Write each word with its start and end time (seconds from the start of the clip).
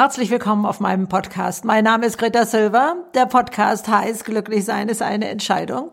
Herzlich 0.00 0.30
willkommen 0.30 0.64
auf 0.64 0.80
meinem 0.80 1.08
Podcast. 1.08 1.66
Mein 1.66 1.84
Name 1.84 2.06
ist 2.06 2.16
Greta 2.16 2.46
Silver. 2.46 3.04
Der 3.12 3.26
Podcast 3.26 3.86
heißt 3.86 4.24
Glücklich 4.24 4.64
sein 4.64 4.88
ist 4.88 5.02
eine 5.02 5.28
Entscheidung. 5.28 5.90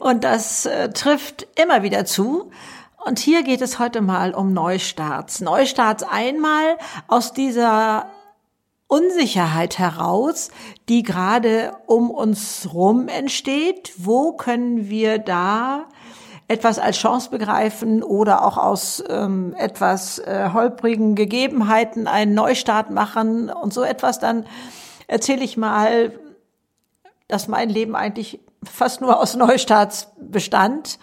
Und 0.00 0.24
das 0.24 0.66
äh, 0.66 0.90
trifft 0.90 1.46
immer 1.54 1.84
wieder 1.84 2.04
zu. 2.04 2.50
Und 3.06 3.20
hier 3.20 3.44
geht 3.44 3.62
es 3.62 3.78
heute 3.78 4.00
mal 4.00 4.34
um 4.34 4.52
Neustarts. 4.52 5.40
Neustarts 5.40 6.02
einmal 6.02 6.78
aus 7.06 7.32
dieser 7.32 8.10
Unsicherheit 8.88 9.78
heraus, 9.78 10.50
die 10.88 11.04
gerade 11.04 11.76
um 11.86 12.10
uns 12.10 12.70
rum 12.74 13.06
entsteht. 13.06 13.92
Wo 13.98 14.32
können 14.32 14.88
wir 14.90 15.18
da 15.18 15.84
etwas 16.48 16.78
als 16.78 16.96
Chance 16.98 17.30
begreifen 17.30 18.02
oder 18.02 18.44
auch 18.44 18.58
aus 18.58 19.02
ähm, 19.08 19.54
etwas 19.56 20.18
äh, 20.18 20.50
holprigen 20.52 21.14
Gegebenheiten 21.14 22.06
einen 22.06 22.34
Neustart 22.34 22.90
machen 22.90 23.48
und 23.48 23.72
so 23.72 23.82
etwas, 23.82 24.18
dann 24.18 24.46
erzähle 25.06 25.42
ich 25.42 25.56
mal, 25.56 26.12
dass 27.28 27.48
mein 27.48 27.70
Leben 27.70 27.96
eigentlich 27.96 28.40
fast 28.62 29.00
nur 29.00 29.20
aus 29.20 29.36
Neustarts 29.36 30.12
bestand 30.18 30.98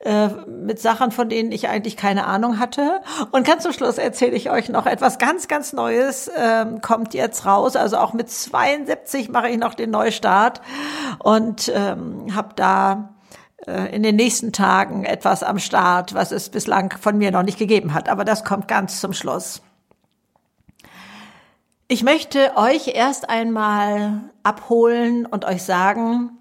äh, 0.00 0.28
mit 0.28 0.80
Sachen, 0.80 1.12
von 1.12 1.28
denen 1.28 1.52
ich 1.52 1.68
eigentlich 1.68 1.96
keine 1.96 2.26
Ahnung 2.26 2.58
hatte. 2.58 3.00
Und 3.30 3.46
ganz 3.46 3.62
zum 3.62 3.72
Schluss 3.72 3.98
erzähle 3.98 4.34
ich 4.34 4.50
euch 4.50 4.68
noch 4.70 4.86
etwas 4.86 5.18
ganz, 5.18 5.46
ganz 5.46 5.72
Neues, 5.72 6.28
äh, 6.28 6.66
kommt 6.80 7.14
jetzt 7.14 7.46
raus. 7.46 7.76
Also 7.76 7.98
auch 7.98 8.12
mit 8.12 8.30
72 8.30 9.28
mache 9.28 9.50
ich 9.50 9.58
noch 9.58 9.74
den 9.74 9.90
Neustart 9.90 10.62
und 11.18 11.70
ähm, 11.74 12.34
habe 12.34 12.54
da 12.56 13.10
in 13.66 14.02
den 14.02 14.16
nächsten 14.16 14.52
Tagen 14.52 15.04
etwas 15.04 15.42
am 15.42 15.58
Start, 15.58 16.14
was 16.14 16.32
es 16.32 16.48
bislang 16.48 16.94
von 16.98 17.18
mir 17.18 17.30
noch 17.30 17.42
nicht 17.42 17.58
gegeben 17.58 17.92
hat. 17.94 18.08
Aber 18.08 18.24
das 18.24 18.44
kommt 18.44 18.68
ganz 18.68 19.00
zum 19.00 19.12
Schluss. 19.12 19.60
Ich 21.92 22.04
möchte 22.04 22.56
euch 22.56 22.94
erst 22.94 23.28
einmal 23.28 24.20
abholen 24.44 25.26
und 25.26 25.44
euch 25.44 25.64
sagen, 25.64 26.38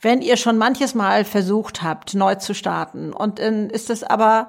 wenn 0.00 0.20
ihr 0.20 0.36
schon 0.36 0.58
manches 0.58 0.94
Mal 0.94 1.24
versucht 1.24 1.82
habt, 1.82 2.14
neu 2.14 2.34
zu 2.34 2.54
starten 2.54 3.12
und 3.12 3.38
dann 3.38 3.70
ist 3.70 3.88
es 3.88 4.02
aber 4.02 4.48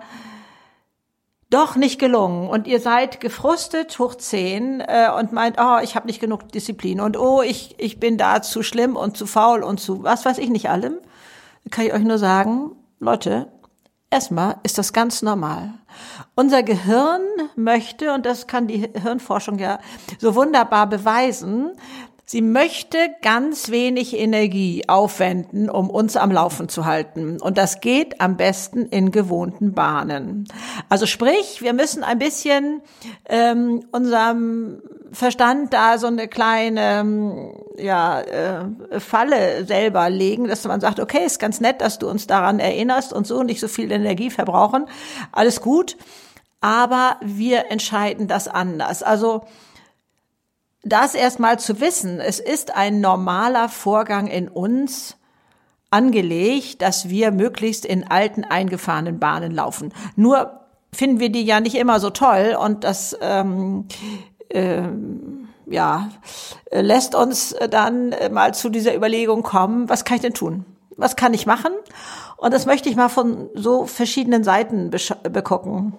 doch 1.52 1.76
nicht 1.76 2.00
gelungen 2.00 2.50
und 2.50 2.66
ihr 2.66 2.80
seid 2.80 3.22
gefrustet 3.22 4.00
hoch 4.00 4.16
zehn 4.16 4.82
äh, 4.82 5.10
und 5.16 5.32
meint, 5.32 5.58
oh, 5.60 5.78
ich 5.84 5.96
habe 5.96 6.08
nicht 6.08 6.20
genug 6.20 6.52
Disziplin 6.52 7.00
und 7.02 7.18
oh, 7.18 7.44
ich, 7.44 7.76
ich 7.78 8.00
bin 8.00 8.18
da 8.18 8.42
zu 8.42 8.64
schlimm 8.64 8.96
und 8.96 9.16
zu 9.16 9.28
faul 9.28 9.62
und 9.64 9.80
zu 9.80 10.04
was 10.04 10.26
weiß 10.26 10.40
ich 10.40 10.50
nicht 10.50 10.70
allem, 10.70 10.98
kann 11.72 11.86
ich 11.86 11.94
euch 11.94 12.04
nur 12.04 12.18
sagen, 12.18 12.72
Leute, 13.00 13.48
erstmal 14.10 14.58
ist 14.64 14.78
das 14.78 14.94
ganz 14.94 15.22
normal. 15.22 15.74
Unser 16.36 16.64
Gehirn 16.64 17.22
möchte, 17.56 18.14
und 18.14 18.26
das 18.26 18.48
kann 18.48 18.68
die 18.68 18.90
Hirnforschung 19.02 19.60
ja 19.60 19.80
so 20.20 20.36
wunderbar 20.36 20.88
beweisen, 20.88 21.72
Sie 22.28 22.42
möchte 22.42 22.98
ganz 23.22 23.70
wenig 23.70 24.18
Energie 24.18 24.84
aufwenden, 24.88 25.70
um 25.70 25.92
uns 25.92 26.18
am 26.18 26.32
Laufen 26.32 26.70
zu 26.70 26.86
halten. 26.86 27.40
Und 27.40 27.60
das 27.60 27.82
geht 27.82 28.20
am 28.20 28.36
besten 28.36 28.88
in 28.88 29.12
gewohnten 29.12 29.74
Bahnen. 29.74 30.48
Also 30.90 31.06
sprich, 31.06 31.62
wir 31.62 31.74
müssen 31.74 32.04
ein 32.04 32.18
bisschen 32.18 32.82
ähm, 33.30 33.86
unserem 33.92 34.82
Verstand 35.16 35.74
da 35.74 35.98
so 35.98 36.08
eine 36.08 36.28
kleine 36.28 37.54
ja, 37.78 38.22
äh, 38.22 39.00
Falle 39.00 39.66
selber 39.66 40.10
legen, 40.10 40.48
dass 40.48 40.66
man 40.66 40.82
sagt, 40.82 41.00
okay, 41.00 41.26
ist 41.26 41.40
ganz 41.40 41.62
nett, 41.62 41.80
dass 41.80 42.00
du 42.00 42.10
uns 42.10 42.28
daran 42.28 42.60
erinnerst 42.60 43.14
und 43.14 43.26
so 43.26 43.42
nicht 43.42 43.62
so 43.62 43.68
viel 43.70 43.92
Energie 43.92 44.30
verbrauchen. 44.30 44.88
Alles 45.32 45.62
gut. 45.62 45.96
Aber 46.60 47.18
wir 47.22 47.72
entscheiden 47.72 48.28
das 48.28 48.48
anders. 48.48 49.04
Also 49.04 49.46
das 50.84 51.16
erstmal 51.16 51.60
zu 51.60 51.80
wissen, 51.80 52.20
es 52.20 52.40
ist 52.40 52.76
ein 52.76 53.00
normaler 53.00 53.70
Vorgang 53.70 54.28
in 54.28 54.50
uns 54.50 55.18
angelegt, 55.92 56.82
dass 56.82 57.08
wir 57.10 57.32
möglichst 57.32 57.86
in 57.86 58.06
alten 58.06 58.44
eingefahrenen 58.44 59.20
Bahnen 59.20 59.52
laufen. 59.52 59.94
Nur 60.18 60.60
finden 60.92 61.20
wir 61.20 61.30
die 61.30 61.44
ja 61.44 61.60
nicht 61.62 61.76
immer 61.76 62.00
so 62.00 62.10
toll 62.10 62.58
und 62.60 62.84
das 62.84 63.18
ähm, 63.22 63.88
ähm, 63.88 63.88
ja 65.68 66.10
lässt 66.72 67.16
uns 67.16 67.56
dann 67.70 68.16
mal 68.32 68.54
zu 68.54 68.70
dieser 68.70 68.96
Überlegung 68.96 69.44
kommen, 69.44 69.90
was 69.90 70.06
kann 70.06 70.16
ich 70.16 70.22
denn 70.22 70.34
tun? 70.34 70.66
Was 70.98 71.16
kann 71.16 71.34
ich 71.34 71.46
machen? 71.46 71.74
Und 72.38 72.54
das 72.54 72.66
möchte 72.66 72.90
ich 72.90 72.96
mal 72.96 73.10
von 73.10 73.50
so 73.54 73.86
verschiedenen 73.86 74.44
Seiten 74.44 74.90
begucken. 74.90 75.94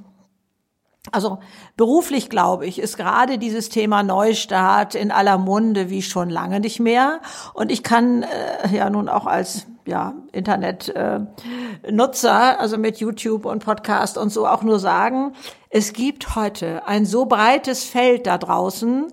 Also 1.12 1.38
beruflich, 1.76 2.30
glaube 2.30 2.66
ich, 2.66 2.80
ist 2.80 2.96
gerade 2.96 3.38
dieses 3.38 3.68
Thema 3.68 4.02
Neustart 4.02 4.94
in 4.94 5.12
aller 5.12 5.38
Munde 5.38 5.88
wie 5.88 6.02
schon 6.02 6.30
lange 6.30 6.60
nicht 6.60 6.80
mehr. 6.80 7.20
Und 7.54 7.70
ich 7.70 7.82
kann 7.82 8.24
äh, 8.24 8.74
ja 8.74 8.90
nun 8.90 9.08
auch 9.08 9.26
als 9.26 9.66
ja, 9.86 10.14
Internetnutzer, 10.32 12.52
äh, 12.52 12.56
also 12.58 12.76
mit 12.76 12.98
YouTube 12.98 13.44
und 13.44 13.64
Podcast 13.64 14.18
und 14.18 14.30
so 14.30 14.48
auch 14.48 14.62
nur 14.62 14.80
sagen, 14.80 15.32
es 15.76 15.92
gibt 15.92 16.36
heute 16.36 16.88
ein 16.88 17.04
so 17.04 17.26
breites 17.26 17.84
Feld 17.84 18.26
da 18.26 18.38
draußen, 18.38 19.08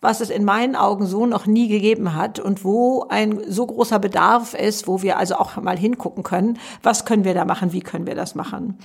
was 0.00 0.22
es 0.22 0.30
in 0.30 0.46
meinen 0.46 0.74
Augen 0.74 1.04
so 1.04 1.26
noch 1.26 1.44
nie 1.44 1.68
gegeben 1.68 2.14
hat 2.14 2.38
und 2.40 2.64
wo 2.64 3.04
ein 3.10 3.42
so 3.46 3.66
großer 3.66 3.98
Bedarf 3.98 4.54
ist, 4.54 4.88
wo 4.88 5.02
wir 5.02 5.18
also 5.18 5.34
auch 5.34 5.56
mal 5.56 5.76
hingucken 5.76 6.22
können, 6.22 6.58
was 6.82 7.04
können 7.04 7.24
wir 7.24 7.34
da 7.34 7.44
machen, 7.44 7.74
wie 7.74 7.82
können 7.82 8.06
wir 8.06 8.14
das 8.14 8.34
machen. 8.34 8.78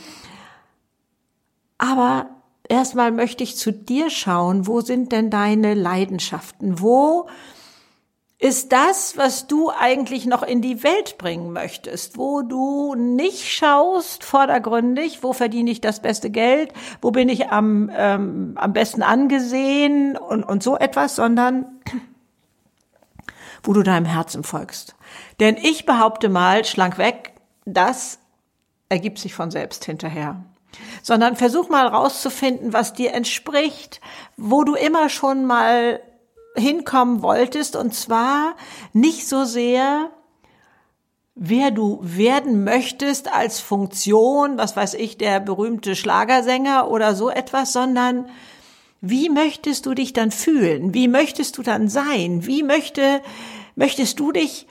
Aber 1.78 2.26
erstmal 2.68 3.14
möchte 3.14 3.46
ich 3.46 3.56
zu 3.56 3.72
dir 3.72 4.10
schauen, 4.10 4.68
wo 4.68 4.82
sind 4.82 5.14
denn 5.14 5.30
deine 5.30 5.74
Leidenschaften? 5.74 6.82
Wo 6.82 7.28
ist 8.42 8.72
das, 8.72 9.18
was 9.18 9.46
du 9.46 9.70
eigentlich 9.70 10.26
noch 10.26 10.42
in 10.42 10.62
die 10.62 10.84
Welt 10.84 11.20
bringen 11.20 11.54
möchtest, 11.54 12.18
wo 12.18 12.42
du 12.42 12.96
nicht 12.96 13.48
schaust 13.54 14.24
vordergründig, 14.24 15.22
wo 15.22 15.32
verdiene 15.32 15.70
ich 15.70 15.80
das 15.80 16.02
beste 16.02 16.32
Geld, 16.32 16.74
wo 17.04 17.12
bin 17.12 17.30
ich 17.30 17.50
am, 17.50 17.92
ähm, 17.96 18.54
am 18.56 18.74
besten 18.74 19.04
angesehen 19.04 20.18
und, 20.18 20.44
und 20.44 20.64
so 20.64 20.76
etwas, 20.76 21.16
sondern 21.16 21.68
wo 23.64 23.74
du 23.74 23.84
deinem 23.84 24.06
Herzen 24.06 24.44
folgst. 24.44 24.96
Denn 25.40 25.56
ich 25.56 25.86
behaupte 25.86 26.28
mal, 26.28 26.66
schlank 26.66 26.98
weg, 26.98 27.34
das 27.66 28.18
ergibt 28.90 29.20
sich 29.20 29.36
von 29.36 29.52
selbst 29.52 29.86
hinterher 29.86 30.44
sondern 31.02 31.36
versuch 31.36 31.68
mal 31.68 31.88
rauszufinden, 31.88 32.72
was 32.72 32.94
dir 32.94 33.14
entspricht, 33.14 34.00
wo 34.38 34.64
du 34.64 34.74
immer 34.74 35.10
schon 35.10 35.46
mal 35.46 36.00
hinkommen 36.56 37.22
wolltest 37.22 37.76
und 37.76 37.94
zwar 37.94 38.56
nicht 38.94 39.28
so 39.28 39.46
sehr 39.46 40.12
wer 41.36 41.72
du 41.72 42.00
werden 42.02 42.64
möchtest 42.64 43.32
als 43.34 43.60
Funktion, 43.60 44.58
was 44.58 44.76
weiß 44.76 44.94
ich, 44.96 45.18
der 45.18 45.40
berühmte 45.40 45.96
Schlagersänger 45.96 46.90
oder 46.90 47.16
so 47.16 47.30
etwas, 47.30 47.74
sondern 47.74 48.30
wie 49.02 49.30
möchtest 49.30 49.86
du 49.86 49.94
dich 49.94 50.14
dann 50.14 50.30
fühlen? 50.30 50.94
Wie 50.94 51.08
möchtest 51.08 51.58
du 51.58 51.64
dann 51.64 51.88
sein? 51.88 52.46
Wie 52.46 52.62
möchte, 52.62 53.22
möchtest 53.76 54.20
du 54.20 54.32
dich 54.32 54.68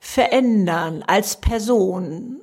verändern 0.00 1.04
als 1.06 1.40
Person? 1.40 2.40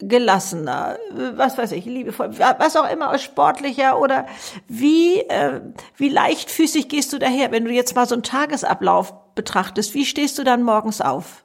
Gelassener, 0.00 0.98
was 1.36 1.56
weiß 1.56 1.72
ich, 1.72 1.84
liebevoll, 1.84 2.38
was 2.38 2.76
auch 2.76 2.90
immer, 2.90 3.16
sportlicher 3.18 4.00
oder 4.00 4.26
wie, 4.66 5.20
äh, 5.20 5.60
wie 5.96 6.08
leichtfüßig 6.08 6.88
gehst 6.88 7.12
du 7.12 7.18
daher, 7.18 7.52
wenn 7.52 7.64
du 7.64 7.70
jetzt 7.70 7.94
mal 7.94 8.06
so 8.06 8.14
einen 8.14 8.22
Tagesablauf 8.22 9.14
betrachtest, 9.34 9.94
wie 9.94 10.04
stehst 10.04 10.38
du 10.38 10.44
dann 10.44 10.62
morgens 10.62 11.00
auf? 11.00 11.44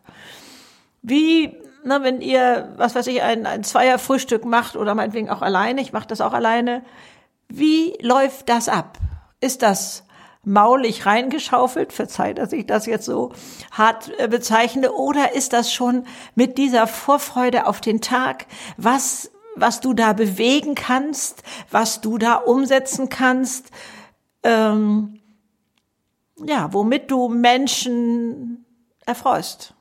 Wie, 1.01 1.55
na, 1.83 2.03
wenn 2.03 2.21
ihr, 2.21 2.73
was 2.77 2.95
weiß 2.95 3.07
ich, 3.07 3.21
ein, 3.21 3.45
ein 3.45 3.63
Zweierfrühstück 3.63 4.45
macht 4.45 4.75
oder 4.75 4.95
meinetwegen 4.95 5.29
auch 5.29 5.41
alleine, 5.41 5.81
ich 5.81 5.93
mache 5.93 6.07
das 6.07 6.19
auch 6.19 6.33
alleine, 6.33 6.83
wie 7.47 7.97
läuft 8.01 8.49
das 8.49 8.67
ab? 8.67 8.97
Ist 9.41 9.61
das 9.61 10.03
maulig 10.43 11.05
reingeschaufelt, 11.05 11.93
verzeiht, 11.93 12.37
dass 12.37 12.53
ich 12.53 12.65
das 12.65 12.85
jetzt 12.85 13.05
so 13.05 13.33
hart 13.71 14.11
äh, 14.19 14.27
bezeichne, 14.27 14.91
oder 14.93 15.33
ist 15.33 15.53
das 15.53 15.71
schon 15.73 16.05
mit 16.35 16.57
dieser 16.57 16.87
Vorfreude 16.87 17.67
auf 17.67 17.81
den 17.81 18.01
Tag, 18.01 18.45
was, 18.77 19.31
was 19.55 19.81
du 19.81 19.93
da 19.93 20.13
bewegen 20.13 20.75
kannst, 20.75 21.43
was 21.69 22.01
du 22.01 22.17
da 22.17 22.35
umsetzen 22.35 23.09
kannst, 23.09 23.69
ähm, 24.43 25.19
ja, 26.37 26.71
womit 26.71 27.11
du 27.11 27.27
Menschen 27.27 28.65
erfreust. 29.05 29.73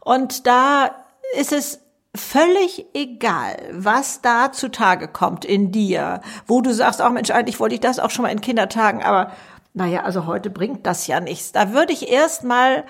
Und 0.00 0.46
da 0.46 0.94
ist 1.36 1.52
es 1.52 1.80
völlig 2.14 2.86
egal, 2.94 3.56
was 3.72 4.22
da 4.22 4.52
zutage 4.52 5.08
kommt 5.08 5.44
in 5.44 5.70
dir, 5.72 6.20
wo 6.46 6.60
du 6.60 6.72
sagst, 6.72 7.02
auch 7.02 7.10
Mensch, 7.10 7.30
eigentlich 7.30 7.60
wollte 7.60 7.74
ich 7.74 7.80
das 7.80 7.98
auch 7.98 8.10
schon 8.10 8.24
mal 8.24 8.32
in 8.32 8.40
Kindertagen, 8.40 9.02
aber 9.02 9.32
naja, 9.74 10.02
also 10.02 10.26
heute 10.26 10.50
bringt 10.50 10.86
das 10.86 11.06
ja 11.06 11.20
nichts. 11.20 11.52
Da 11.52 11.72
würde 11.72 11.92
ich 11.92 12.10
erst 12.10 12.42
mal 12.42 12.84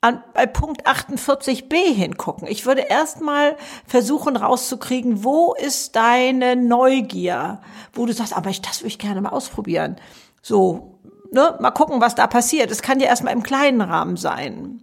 an, 0.00 0.22
bei 0.32 0.46
Punkt 0.46 0.86
48b 0.86 1.74
hingucken. 1.92 2.46
Ich 2.46 2.64
würde 2.64 2.82
erst 2.82 3.20
mal 3.20 3.56
versuchen 3.86 4.36
rauszukriegen, 4.36 5.24
wo 5.24 5.54
ist 5.54 5.96
deine 5.96 6.56
Neugier, 6.56 7.60
wo 7.92 8.06
du 8.06 8.12
sagst, 8.12 8.36
aber 8.36 8.50
ich, 8.50 8.62
das 8.62 8.80
würde 8.80 8.88
ich 8.88 8.98
gerne 8.98 9.20
mal 9.20 9.30
ausprobieren. 9.30 9.96
So, 10.40 11.00
ne, 11.32 11.56
mal 11.60 11.72
gucken, 11.72 12.00
was 12.00 12.14
da 12.14 12.26
passiert. 12.26 12.70
Es 12.70 12.82
kann 12.82 13.00
ja 13.00 13.06
erstmal 13.06 13.32
im 13.32 13.42
kleinen 13.42 13.80
Rahmen 13.80 14.16
sein. 14.16 14.82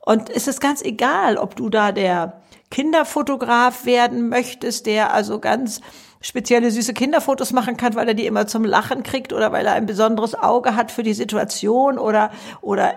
Und 0.00 0.30
es 0.30 0.48
ist 0.48 0.60
ganz 0.60 0.82
egal, 0.82 1.36
ob 1.36 1.54
du 1.54 1.68
da 1.68 1.92
der 1.92 2.40
Kinderfotograf 2.70 3.84
werden 3.84 4.28
möchtest, 4.28 4.86
der 4.86 5.12
also 5.12 5.38
ganz 5.38 5.80
spezielle 6.20 6.70
süße 6.70 6.94
Kinderfotos 6.94 7.52
machen 7.52 7.76
kann, 7.76 7.94
weil 7.94 8.08
er 8.08 8.14
die 8.14 8.26
immer 8.26 8.46
zum 8.46 8.64
Lachen 8.64 9.02
kriegt 9.02 9.32
oder 9.32 9.52
weil 9.52 9.66
er 9.66 9.74
ein 9.74 9.86
besonderes 9.86 10.34
Auge 10.34 10.74
hat 10.74 10.90
für 10.90 11.02
die 11.02 11.14
Situation 11.14 11.98
oder 11.98 12.30
oder 12.60 12.94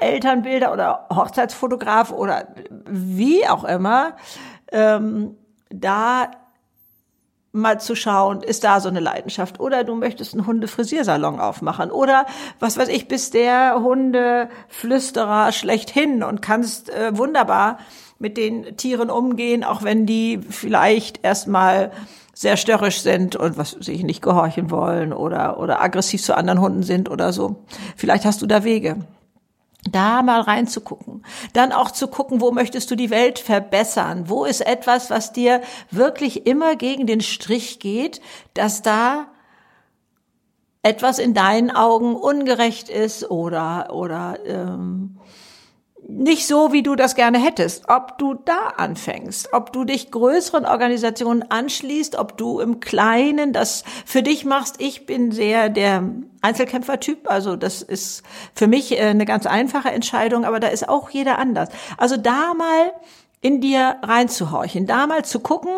Elternbilder 0.00 0.72
oder 0.72 1.06
Hochzeitsfotograf 1.12 2.12
oder 2.12 2.48
wie 2.86 3.46
auch 3.48 3.64
immer, 3.64 4.16
ähm, 4.70 5.36
da 5.70 6.30
mal 7.52 7.80
zu 7.80 7.94
schauen, 7.94 8.42
ist 8.42 8.64
da 8.64 8.80
so 8.80 8.88
eine 8.88 9.00
Leidenschaft 9.00 9.60
oder 9.60 9.84
du 9.84 9.94
möchtest 9.94 10.32
einen 10.32 10.46
Hundefrisiersalon 10.46 11.38
aufmachen 11.38 11.90
oder 11.90 12.24
was 12.60 12.78
weiß 12.78 12.88
ich, 12.88 13.08
bist 13.08 13.34
der 13.34 13.80
Hundeflüsterer 13.82 15.52
schlechthin 15.52 16.22
und 16.22 16.40
kannst 16.40 16.88
äh, 16.88 17.16
wunderbar 17.16 17.78
mit 18.22 18.38
den 18.38 18.76
Tieren 18.76 19.10
umgehen, 19.10 19.64
auch 19.64 19.82
wenn 19.82 20.06
die 20.06 20.40
vielleicht 20.48 21.22
erstmal 21.24 21.92
sehr 22.32 22.56
störrisch 22.56 23.00
sind 23.00 23.36
und 23.36 23.58
was 23.58 23.72
sich 23.72 24.02
nicht 24.04 24.22
gehorchen 24.22 24.70
wollen 24.70 25.12
oder 25.12 25.60
oder 25.60 25.82
aggressiv 25.82 26.22
zu 26.22 26.34
anderen 26.34 26.60
Hunden 26.60 26.82
sind 26.82 27.10
oder 27.10 27.32
so. 27.32 27.64
Vielleicht 27.96 28.24
hast 28.24 28.40
du 28.40 28.46
da 28.46 28.64
Wege 28.64 28.96
da 29.90 30.22
mal 30.22 30.40
reinzugucken. 30.40 31.24
Dann 31.54 31.72
auch 31.72 31.90
zu 31.90 32.06
gucken, 32.06 32.40
wo 32.40 32.52
möchtest 32.52 32.88
du 32.90 32.94
die 32.94 33.10
Welt 33.10 33.40
verbessern? 33.40 34.28
Wo 34.28 34.44
ist 34.44 34.60
etwas, 34.60 35.10
was 35.10 35.32
dir 35.32 35.60
wirklich 35.90 36.46
immer 36.46 36.76
gegen 36.76 37.08
den 37.08 37.20
Strich 37.20 37.80
geht, 37.80 38.20
dass 38.54 38.82
da 38.82 39.26
etwas 40.84 41.18
in 41.18 41.34
deinen 41.34 41.70
Augen 41.70 42.14
ungerecht 42.14 42.88
ist 42.88 43.28
oder 43.30 43.92
oder 43.92 44.38
ähm, 44.46 45.18
nicht 46.18 46.46
so, 46.46 46.72
wie 46.72 46.82
du 46.82 46.94
das 46.94 47.14
gerne 47.14 47.38
hättest. 47.38 47.88
Ob 47.88 48.18
du 48.18 48.34
da 48.34 48.68
anfängst, 48.76 49.52
ob 49.52 49.72
du 49.72 49.84
dich 49.84 50.10
größeren 50.10 50.66
Organisationen 50.66 51.42
anschließt, 51.50 52.16
ob 52.16 52.36
du 52.36 52.60
im 52.60 52.80
Kleinen 52.80 53.52
das 53.52 53.84
für 54.04 54.22
dich 54.22 54.44
machst. 54.44 54.80
Ich 54.80 55.06
bin 55.06 55.32
sehr 55.32 55.68
der 55.68 56.04
Einzelkämpfertyp, 56.42 57.30
also 57.30 57.56
das 57.56 57.82
ist 57.82 58.22
für 58.54 58.66
mich 58.66 58.92
äh, 58.92 59.02
eine 59.02 59.24
ganz 59.24 59.46
einfache 59.46 59.90
Entscheidung, 59.90 60.44
aber 60.44 60.60
da 60.60 60.68
ist 60.68 60.88
auch 60.88 61.10
jeder 61.10 61.38
anders. 61.38 61.68
Also 61.96 62.16
da 62.16 62.54
mal 62.54 62.92
in 63.40 63.60
dir 63.60 63.96
reinzuhorchen, 64.02 64.86
da 64.86 65.06
mal 65.06 65.24
zu 65.24 65.40
gucken, 65.40 65.72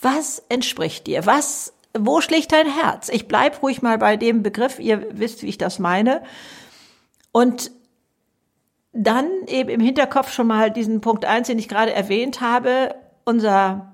was 0.00 0.42
entspricht 0.48 1.06
dir, 1.06 1.26
was, 1.26 1.72
wo 1.96 2.20
schlägt 2.20 2.52
dein 2.52 2.66
Herz? 2.66 3.08
Ich 3.08 3.28
bleib 3.28 3.62
ruhig 3.62 3.82
mal 3.82 3.98
bei 3.98 4.16
dem 4.16 4.42
Begriff, 4.42 4.78
ihr 4.78 5.06
wisst, 5.12 5.42
wie 5.42 5.48
ich 5.48 5.58
das 5.58 5.78
meine. 5.78 6.22
Und 7.30 7.70
dann 8.92 9.26
eben 9.46 9.70
im 9.70 9.80
Hinterkopf 9.80 10.32
schon 10.32 10.46
mal 10.46 10.70
diesen 10.70 11.00
Punkt 11.00 11.24
eins, 11.24 11.46
den 11.46 11.58
ich 11.58 11.68
gerade 11.68 11.92
erwähnt 11.92 12.40
habe, 12.40 12.94
unser 13.24 13.92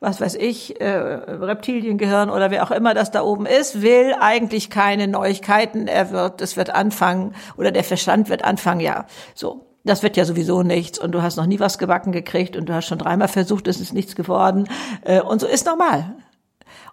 was 0.00 0.18
weiß 0.18 0.36
ich, 0.36 0.80
äh, 0.80 0.88
Reptiliengehirn 0.88 2.30
oder 2.30 2.50
wer 2.50 2.64
auch 2.64 2.70
immer 2.70 2.94
das 2.94 3.10
da 3.10 3.22
oben 3.22 3.44
ist, 3.44 3.82
will 3.82 4.14
eigentlich 4.18 4.70
keine 4.70 5.06
Neuigkeiten. 5.06 5.86
Er 5.86 6.10
wird, 6.10 6.40
es 6.40 6.56
wird 6.56 6.74
anfangen, 6.74 7.34
oder 7.58 7.70
der 7.70 7.84
Verstand 7.84 8.30
wird 8.30 8.42
anfangen, 8.42 8.80
ja, 8.80 9.06
so. 9.34 9.66
Das 9.82 10.02
wird 10.02 10.18
ja 10.18 10.26
sowieso 10.26 10.62
nichts 10.62 10.98
und 10.98 11.12
du 11.12 11.22
hast 11.22 11.36
noch 11.36 11.46
nie 11.46 11.58
was 11.58 11.78
gebacken 11.78 12.12
gekriegt 12.12 12.54
und 12.54 12.68
du 12.68 12.74
hast 12.74 12.86
schon 12.86 12.98
dreimal 12.98 13.28
versucht, 13.28 13.66
es 13.66 13.80
ist 13.80 13.94
nichts 13.94 14.14
geworden. 14.14 14.68
Äh, 15.04 15.22
und 15.22 15.40
so 15.40 15.46
ist 15.46 15.64
normal. 15.64 16.16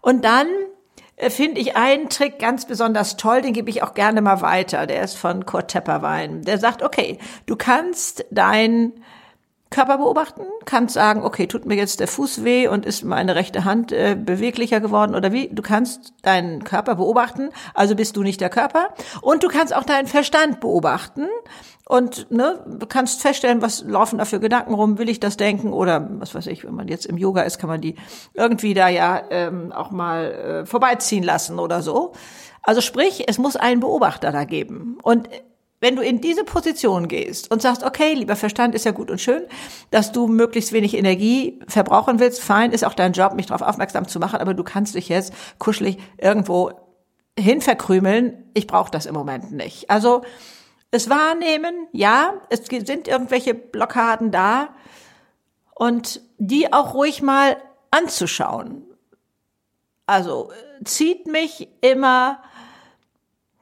Und 0.02 0.24
dann 0.24 0.48
finde 1.18 1.60
ich 1.60 1.76
einen 1.76 2.10
Trick 2.10 2.40
ganz 2.40 2.68
besonders 2.68 3.18
toll, 3.18 3.42
den 3.42 3.54
gebe 3.54 3.70
ich 3.70 3.82
auch 3.82 3.94
gerne 3.94 4.22
mal 4.22 4.42
weiter. 4.42 4.86
Der 4.86 5.02
ist 5.04 5.18
von 5.18 5.46
Kurt 5.46 5.70
Tepperwein. 5.70 6.44
Der 6.44 6.60
sagt, 6.60 6.84
okay, 6.84 7.18
du 7.46 7.56
kannst 7.56 8.26
dein 8.30 8.94
Körper 9.70 9.98
beobachten, 9.98 10.44
kannst 10.66 10.94
sagen, 10.94 11.24
okay, 11.24 11.48
tut 11.48 11.66
mir 11.66 11.76
jetzt 11.76 12.00
der 12.00 12.08
Fuß 12.08 12.44
weh 12.44 12.68
und 12.68 12.86
ist 12.86 13.04
meine 13.04 13.36
rechte 13.36 13.66
Hand 13.66 13.92
äh, 13.92 14.16
beweglicher 14.16 14.80
geworden 14.80 15.16
oder 15.16 15.32
wie? 15.32 15.50
Du 15.50 15.62
kannst 15.62 16.14
deinen 16.22 16.64
Körper 16.64 16.96
beobachten, 16.96 17.50
also 17.74 17.96
bist 17.96 18.16
du 18.16 18.24
nicht 18.24 18.40
der 18.40 18.50
Körper. 18.50 18.90
Und 19.22 19.44
du 19.44 19.50
kannst 19.50 19.76
auch 19.76 19.84
deinen 19.84 20.08
Verstand 20.08 20.62
beobachten 20.62 21.28
und 21.86 22.32
ne, 22.32 22.60
kannst 22.90 23.22
feststellen, 23.22 23.62
was 23.62 23.84
laufen 23.84 24.20
da 24.20 24.26
für 24.26 24.40
Gedanken 24.40 24.74
rum, 24.74 24.98
will 24.98 25.10
ich 25.10 25.20
das 25.20 25.38
denken 25.38 25.74
oder 25.74 26.08
was 26.20 26.36
weiß 26.36 26.48
ich, 26.48 26.64
wenn 26.64 26.76
man 26.76 26.88
jetzt 26.88 27.06
im 27.06 27.18
Yoga 27.18 27.44
ist, 27.44 27.60
kann 27.60 27.70
man 27.70 27.82
die 27.82 27.96
irgendwie 28.34 28.74
da 28.74 28.90
ja 28.90 29.22
ähm, 29.30 29.72
auch 29.72 29.92
mal 29.92 30.32
äh, 30.32 30.66
vorbeiziehen 30.66 31.24
lassen 31.24 31.60
oder 31.60 31.82
so. 31.82 32.14
Also 32.62 32.82
sprich, 32.82 33.24
es 33.28 33.38
muss 33.38 33.56
einen 33.56 33.80
Beobachter 33.80 34.32
da 34.34 34.44
geben. 34.44 34.98
Und 35.02 35.30
wenn 35.80 35.96
du 35.96 36.02
in 36.02 36.22
diese 36.22 36.44
Position 36.44 37.08
gehst 37.08 37.52
und 37.52 37.62
sagst, 37.62 37.84
okay, 37.84 38.14
lieber 38.14 38.36
Verstand 38.36 38.74
ist 38.74 38.86
ja 38.86 38.92
gut 38.92 39.12
und 39.12 39.22
schön, 39.22 39.44
dass 39.92 40.12
du 40.12 40.28
möglichst 40.28 40.74
wenig 40.74 40.98
Energie 40.98 41.60
verbrauchen 41.68 42.20
willst, 42.20 42.42
fein, 42.42 42.72
ist 42.72 42.84
auch 42.84 42.96
dein 42.96 43.14
Job, 43.14 43.34
mich 43.34 43.46
darauf 43.46 43.68
aufmerksam 43.68 44.08
zu 44.08 44.20
machen, 44.20 44.40
aber 44.40 44.54
du 44.54 44.64
kannst 44.64 44.96
dich 44.96 45.10
jetzt 45.10 45.34
kuschelig 45.60 45.98
irgendwo 46.18 46.72
hin 47.38 47.62
verkrümeln. 47.62 48.46
Ich 48.56 48.66
brauche 48.66 48.90
das 48.90 49.06
im 49.06 49.14
Moment 49.14 49.52
nicht. 49.52 49.90
Also 49.90 50.24
es 50.90 51.10
wahrnehmen, 51.10 51.88
ja, 51.92 52.34
es 52.50 52.66
sind 52.66 53.08
irgendwelche 53.08 53.54
Blockaden 53.54 54.32
da 54.32 54.70
und 55.76 56.22
die 56.40 56.74
auch 56.74 56.96
ruhig 56.96 57.22
mal 57.22 57.58
anzuschauen. 57.92 58.84
Also 60.08 60.52
zieht 60.84 61.28
mich 61.28 61.68
immer 61.82 62.42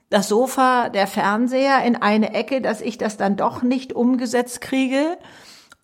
das 0.09 0.27
Sofa, 0.27 0.89
der 0.89 1.07
Fernseher 1.07 1.83
in 1.83 1.95
eine 1.95 2.33
Ecke, 2.33 2.61
dass 2.61 2.81
ich 2.81 2.97
das 2.97 3.17
dann 3.17 3.35
doch 3.35 3.61
nicht 3.63 3.93
umgesetzt 3.93 4.61
kriege. 4.61 5.17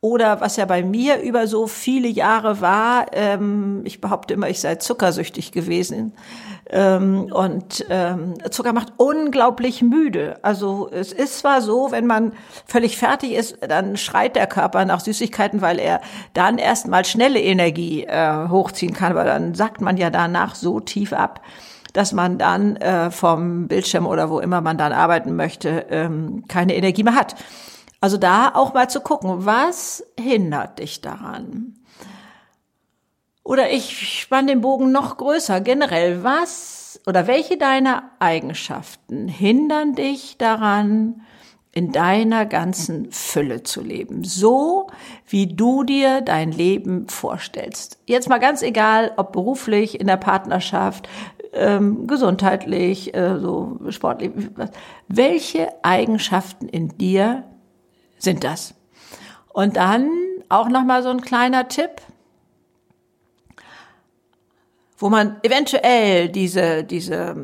Oder 0.03 0.41
was 0.41 0.55
ja 0.55 0.65
bei 0.65 0.81
mir 0.81 1.21
über 1.21 1.45
so 1.45 1.67
viele 1.67 2.07
Jahre 2.07 2.59
war, 2.59 3.05
ähm, 3.11 3.81
ich 3.85 4.01
behaupte 4.01 4.33
immer, 4.33 4.49
ich 4.49 4.59
sei 4.59 4.75
zuckersüchtig 4.75 5.51
gewesen. 5.51 6.13
Ähm, 6.71 7.31
und 7.31 7.85
ähm, 7.89 8.33
Zucker 8.49 8.73
macht 8.73 8.93
unglaublich 8.97 9.83
müde. 9.83 10.39
Also 10.41 10.89
es 10.91 11.11
ist 11.11 11.37
zwar 11.37 11.61
so, 11.61 11.91
wenn 11.91 12.07
man 12.07 12.33
völlig 12.65 12.97
fertig 12.97 13.33
ist, 13.33 13.57
dann 13.67 13.95
schreit 13.95 14.35
der 14.35 14.47
Körper 14.47 14.85
nach 14.85 15.01
Süßigkeiten, 15.01 15.61
weil 15.61 15.77
er 15.77 16.01
dann 16.33 16.57
erstmal 16.57 17.05
schnelle 17.05 17.39
Energie 17.39 18.05
äh, 18.05 18.47
hochziehen 18.49 18.93
kann, 18.93 19.13
weil 19.13 19.25
dann 19.25 19.53
sackt 19.53 19.81
man 19.81 19.97
ja 19.97 20.09
danach 20.09 20.55
so 20.55 20.79
tief 20.79 21.13
ab 21.13 21.41
dass 21.93 22.13
man 22.13 22.37
dann 22.37 22.75
äh, 22.77 23.11
vom 23.11 23.67
Bildschirm 23.67 24.07
oder 24.07 24.29
wo 24.29 24.39
immer 24.39 24.61
man 24.61 24.77
dann 24.77 24.93
arbeiten 24.93 25.35
möchte, 25.35 25.87
ähm, 25.89 26.45
keine 26.47 26.75
Energie 26.75 27.03
mehr 27.03 27.15
hat. 27.15 27.35
Also 27.99 28.17
da 28.17 28.51
auch 28.53 28.73
mal 28.73 28.89
zu 28.89 29.01
gucken, 29.01 29.45
was 29.45 30.03
hindert 30.19 30.79
dich 30.79 31.01
daran? 31.01 31.75
Oder 33.43 33.71
ich 33.71 34.19
spann 34.21 34.47
den 34.47 34.61
Bogen 34.61 34.91
noch 34.91 35.17
größer. 35.17 35.61
Generell, 35.61 36.23
was 36.23 36.99
oder 37.05 37.27
welche 37.27 37.57
deiner 37.57 38.11
Eigenschaften 38.19 39.27
hindern 39.27 39.95
dich 39.95 40.37
daran, 40.37 41.21
in 41.73 41.91
deiner 41.91 42.45
ganzen 42.45 43.11
Fülle 43.11 43.63
zu 43.63 43.81
leben, 43.81 44.25
so 44.25 44.87
wie 45.25 45.47
du 45.47 45.83
dir 45.83 46.19
dein 46.19 46.51
Leben 46.51 47.07
vorstellst. 47.07 47.97
Jetzt 48.05 48.27
mal 48.27 48.39
ganz 48.39 48.61
egal, 48.61 49.13
ob 49.15 49.31
beruflich, 49.31 49.99
in 49.99 50.07
der 50.07 50.17
Partnerschaft, 50.17 51.07
ähm, 51.53 52.07
gesundheitlich, 52.07 53.13
äh, 53.13 53.39
so 53.39 53.79
sportlich. 53.89 54.31
Welche 55.07 55.69
Eigenschaften 55.83 56.67
in 56.67 56.97
dir 56.97 57.43
sind 58.17 58.43
das? 58.43 58.73
Und 59.53 59.77
dann 59.77 60.09
auch 60.49 60.69
noch 60.69 60.83
mal 60.83 61.03
so 61.03 61.09
ein 61.09 61.21
kleiner 61.21 61.67
Tipp, 61.67 62.01
wo 64.97 65.09
man 65.09 65.37
eventuell 65.43 66.29
diese 66.29 66.83
diese 66.83 67.35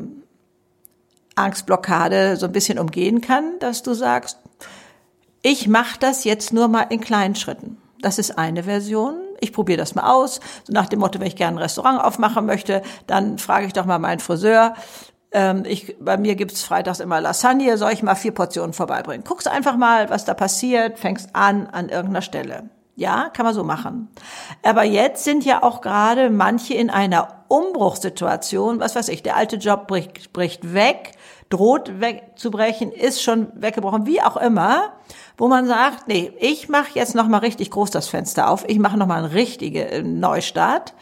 Angstblockade 1.34 2.36
so 2.36 2.46
ein 2.46 2.52
bisschen 2.52 2.78
umgehen 2.78 3.20
kann, 3.20 3.58
dass 3.60 3.82
du 3.82 3.94
sagst, 3.94 4.38
ich 5.42 5.68
mache 5.68 5.98
das 5.98 6.24
jetzt 6.24 6.52
nur 6.52 6.68
mal 6.68 6.86
in 6.90 7.00
kleinen 7.00 7.34
Schritten. 7.34 7.78
Das 8.00 8.18
ist 8.18 8.38
eine 8.38 8.64
Version. 8.64 9.27
Ich 9.40 9.52
probiere 9.52 9.78
das 9.78 9.94
mal 9.94 10.12
aus. 10.12 10.40
So 10.64 10.72
nach 10.72 10.86
dem 10.86 11.00
Motto, 11.00 11.20
wenn 11.20 11.26
ich 11.26 11.36
gerne 11.36 11.56
ein 11.56 11.62
Restaurant 11.62 12.02
aufmachen 12.02 12.46
möchte, 12.46 12.82
dann 13.06 13.38
frage 13.38 13.66
ich 13.66 13.72
doch 13.72 13.84
mal 13.84 13.98
meinen 13.98 14.20
Friseur. 14.20 14.74
Ähm, 15.30 15.64
ich, 15.66 15.96
bei 16.00 16.16
mir 16.16 16.36
gibt's 16.36 16.62
freitags 16.62 17.00
immer 17.00 17.20
Lasagne, 17.20 17.76
soll 17.76 17.92
ich 17.92 18.02
mal 18.02 18.14
vier 18.14 18.32
Portionen 18.32 18.72
vorbeibringen? 18.72 19.24
Guckst 19.26 19.48
einfach 19.48 19.76
mal, 19.76 20.08
was 20.10 20.24
da 20.24 20.34
passiert, 20.34 20.98
fängst 20.98 21.30
an 21.34 21.66
an 21.66 21.88
irgendeiner 21.88 22.22
Stelle. 22.22 22.70
Ja, 22.96 23.30
kann 23.32 23.46
man 23.46 23.54
so 23.54 23.62
machen. 23.62 24.08
Aber 24.64 24.82
jetzt 24.82 25.22
sind 25.22 25.44
ja 25.44 25.62
auch 25.62 25.82
gerade 25.82 26.30
manche 26.30 26.74
in 26.74 26.90
einer 26.90 27.44
Umbruchssituation, 27.46 28.80
was 28.80 28.96
weiß 28.96 29.08
ich, 29.10 29.22
der 29.22 29.36
alte 29.36 29.54
Job 29.54 29.86
bricht, 29.86 30.32
bricht 30.32 30.74
weg, 30.74 31.12
droht 31.48 32.00
wegzubrechen, 32.00 32.92
ist 32.92 33.22
schon 33.22 33.48
weggebrochen, 33.54 34.06
wie 34.06 34.20
auch 34.22 34.36
immer 34.36 34.92
wo 35.38 35.46
man 35.46 35.66
sagt, 35.66 36.08
nee, 36.08 36.32
ich 36.40 36.68
mache 36.68 36.90
jetzt 36.94 37.14
noch 37.14 37.28
mal 37.28 37.38
richtig 37.38 37.70
groß 37.70 37.90
das 37.92 38.08
Fenster 38.08 38.50
auf, 38.50 38.68
ich 38.68 38.80
mache 38.80 38.98
noch 38.98 39.06
mal 39.06 39.24
einen 39.24 39.32
richtigen 39.32 39.86
äh, 39.86 40.02
Neustart. 40.02 40.94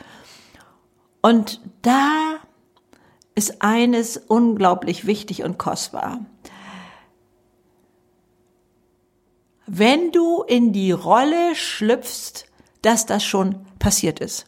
Und 1.23 1.61
da 1.83 2.37
ist 3.35 3.63
eines 3.63 4.19
unglaublich 4.19 5.07
wichtig 5.07 5.43
und 5.43 5.59
kostbar. 5.59 6.21
Wenn 9.67 10.13
du 10.13 10.43
in 10.43 10.73
die 10.73 10.93
Rolle 10.93 11.55
schlüpfst, 11.55 12.45
dass 12.83 13.07
das 13.07 13.25
schon 13.25 13.67
passiert 13.79 14.21
ist. 14.21 14.47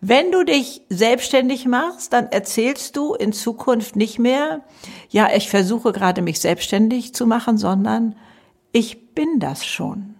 Wenn 0.00 0.30
du 0.30 0.44
dich 0.44 0.82
selbstständig 0.90 1.64
machst, 1.66 2.12
dann 2.12 2.26
erzählst 2.26 2.96
du 2.96 3.14
in 3.14 3.32
Zukunft 3.32 3.96
nicht 3.96 4.18
mehr, 4.18 4.62
ja, 5.08 5.28
ich 5.34 5.48
versuche 5.48 5.92
gerade 5.92 6.22
mich 6.22 6.40
selbstständig 6.40 7.14
zu 7.14 7.26
machen, 7.26 7.58
sondern 7.58 8.14
ich 8.72 9.14
bin 9.14 9.40
das 9.40 9.64
schon. 9.64 10.16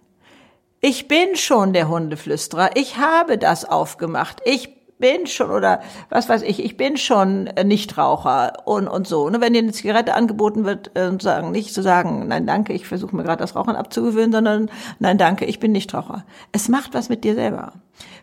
Ich 0.80 1.08
bin 1.08 1.34
schon 1.34 1.72
der 1.72 1.88
Hundeflüsterer. 1.88 2.70
Ich 2.76 2.98
habe 2.98 3.36
das 3.36 3.64
aufgemacht. 3.64 4.40
Ich 4.44 4.78
bin 4.98 5.26
schon 5.26 5.50
oder 5.50 5.80
was 6.08 6.28
weiß 6.28 6.42
ich, 6.42 6.62
ich 6.62 6.76
bin 6.76 6.96
schon 6.96 7.44
Nichtraucher 7.64 8.66
und 8.66 8.88
und 8.88 9.06
so. 9.06 9.30
Wenn 9.32 9.52
dir 9.52 9.60
eine 9.60 9.72
Zigarette 9.72 10.14
angeboten 10.14 10.64
wird, 10.64 10.96
äh, 10.96 11.10
sagen 11.20 11.50
nicht 11.50 11.72
zu 11.72 11.82
sagen, 11.82 12.26
nein 12.28 12.46
danke, 12.46 12.72
ich 12.72 12.86
versuche 12.86 13.14
mir 13.14 13.22
gerade 13.22 13.40
das 13.40 13.54
Rauchen 13.54 13.76
abzugewöhnen, 13.76 14.32
sondern 14.32 14.70
nein 14.98 15.18
danke, 15.18 15.44
ich 15.44 15.60
bin 15.60 15.72
Nichtraucher. 15.72 16.24
Es 16.52 16.68
macht 16.68 16.94
was 16.94 17.08
mit 17.08 17.24
dir 17.24 17.34
selber. 17.34 17.72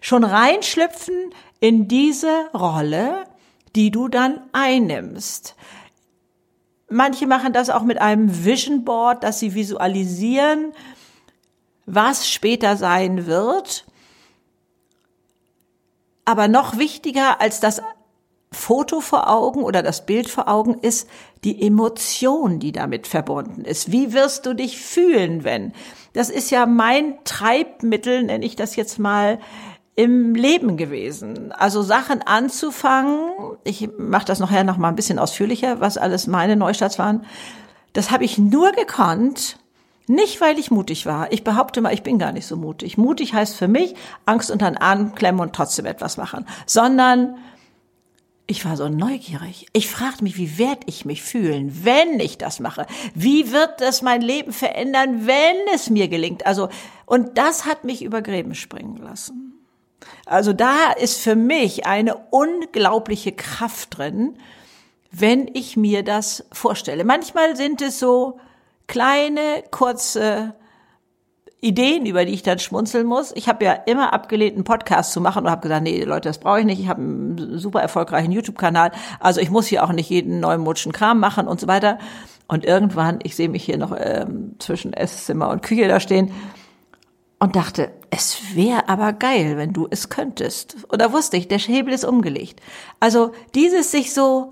Schon 0.01 0.23
reinschlüpfen 0.23 1.15
in 1.59 1.87
diese 1.87 2.47
Rolle, 2.53 3.23
die 3.75 3.91
du 3.91 4.07
dann 4.07 4.41
einnimmst. 4.51 5.55
Manche 6.89 7.25
machen 7.27 7.53
das 7.53 7.69
auch 7.69 7.83
mit 7.83 7.99
einem 7.99 8.45
Vision 8.45 8.85
Board, 8.85 9.23
dass 9.23 9.39
sie 9.39 9.55
visualisieren, 9.55 10.71
was 11.85 12.29
später 12.29 12.77
sein 12.77 13.25
wird. 13.25 13.85
Aber 16.25 16.47
noch 16.47 16.77
wichtiger 16.77 17.41
als 17.41 17.59
das 17.59 17.81
Foto 18.51 19.01
vor 19.01 19.29
Augen 19.29 19.63
oder 19.63 19.83
das 19.83 20.05
Bild 20.05 20.29
vor 20.29 20.47
Augen 20.47 20.75
ist 20.75 21.09
die 21.43 21.61
Emotion, 21.61 22.59
die 22.59 22.71
damit 22.71 23.05
verbunden 23.05 23.65
ist. 23.65 23.91
Wie 23.91 24.13
wirst 24.13 24.45
du 24.45 24.53
dich 24.55 24.79
fühlen, 24.79 25.43
wenn? 25.43 25.73
Das 26.13 26.29
ist 26.29 26.49
ja 26.51 26.65
mein 26.65 27.17
Treibmittel, 27.25 28.23
nenne 28.23 28.45
ich 28.45 28.55
das 28.55 28.75
jetzt 28.75 28.97
mal, 28.97 29.39
im 29.95 30.35
Leben 30.35 30.77
gewesen. 30.77 31.51
Also 31.53 31.81
Sachen 31.81 32.21
anzufangen, 32.21 33.29
ich 33.63 33.89
mache 33.97 34.25
das 34.25 34.39
nachher 34.39 34.63
noch 34.63 34.77
mal 34.77 34.89
ein 34.89 34.95
bisschen 34.95 35.19
ausführlicher, 35.19 35.79
was 35.79 35.97
alles 35.97 36.27
meine 36.27 36.55
Neustarts 36.55 36.99
waren. 36.99 37.25
Das 37.93 38.11
habe 38.11 38.25
ich 38.25 38.37
nur 38.37 38.73
gekonnt, 38.73 39.57
nicht 40.07 40.41
weil 40.41 40.59
ich 40.59 40.69
mutig 40.69 41.05
war. 41.05 41.31
Ich 41.31 41.43
behaupte 41.43 41.81
mal, 41.81 41.93
ich 41.93 42.03
bin 42.03 42.19
gar 42.19 42.33
nicht 42.33 42.45
so 42.45 42.57
mutig. 42.57 42.97
Mutig 42.97 43.33
heißt 43.33 43.55
für 43.55 43.69
mich 43.69 43.95
Angst 44.25 44.51
unter 44.51 44.69
den 44.69 44.77
Arm 44.77 45.15
klemmen 45.15 45.41
und 45.41 45.53
trotzdem 45.53 45.85
etwas 45.85 46.17
machen, 46.17 46.45
sondern 46.65 47.37
ich 48.47 48.65
war 48.65 48.77
so 48.77 48.89
neugierig. 48.89 49.65
Ich 49.73 49.89
fragte 49.89 50.23
mich, 50.23 50.37
wie 50.37 50.59
werde 50.59 50.81
ich 50.85 51.05
mich 51.05 51.23
fühlen, 51.23 51.83
wenn 51.83 52.19
ich 52.19 52.37
das 52.37 52.59
mache? 52.59 52.85
Wie 53.15 53.51
wird 53.51 53.79
das 53.81 54.01
mein 54.03 54.21
Leben 54.21 54.51
verändern, 54.51 55.25
wenn 55.25 55.55
es 55.73 55.89
mir 55.89 56.09
gelingt? 56.09 56.45
Also, 56.45 56.69
und 57.07 57.37
das 57.37 57.65
hat 57.65 57.85
mich 57.85 58.03
über 58.03 58.21
Gräben 58.21 58.53
springen 58.53 58.97
lassen. 58.97 59.44
Also 60.25 60.53
da 60.53 60.91
ist 60.91 61.19
für 61.19 61.35
mich 61.35 61.85
eine 61.85 62.15
unglaubliche 62.31 63.31
Kraft 63.31 63.97
drin, 63.97 64.37
wenn 65.11 65.49
ich 65.53 65.77
mir 65.77 66.03
das 66.03 66.45
vorstelle. 66.51 67.03
Manchmal 67.03 67.55
sind 67.55 67.81
es 67.81 67.99
so 67.99 68.39
kleine, 68.87 69.63
kurze 69.71 70.55
Ideen, 71.61 72.05
über 72.05 72.25
die 72.25 72.33
ich 72.33 72.43
dann 72.43 72.59
schmunzeln 72.59 73.07
muss. 73.07 73.31
Ich 73.35 73.47
habe 73.49 73.65
ja 73.65 73.73
immer 73.73 74.13
abgelehnt, 74.13 74.55
einen 74.55 74.65
Podcast 74.65 75.13
zu 75.13 75.21
machen 75.21 75.45
und 75.45 75.51
habe 75.51 75.61
gesagt, 75.61 75.83
nee, 75.83 76.03
Leute, 76.03 76.29
das 76.29 76.39
brauche 76.39 76.59
ich 76.59 76.65
nicht. 76.65 76.79
Ich 76.79 76.87
habe 76.87 77.01
einen 77.01 77.57
super 77.57 77.81
erfolgreichen 77.81 78.31
YouTube-Kanal. 78.31 78.91
Also 79.19 79.41
ich 79.41 79.49
muss 79.49 79.65
hier 79.65 79.83
auch 79.83 79.91
nicht 79.91 80.09
jeden 80.09 80.39
neuen 80.39 80.61
mutschen 80.61 80.91
Kram 80.91 81.19
machen 81.19 81.47
und 81.47 81.59
so 81.59 81.67
weiter. 81.67 81.97
Und 82.47 82.65
irgendwann, 82.65 83.19
ich 83.23 83.35
sehe 83.35 83.49
mich 83.49 83.63
hier 83.63 83.77
noch 83.77 83.95
ähm, 83.97 84.55
zwischen 84.59 84.93
Esszimmer 84.93 85.49
und 85.49 85.63
Küche 85.63 85.87
da 85.87 85.99
stehen, 85.99 86.31
und 87.39 87.55
dachte, 87.55 87.91
es 88.09 88.55
wäre 88.55 88.87
aber 88.87 89.13
geil, 89.13 89.57
wenn 89.57 89.73
du 89.73 89.87
es 89.89 90.09
könntest. 90.09 90.77
Oder 90.91 91.11
wusste 91.11 91.37
ich, 91.37 91.47
der 91.47 91.59
Hebel 91.59 91.93
ist 91.93 92.05
umgelegt. 92.05 92.61
Also 92.99 93.31
dieses 93.53 93.91
sich 93.91 94.13
so 94.13 94.51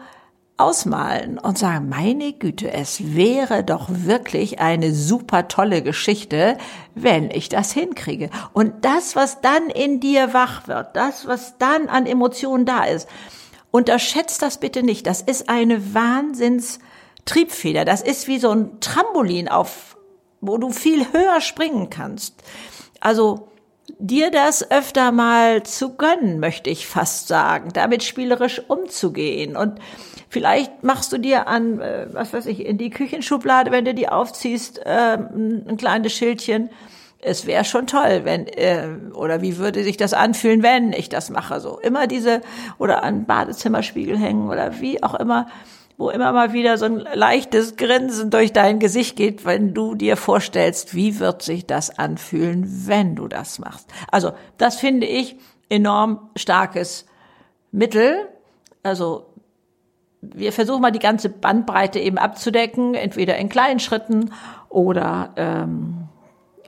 ausmalen 0.57 1.39
und 1.39 1.57
sagen, 1.57 1.89
meine 1.89 2.33
Güte, 2.33 2.71
es 2.71 3.15
wäre 3.15 3.63
doch 3.63 3.87
wirklich 3.89 4.59
eine 4.59 4.93
super 4.93 5.47
tolle 5.47 5.81
Geschichte, 5.81 6.57
wenn 6.93 7.31
ich 7.31 7.49
das 7.49 7.71
hinkriege. 7.71 8.29
Und 8.53 8.85
das, 8.85 9.15
was 9.15 9.41
dann 9.41 9.69
in 9.69 9.99
dir 9.99 10.33
wach 10.33 10.67
wird, 10.67 10.95
das, 10.95 11.27
was 11.27 11.57
dann 11.57 11.89
an 11.89 12.05
Emotionen 12.05 12.65
da 12.65 12.83
ist, 12.83 13.09
unterschätzt 13.71 14.41
das 14.43 14.59
bitte 14.59 14.83
nicht. 14.83 15.07
Das 15.07 15.21
ist 15.21 15.49
eine 15.49 15.95
Wahnsinns-Triebfeder. 15.95 17.85
Das 17.85 18.01
ist 18.01 18.27
wie 18.27 18.37
so 18.37 18.51
ein 18.51 18.79
Trampolin 18.79 19.47
auf, 19.47 19.97
wo 20.41 20.57
du 20.57 20.69
viel 20.69 21.11
höher 21.11 21.41
springen 21.41 21.89
kannst. 21.89 22.35
Also 23.03 23.49
dir 23.99 24.31
das 24.31 24.71
öfter 24.71 25.11
mal 25.11 25.63
zu 25.63 25.97
gönnen, 25.97 26.39
möchte 26.39 26.69
ich 26.69 26.87
fast 26.87 27.27
sagen, 27.27 27.71
damit 27.73 28.01
spielerisch 28.01 28.61
umzugehen. 28.69 29.57
Und 29.57 29.79
vielleicht 30.29 30.85
machst 30.85 31.11
du 31.11 31.17
dir 31.17 31.49
an, 31.49 31.81
äh, 31.81 32.07
was 32.13 32.31
weiß 32.31 32.45
ich, 32.45 32.65
in 32.65 32.77
die 32.77 32.89
Küchenschublade, 32.89 33.71
wenn 33.71 33.83
du 33.83 33.93
die 33.93 34.07
aufziehst, 34.07 34.79
äh, 34.85 35.17
ein 35.17 35.75
kleines 35.75 36.13
Schildchen. 36.13 36.69
Es 37.19 37.45
wäre 37.45 37.65
schon 37.65 37.87
toll, 37.87 38.21
wenn, 38.23 38.47
äh, 38.47 38.87
oder 39.13 39.41
wie 39.41 39.57
würde 39.57 39.83
sich 39.83 39.97
das 39.97 40.13
anfühlen, 40.13 40.63
wenn 40.63 40.93
ich 40.93 41.09
das 41.09 41.29
mache, 41.29 41.59
so. 41.59 41.79
Immer 41.79 42.07
diese, 42.07 42.39
oder 42.77 43.03
an 43.03 43.25
Badezimmerspiegel 43.25 44.17
hängen 44.17 44.49
oder 44.49 44.79
wie 44.79 45.03
auch 45.03 45.15
immer 45.15 45.47
wo 45.97 46.09
immer 46.09 46.31
mal 46.31 46.53
wieder 46.53 46.77
so 46.77 46.85
ein 46.85 46.97
leichtes 47.13 47.75
Grinsen 47.75 48.29
durch 48.29 48.51
dein 48.51 48.79
Gesicht 48.79 49.15
geht, 49.15 49.45
wenn 49.45 49.73
du 49.73 49.95
dir 49.95 50.17
vorstellst, 50.17 50.95
wie 50.95 51.19
wird 51.19 51.41
sich 51.41 51.65
das 51.65 51.97
anfühlen, 51.97 52.87
wenn 52.87 53.15
du 53.15 53.27
das 53.27 53.59
machst. 53.59 53.89
Also 54.11 54.31
das 54.57 54.77
finde 54.77 55.07
ich 55.07 55.35
enorm 55.69 56.29
starkes 56.35 57.05
Mittel. 57.71 58.27
Also 58.81 59.27
wir 60.21 60.51
versuchen 60.51 60.81
mal 60.81 60.91
die 60.91 60.99
ganze 60.99 61.29
Bandbreite 61.29 61.99
eben 61.99 62.17
abzudecken, 62.17 62.95
entweder 62.95 63.37
in 63.37 63.49
kleinen 63.49 63.79
Schritten 63.79 64.31
oder 64.69 65.33
ähm, 65.35 66.07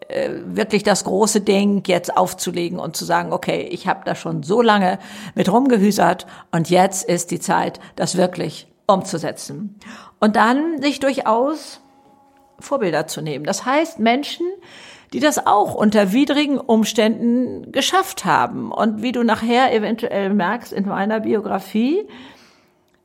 äh, 0.07 0.29
wirklich 0.45 0.83
das 0.83 1.03
große 1.03 1.41
Ding 1.41 1.83
jetzt 1.87 2.15
aufzulegen 2.15 2.79
und 2.79 2.95
zu 2.95 3.05
sagen, 3.05 3.33
okay, 3.33 3.67
ich 3.71 3.87
habe 3.87 4.01
da 4.05 4.13
schon 4.13 4.43
so 4.43 4.61
lange 4.61 4.99
mit 5.33 5.51
rumgehüsert 5.51 6.27
und 6.51 6.69
jetzt 6.69 7.07
ist 7.07 7.31
die 7.31 7.39
Zeit, 7.39 7.79
das 7.95 8.17
wirklich 8.17 8.67
umzusetzen. 8.87 9.79
Und 10.19 10.35
dann 10.35 10.81
sich 10.81 10.99
durchaus 10.99 11.81
Vorbilder 12.59 13.07
zu 13.07 13.21
nehmen. 13.21 13.45
Das 13.45 13.65
heißt, 13.65 13.99
Menschen, 13.99 14.47
die 15.13 15.19
das 15.19 15.45
auch 15.45 15.75
unter 15.75 16.11
widrigen 16.11 16.59
Umständen 16.59 17.71
geschafft 17.71 18.25
haben. 18.25 18.71
Und 18.71 19.01
wie 19.01 19.11
du 19.11 19.23
nachher 19.23 19.73
eventuell 19.73 20.33
merkst 20.33 20.73
in 20.73 20.87
meiner 20.87 21.21
Biografie, 21.21 22.07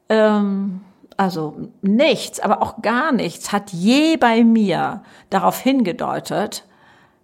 ähm, 0.08 0.80
also 1.16 1.68
nichts, 1.82 2.40
aber 2.40 2.62
auch 2.62 2.80
gar 2.82 3.12
nichts 3.12 3.52
hat 3.52 3.72
je 3.72 4.16
bei 4.16 4.42
mir 4.42 5.02
darauf 5.28 5.60
hingedeutet, 5.60 6.64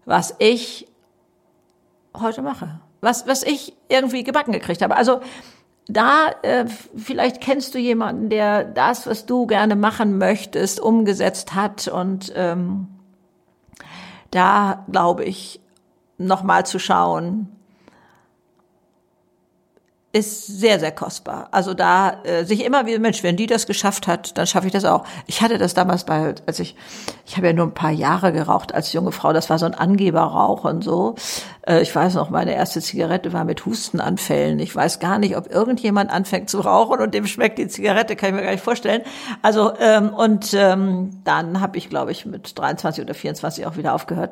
was 0.05 0.35
ich 0.39 0.87
heute 2.15 2.43
mache. 2.43 2.81
Was, 3.01 3.27
was 3.27 3.43
ich 3.43 3.75
irgendwie 3.89 4.25
gebacken 4.25 4.53
gekriegt 4.53 4.83
habe. 4.83 4.97
Also 4.97 5.21
da 5.89 6.31
äh, 6.43 6.67
vielleicht 6.97 7.41
kennst 7.41 7.75
du 7.75 7.79
jemanden, 7.79 8.29
der 8.29 8.65
das, 8.65 9.07
was 9.07 9.27
du 9.27 9.47
gerne 9.47 9.77
machen 9.77 10.19
möchtest, 10.19 10.81
umgesetzt 10.81 11.55
hat 11.55 11.89
und 11.89 12.33
ähm, 12.35 12.89
da 14.31 14.85
glaube 14.91 15.25
ich 15.25 15.61
noch 16.19 16.43
mal 16.43 16.67
zu 16.67 16.79
schauen, 16.79 17.56
ist 20.17 20.47
sehr, 20.47 20.81
sehr 20.81 20.93
kostbar. 20.93 21.49
Also 21.51 21.75
da 21.75 22.23
äh, 22.25 22.45
sich 22.45 22.65
immer 22.65 22.87
wieder, 22.87 22.99
Mensch, 22.99 23.23
wenn 23.23 23.37
die 23.37 23.47
das 23.47 23.67
geschafft 23.67 24.07
hat, 24.07 24.39
dann 24.39 24.47
schaffe 24.47 24.67
ich 24.67 24.73
das 24.73 24.87
auch. 24.87 25.05
Ich 25.27 25.43
hatte 25.43 25.59
das 25.59 25.75
damals 25.75 26.05
bei, 26.05 26.35
als 26.47 26.59
ich, 26.59 26.75
ich 27.27 27.37
habe 27.37 27.49
ja 27.49 27.53
nur 27.53 27.67
ein 27.67 27.75
paar 27.75 27.91
Jahre 27.91 28.33
geraucht 28.33 28.75
als 28.75 28.95
junge 28.95 29.13
Frau, 29.13 29.35
das 29.35 29.51
war 29.51 29.59
so 29.59 29.67
ein 29.67 29.75
Angeberrauch 29.75 30.65
und 30.65 30.83
so. 30.83 31.17
Äh, 31.67 31.83
ich 31.83 31.95
weiß 31.95 32.15
noch, 32.15 32.31
meine 32.31 32.55
erste 32.55 32.81
Zigarette 32.81 33.35
war 33.35 33.45
mit 33.45 33.67
Hustenanfällen. 33.67 34.59
Ich 34.59 34.75
weiß 34.75 35.01
gar 35.01 35.19
nicht, 35.19 35.37
ob 35.37 35.51
irgendjemand 35.51 36.11
anfängt 36.11 36.49
zu 36.49 36.61
rauchen 36.61 37.01
und 37.01 37.13
dem 37.13 37.27
schmeckt 37.27 37.59
die 37.59 37.69
Zigarette, 37.69 38.17
kann 38.17 38.31
ich 38.31 38.37
mir 38.37 38.43
gar 38.43 38.53
nicht 38.53 38.65
vorstellen. 38.65 39.03
Also, 39.43 39.73
ähm, 39.79 40.15
und 40.15 40.55
ähm, 40.55 41.21
dann 41.25 41.61
habe 41.61 41.77
ich, 41.77 41.91
glaube 41.91 42.11
ich, 42.11 42.25
mit 42.25 42.59
23 42.59 43.05
oder 43.05 43.13
24 43.13 43.67
auch 43.67 43.77
wieder 43.77 43.95
aufgehört. 43.95 44.31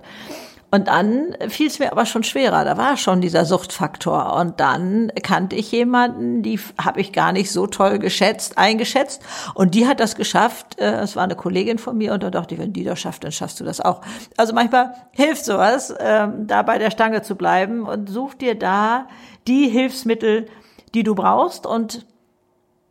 Und 0.74 0.88
dann 0.88 1.36
fiel 1.50 1.68
es 1.68 1.78
mir 1.78 1.92
aber 1.92 2.04
schon 2.04 2.24
schwerer. 2.24 2.64
Da 2.64 2.76
war 2.76 2.96
schon 2.96 3.20
dieser 3.20 3.44
Suchtfaktor. 3.44 4.34
Und 4.34 4.58
dann 4.58 5.12
kannte 5.22 5.54
ich 5.54 5.70
jemanden, 5.70 6.42
die 6.42 6.58
habe 6.82 7.00
ich 7.00 7.12
gar 7.12 7.30
nicht 7.30 7.52
so 7.52 7.68
toll 7.68 8.00
geschätzt, 8.00 8.58
eingeschätzt. 8.58 9.22
Und 9.54 9.76
die 9.76 9.86
hat 9.86 10.00
das 10.00 10.16
geschafft. 10.16 10.80
Äh, 10.80 10.94
es 10.94 11.14
war 11.14 11.22
eine 11.22 11.36
Kollegin 11.36 11.78
von 11.78 11.96
mir. 11.96 12.12
Und 12.12 12.24
da 12.24 12.30
dachte 12.30 12.56
ich, 12.56 12.60
wenn 12.60 12.72
die 12.72 12.82
das 12.82 12.98
schafft, 12.98 13.22
dann 13.22 13.30
schaffst 13.30 13.60
du 13.60 13.64
das 13.64 13.80
auch. 13.80 14.00
Also 14.36 14.52
manchmal 14.52 14.96
hilft 15.12 15.44
sowas, 15.44 15.94
ähm, 16.00 16.48
da 16.48 16.62
bei 16.62 16.78
der 16.78 16.90
Stange 16.90 17.22
zu 17.22 17.36
bleiben 17.36 17.86
und 17.86 18.08
such 18.08 18.34
dir 18.34 18.56
da 18.56 19.06
die 19.46 19.68
Hilfsmittel, 19.68 20.48
die 20.92 21.04
du 21.04 21.14
brauchst. 21.14 21.66
Und 21.66 22.04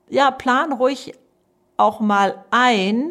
ja, 0.07 0.31
plan 0.31 0.71
ruhig 0.71 1.15
auch 1.75 1.99
mal 1.99 2.45
ein, 2.49 3.09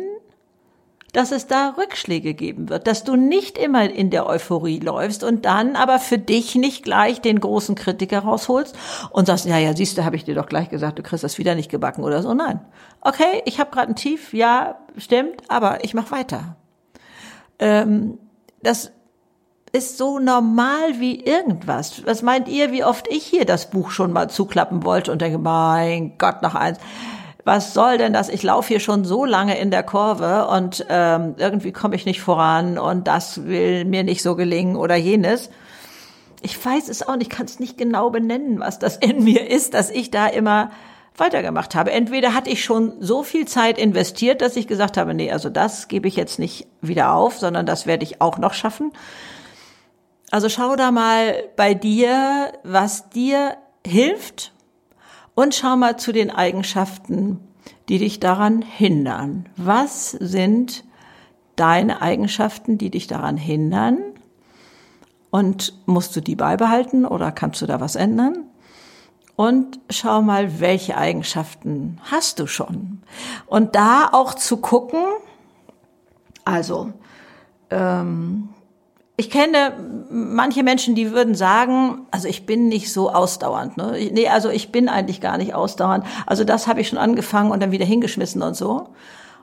dass 1.12 1.30
es 1.30 1.46
da 1.46 1.74
Rückschläge 1.76 2.32
geben 2.32 2.70
wird, 2.70 2.86
dass 2.86 3.04
du 3.04 3.16
nicht 3.16 3.58
immer 3.58 3.88
in 3.88 4.10
der 4.10 4.26
Euphorie 4.26 4.80
läufst 4.80 5.22
und 5.22 5.44
dann 5.44 5.76
aber 5.76 5.98
für 5.98 6.18
dich 6.18 6.54
nicht 6.54 6.82
gleich 6.82 7.20
den 7.20 7.38
großen 7.38 7.74
Kritiker 7.74 8.20
rausholst 8.20 8.74
und 9.10 9.26
sagst, 9.26 9.44
ja, 9.44 9.58
ja, 9.58 9.76
siehst 9.76 9.98
du, 9.98 10.04
habe 10.04 10.16
ich 10.16 10.24
dir 10.24 10.34
doch 10.34 10.46
gleich 10.46 10.70
gesagt, 10.70 10.98
du 10.98 11.02
kriegst 11.02 11.22
das 11.22 11.36
wieder 11.36 11.54
nicht 11.54 11.70
gebacken 11.70 12.02
oder 12.02 12.22
so. 12.22 12.32
Nein. 12.32 12.60
Okay, 13.02 13.42
ich 13.44 13.60
habe 13.60 13.70
gerade 13.70 13.92
ein 13.92 13.96
Tief, 13.96 14.32
ja, 14.32 14.78
stimmt, 14.96 15.42
aber 15.48 15.84
ich 15.84 15.92
mache 15.92 16.10
weiter. 16.12 16.56
Ähm, 17.58 18.18
das 18.62 18.92
ist 19.72 19.98
so 19.98 20.18
normal 20.18 20.98
wie 20.98 21.20
irgendwas. 21.20 22.06
Was 22.06 22.22
meint 22.22 22.48
ihr, 22.48 22.72
wie 22.72 22.84
oft 22.84 23.06
ich 23.08 23.24
hier 23.24 23.44
das 23.44 23.70
Buch 23.70 23.90
schon 23.90 24.12
mal 24.12 24.30
zuklappen 24.30 24.84
wollte 24.84 25.12
und 25.12 25.20
denke, 25.20 25.38
mein 25.38 26.16
Gott, 26.16 26.42
noch 26.42 26.54
eins 26.54 26.78
was 27.44 27.74
soll 27.74 27.98
denn 27.98 28.12
das? 28.12 28.28
Ich 28.28 28.42
laufe 28.42 28.68
hier 28.68 28.80
schon 28.80 29.04
so 29.04 29.24
lange 29.24 29.58
in 29.58 29.70
der 29.70 29.82
Kurve 29.82 30.46
und 30.46 30.86
ähm, 30.88 31.34
irgendwie 31.38 31.72
komme 31.72 31.96
ich 31.96 32.06
nicht 32.06 32.20
voran 32.20 32.78
und 32.78 33.08
das 33.08 33.44
will 33.44 33.84
mir 33.84 34.04
nicht 34.04 34.22
so 34.22 34.36
gelingen 34.36 34.76
oder 34.76 34.94
jenes. 34.94 35.50
Ich 36.40 36.64
weiß 36.64 36.88
es 36.88 37.06
auch 37.06 37.16
nicht, 37.16 37.30
kann 37.30 37.46
es 37.46 37.60
nicht 37.60 37.78
genau 37.78 38.10
benennen, 38.10 38.60
was 38.60 38.78
das 38.78 38.96
in 38.96 39.24
mir 39.24 39.48
ist, 39.48 39.74
dass 39.74 39.90
ich 39.90 40.10
da 40.10 40.26
immer 40.26 40.70
weitergemacht 41.16 41.74
habe. 41.74 41.92
Entweder 41.92 42.34
hatte 42.34 42.50
ich 42.50 42.64
schon 42.64 42.94
so 43.00 43.22
viel 43.22 43.46
Zeit 43.46 43.78
investiert, 43.78 44.40
dass 44.40 44.56
ich 44.56 44.66
gesagt 44.66 44.96
habe, 44.96 45.14
nee, 45.14 45.30
also 45.30 45.50
das 45.50 45.88
gebe 45.88 46.08
ich 46.08 46.16
jetzt 46.16 46.38
nicht 46.38 46.66
wieder 46.80 47.14
auf, 47.14 47.38
sondern 47.38 47.66
das 47.66 47.86
werde 47.86 48.04
ich 48.04 48.20
auch 48.20 48.38
noch 48.38 48.54
schaffen. 48.54 48.92
Also 50.30 50.48
schau 50.48 50.76
da 50.76 50.90
mal 50.90 51.34
bei 51.56 51.74
dir, 51.74 52.52
was 52.62 53.10
dir 53.10 53.56
hilft 53.86 54.52
und 55.34 55.54
schau 55.54 55.76
mal 55.76 55.98
zu 55.98 56.12
den 56.12 56.30
Eigenschaften, 56.30 57.40
die 57.88 57.98
dich 57.98 58.20
daran 58.20 58.62
hindern. 58.62 59.48
Was 59.56 60.10
sind 60.10 60.84
deine 61.56 62.02
Eigenschaften, 62.02 62.78
die 62.78 62.90
dich 62.90 63.06
daran 63.06 63.36
hindern? 63.36 63.98
Und 65.30 65.74
musst 65.86 66.14
du 66.14 66.20
die 66.20 66.36
beibehalten 66.36 67.06
oder 67.06 67.32
kannst 67.32 67.62
du 67.62 67.66
da 67.66 67.80
was 67.80 67.96
ändern? 67.96 68.44
Und 69.34 69.80
schau 69.88 70.20
mal, 70.20 70.60
welche 70.60 70.96
Eigenschaften 70.96 71.98
hast 72.02 72.38
du 72.38 72.46
schon? 72.46 73.02
Und 73.46 73.74
da 73.74 74.10
auch 74.12 74.34
zu 74.34 74.58
gucken, 74.58 75.00
also 76.44 76.92
ähm, 77.70 78.50
ich 79.16 79.30
kenne 79.30 79.74
manche 80.10 80.62
Menschen, 80.62 80.94
die 80.94 81.12
würden 81.12 81.34
sagen, 81.34 82.06
also 82.10 82.28
ich 82.28 82.46
bin 82.46 82.68
nicht 82.68 82.92
so 82.92 83.10
ausdauernd. 83.10 83.76
Ne? 83.76 84.10
Nee, 84.12 84.28
also 84.28 84.48
ich 84.48 84.72
bin 84.72 84.88
eigentlich 84.88 85.20
gar 85.20 85.36
nicht 85.36 85.54
ausdauernd. 85.54 86.04
Also 86.26 86.44
das 86.44 86.66
habe 86.66 86.80
ich 86.80 86.88
schon 86.88 86.98
angefangen 86.98 87.50
und 87.50 87.62
dann 87.62 87.72
wieder 87.72 87.84
hingeschmissen 87.84 88.42
und 88.42 88.54
so. 88.54 88.88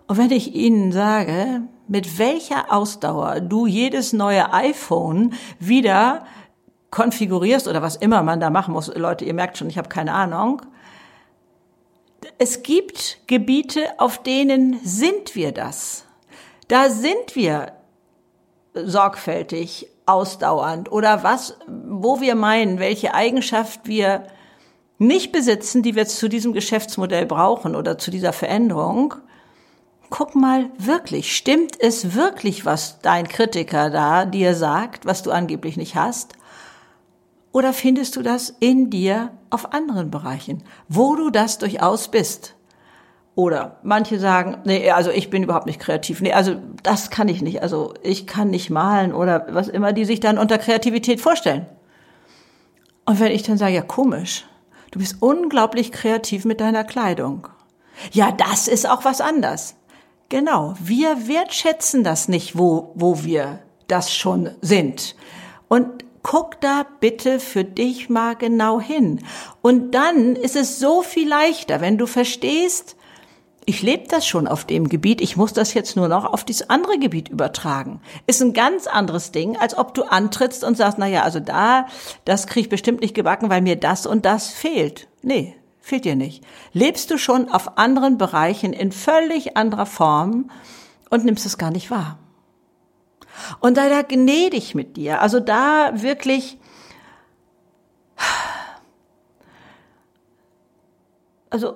Und 0.07 0.17
wenn 0.17 0.31
ich 0.31 0.55
Ihnen 0.55 0.91
sage, 0.91 1.61
mit 1.87 2.17
welcher 2.17 2.73
Ausdauer 2.73 3.41
du 3.41 3.67
jedes 3.67 4.11
neue 4.11 4.51
iPhone 4.53 5.33
wieder 5.59 6.25
konfigurierst 6.89 7.67
oder 7.67 7.83
was 7.83 7.95
immer 7.95 8.23
man 8.23 8.39
da 8.39 8.49
machen 8.49 8.73
muss, 8.73 8.93
Leute, 8.95 9.23
ihr 9.23 9.35
merkt 9.35 9.59
schon, 9.59 9.69
ich 9.69 9.77
habe 9.77 9.87
keine 9.87 10.13
Ahnung. 10.13 10.63
Es 12.39 12.63
gibt 12.63 13.19
Gebiete, 13.27 13.81
auf 13.99 14.23
denen 14.23 14.79
sind 14.83 15.35
wir 15.35 15.51
das. 15.51 16.05
Da 16.67 16.89
sind 16.89 17.35
wir 17.35 17.73
sorgfältig, 18.73 19.87
ausdauernd 20.05 20.91
oder 20.91 21.23
was, 21.23 21.57
wo 21.67 22.19
wir 22.19 22.35
meinen, 22.35 22.79
welche 22.79 23.13
Eigenschaft 23.13 23.81
wir 23.83 24.23
nicht 24.97 25.31
besitzen, 25.31 25.83
die 25.83 25.95
wir 25.95 26.07
zu 26.07 26.27
diesem 26.27 26.51
Geschäftsmodell 26.53 27.25
brauchen 27.25 27.75
oder 27.75 27.97
zu 27.97 28.11
dieser 28.11 28.33
Veränderung. 28.33 29.15
Guck 30.09 30.35
mal 30.35 30.71
wirklich, 30.77 31.35
stimmt 31.35 31.79
es 31.79 32.15
wirklich, 32.15 32.65
was 32.65 32.99
dein 32.99 33.27
Kritiker 33.27 33.91
da 33.91 34.25
dir 34.25 34.55
sagt, 34.55 35.05
was 35.05 35.21
du 35.21 35.31
angeblich 35.31 35.77
nicht 35.77 35.95
hast? 35.95 36.33
Oder 37.51 37.73
findest 37.73 38.15
du 38.15 38.21
das 38.21 38.55
in 38.59 38.89
dir 38.89 39.31
auf 39.49 39.73
anderen 39.73 40.11
Bereichen, 40.11 40.63
wo 40.87 41.15
du 41.15 41.29
das 41.29 41.59
durchaus 41.59 42.09
bist? 42.09 42.55
Oder 43.39 43.77
manche 43.83 44.19
sagen, 44.19 44.57
nee, 44.65 44.91
also 44.91 45.11
ich 45.11 45.29
bin 45.29 45.43
überhaupt 45.43 45.65
nicht 45.65 45.79
kreativ. 45.79 46.19
Nee, 46.19 46.33
also 46.33 46.57
das 46.83 47.09
kann 47.09 47.29
ich 47.29 47.41
nicht. 47.41 47.63
Also 47.63 47.93
ich 48.03 48.27
kann 48.27 48.49
nicht 48.49 48.69
malen 48.69 49.13
oder 49.13 49.47
was 49.51 49.69
immer 49.69 49.93
die 49.93 50.03
sich 50.03 50.19
dann 50.19 50.37
unter 50.37 50.57
Kreativität 50.57 51.21
vorstellen. 51.21 51.65
Und 53.05 53.21
wenn 53.21 53.31
ich 53.31 53.43
dann 53.43 53.57
sage, 53.57 53.75
ja 53.75 53.81
komisch, 53.81 54.45
du 54.91 54.99
bist 54.99 55.21
unglaublich 55.21 55.93
kreativ 55.93 56.43
mit 56.43 56.59
deiner 56.59 56.83
Kleidung. 56.83 57.47
Ja, 58.11 58.33
das 58.33 58.67
ist 58.67 58.89
auch 58.89 59.05
was 59.05 59.21
anders. 59.21 59.75
Genau, 60.27 60.73
wir 60.77 61.29
wertschätzen 61.29 62.03
das 62.03 62.27
nicht, 62.27 62.57
wo, 62.57 62.91
wo 62.95 63.23
wir 63.23 63.59
das 63.87 64.13
schon 64.13 64.49
sind. 64.59 65.15
Und 65.69 66.03
guck 66.23 66.59
da 66.59 66.85
bitte 66.99 67.39
für 67.39 67.63
dich 67.63 68.09
mal 68.09 68.35
genau 68.35 68.81
hin. 68.81 69.21
Und 69.61 69.91
dann 69.91 70.35
ist 70.35 70.57
es 70.57 70.77
so 70.77 71.03
viel 71.03 71.29
leichter, 71.29 71.79
wenn 71.79 71.97
du 71.97 72.05
verstehst, 72.05 72.97
ich 73.65 73.81
lebe 73.81 74.07
das 74.07 74.25
schon 74.25 74.47
auf 74.47 74.65
dem 74.65 74.89
Gebiet, 74.89 75.21
ich 75.21 75.37
muss 75.37 75.53
das 75.53 75.73
jetzt 75.73 75.95
nur 75.95 76.07
noch 76.07 76.25
auf 76.25 76.43
dieses 76.43 76.69
andere 76.69 76.97
Gebiet 76.97 77.29
übertragen. 77.29 78.01
Ist 78.25 78.41
ein 78.41 78.53
ganz 78.53 78.87
anderes 78.87 79.31
Ding, 79.31 79.57
als 79.57 79.77
ob 79.77 79.93
du 79.93 80.03
antrittst 80.03 80.63
und 80.63 80.75
sagst, 80.75 80.97
na 80.97 81.07
ja, 81.07 81.23
also 81.23 81.39
da, 81.39 81.87
das 82.25 82.47
krieg 82.47 82.63
ich 82.63 82.69
bestimmt 82.69 83.01
nicht 83.01 83.13
gebacken, 83.13 83.49
weil 83.49 83.61
mir 83.61 83.75
das 83.75 84.05
und 84.05 84.25
das 84.25 84.49
fehlt. 84.49 85.07
Nee, 85.21 85.55
fehlt 85.79 86.05
dir 86.05 86.15
nicht. 86.15 86.43
Lebst 86.73 87.11
du 87.11 87.17
schon 87.17 87.49
auf 87.49 87.77
anderen 87.77 88.17
Bereichen 88.17 88.73
in 88.73 88.91
völlig 88.91 89.57
anderer 89.57 89.85
Form 89.85 90.49
und 91.09 91.25
nimmst 91.25 91.45
es 91.45 91.57
gar 91.57 91.71
nicht 91.71 91.91
wahr. 91.91 92.17
Und 93.59 93.75
sei 93.75 93.89
da 93.89 94.01
gnädig 94.01 94.75
mit 94.75 94.97
dir. 94.97 95.21
Also 95.21 95.39
da 95.39 96.01
wirklich, 96.01 96.57
also 101.49 101.75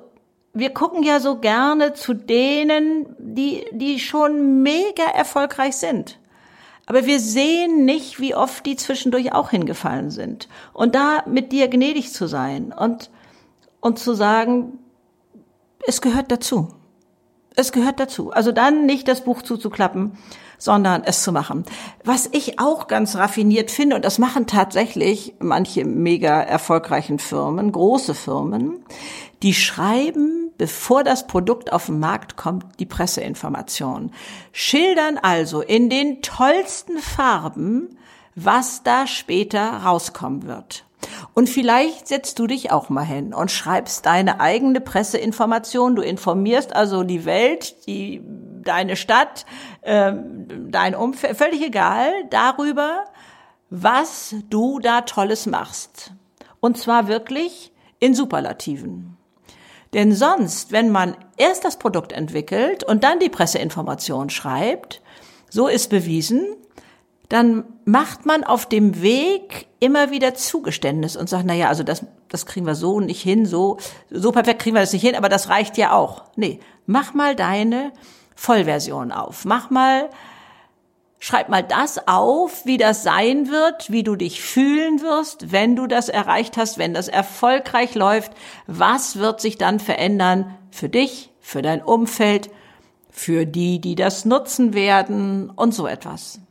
wir 0.53 0.69
gucken 0.69 1.03
ja 1.03 1.19
so 1.19 1.39
gerne 1.39 1.93
zu 1.93 2.13
denen, 2.13 3.15
die, 3.17 3.65
die 3.71 3.99
schon 3.99 4.61
mega 4.61 5.03
erfolgreich 5.03 5.75
sind. 5.77 6.19
Aber 6.85 7.05
wir 7.05 7.19
sehen 7.19 7.85
nicht, 7.85 8.19
wie 8.19 8.35
oft 8.35 8.65
die 8.65 8.75
zwischendurch 8.75 9.33
auch 9.33 9.49
hingefallen 9.49 10.11
sind. 10.11 10.47
Und 10.73 10.95
da 10.95 11.23
mit 11.25 11.51
dir 11.51 11.69
gnädig 11.69 12.11
zu 12.11 12.27
sein 12.27 12.73
und, 12.73 13.09
und 13.79 13.99
zu 13.99 14.13
sagen, 14.13 14.79
es 15.87 16.01
gehört 16.01 16.31
dazu. 16.31 16.67
Es 17.55 17.71
gehört 17.71 17.99
dazu. 17.99 18.31
Also 18.31 18.51
dann 18.51 18.85
nicht 18.85 19.07
das 19.07 19.23
Buch 19.23 19.41
zuzuklappen, 19.43 20.17
sondern 20.57 21.03
es 21.03 21.23
zu 21.23 21.31
machen. 21.31 21.65
Was 22.03 22.29
ich 22.31 22.59
auch 22.59 22.87
ganz 22.87 23.15
raffiniert 23.15 23.71
finde, 23.71 23.95
und 23.95 24.05
das 24.05 24.19
machen 24.19 24.47
tatsächlich 24.47 25.35
manche 25.39 25.85
mega 25.85 26.41
erfolgreichen 26.41 27.19
Firmen, 27.19 27.71
große 27.71 28.13
Firmen, 28.13 28.83
die 29.41 29.53
schreiben, 29.53 30.42
bevor 30.57 31.03
das 31.03 31.27
Produkt 31.27 31.71
auf 31.71 31.87
den 31.87 31.99
Markt 31.99 32.37
kommt, 32.37 32.79
die 32.79 32.85
Presseinformation. 32.85 34.11
Schildern 34.51 35.17
also 35.17 35.61
in 35.61 35.89
den 35.89 36.21
tollsten 36.21 36.99
Farben, 36.99 37.97
was 38.35 38.83
da 38.83 39.07
später 39.07 39.83
rauskommen 39.83 40.47
wird. 40.47 40.85
Und 41.33 41.49
vielleicht 41.49 42.07
setzt 42.07 42.39
du 42.39 42.47
dich 42.47 42.71
auch 42.71 42.89
mal 42.89 43.05
hin 43.05 43.33
und 43.33 43.51
schreibst 43.51 44.05
deine 44.05 44.39
eigene 44.39 44.81
Presseinformation. 44.81 45.95
Du 45.95 46.01
informierst 46.01 46.75
also 46.75 47.03
die 47.03 47.25
Welt, 47.25 47.87
die, 47.87 48.21
deine 48.63 48.95
Stadt, 48.95 49.45
äh, 49.81 50.13
dein 50.69 50.95
Umfeld, 50.95 51.37
völlig 51.37 51.61
egal, 51.61 52.11
darüber, 52.29 53.05
was 53.69 54.35
du 54.49 54.79
da 54.79 55.01
Tolles 55.01 55.45
machst. 55.45 56.11
Und 56.59 56.77
zwar 56.77 57.07
wirklich 57.07 57.71
in 57.99 58.13
Superlativen. 58.13 59.12
Denn 59.93 60.13
sonst, 60.13 60.71
wenn 60.71 60.89
man 60.89 61.15
erst 61.38 61.65
das 61.65 61.77
Produkt 61.77 62.12
entwickelt 62.12 62.84
und 62.84 63.03
dann 63.03 63.19
die 63.19 63.29
Presseinformation 63.29 64.29
schreibt, 64.29 65.01
so 65.49 65.67
ist 65.67 65.89
bewiesen, 65.89 66.56
dann 67.29 67.63
macht 67.86 68.25
man 68.25 68.43
auf 68.43 68.67
dem 68.67 69.01
Weg 69.01 69.67
immer 69.79 70.12
wieder 70.12 70.36
Zugeständnis 70.36 71.15
und 71.15 71.29
sagt, 71.29 71.45
na 71.45 71.53
ja, 71.53 71.67
also 71.67 71.84
das, 71.84 72.06
das 72.29 72.45
kriegen 72.45 72.65
wir 72.65 72.75
so 72.75 72.99
nicht 72.99 73.21
hin, 73.21 73.45
so, 73.45 73.77
so 74.10 74.32
perfekt 74.32 74.62
kriegen 74.62 74.75
wir 74.75 74.82
das 74.82 74.93
nicht 74.93 75.03
hin, 75.03 75.15
aber 75.15 75.29
das 75.29 75.49
reicht 75.49 75.77
ja 75.77 75.93
auch. 75.93 76.23
Nee, 76.36 76.60
mach 76.86 77.13
mal 77.13 77.36
deine 77.36 77.91
Vollversion 78.36 79.12
auf. 79.12 79.45
Mach 79.45 79.69
mal 79.69 80.10
Schreib 81.25 81.47
mal 81.47 81.63
das 81.63 82.05
auf, 82.05 82.65
wie 82.65 82.75
das 82.75 83.01
sein 83.01 83.47
wird, 83.47 83.89
wie 83.89 84.03
du 84.03 84.17
dich 84.17 84.41
fühlen 84.41 85.01
wirst, 85.01 85.53
wenn 85.53 85.77
du 85.77 85.88
das 85.88 86.09
erreicht 86.09 86.57
hast, 86.57 86.77
wenn 86.77 86.93
das 86.93 87.07
erfolgreich 87.07 87.95
läuft. 87.95 88.33
Was 88.67 89.15
wird 89.15 89.39
sich 89.39 89.57
dann 89.57 89.79
verändern 89.79 90.53
für 90.69 90.89
dich, 90.89 91.31
für 91.39 91.62
dein 91.62 91.81
Umfeld, 91.81 92.49
für 93.09 93.45
die, 93.45 93.79
die 93.79 93.95
das 93.95 94.25
nutzen 94.25 94.73
werden 94.73 95.49
und 95.49 95.73
so 95.73 95.88
etwas. 95.88 96.41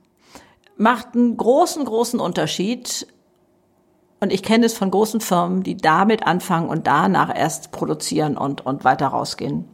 Macht 0.78 1.16
einen 1.16 1.37
großen, 1.37 1.85
großen 1.85 2.18
Unterschied. 2.18 3.06
Und 4.20 4.32
ich 4.32 4.42
kenne 4.42 4.64
es 4.64 4.72
von 4.72 4.90
großen 4.90 5.20
Firmen, 5.20 5.64
die 5.64 5.76
damit 5.76 6.26
anfangen 6.26 6.70
und 6.70 6.87
danach 6.87 7.37
erst 7.37 7.72
produzieren 7.72 8.38
und, 8.38 8.64
und 8.64 8.85
weiter 8.85 9.08
rausgehen. 9.08 9.66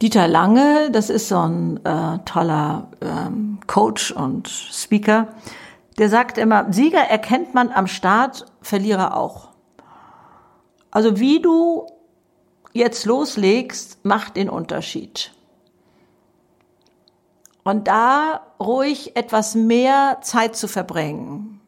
Dieter 0.00 0.28
Lange, 0.28 0.90
das 0.92 1.10
ist 1.10 1.28
so 1.28 1.38
ein 1.38 1.84
äh, 1.84 2.18
toller 2.24 2.88
ähm, 3.00 3.58
Coach 3.66 4.12
und 4.12 4.48
Speaker, 4.48 5.28
der 5.98 6.08
sagt 6.08 6.38
immer, 6.38 6.72
Sieger 6.72 7.00
erkennt 7.00 7.54
man 7.54 7.70
am 7.72 7.88
Start, 7.88 8.46
Verlierer 8.62 9.16
auch. 9.16 9.48
Also 10.92 11.18
wie 11.18 11.42
du 11.42 11.86
jetzt 12.72 13.06
loslegst, 13.06 14.04
macht 14.04 14.36
den 14.36 14.48
Unterschied. 14.48 15.32
Und 17.64 17.88
da 17.88 18.40
ruhig 18.60 19.16
etwas 19.16 19.54
mehr 19.56 20.18
Zeit 20.22 20.54
zu 20.54 20.68
verbringen, 20.68 21.60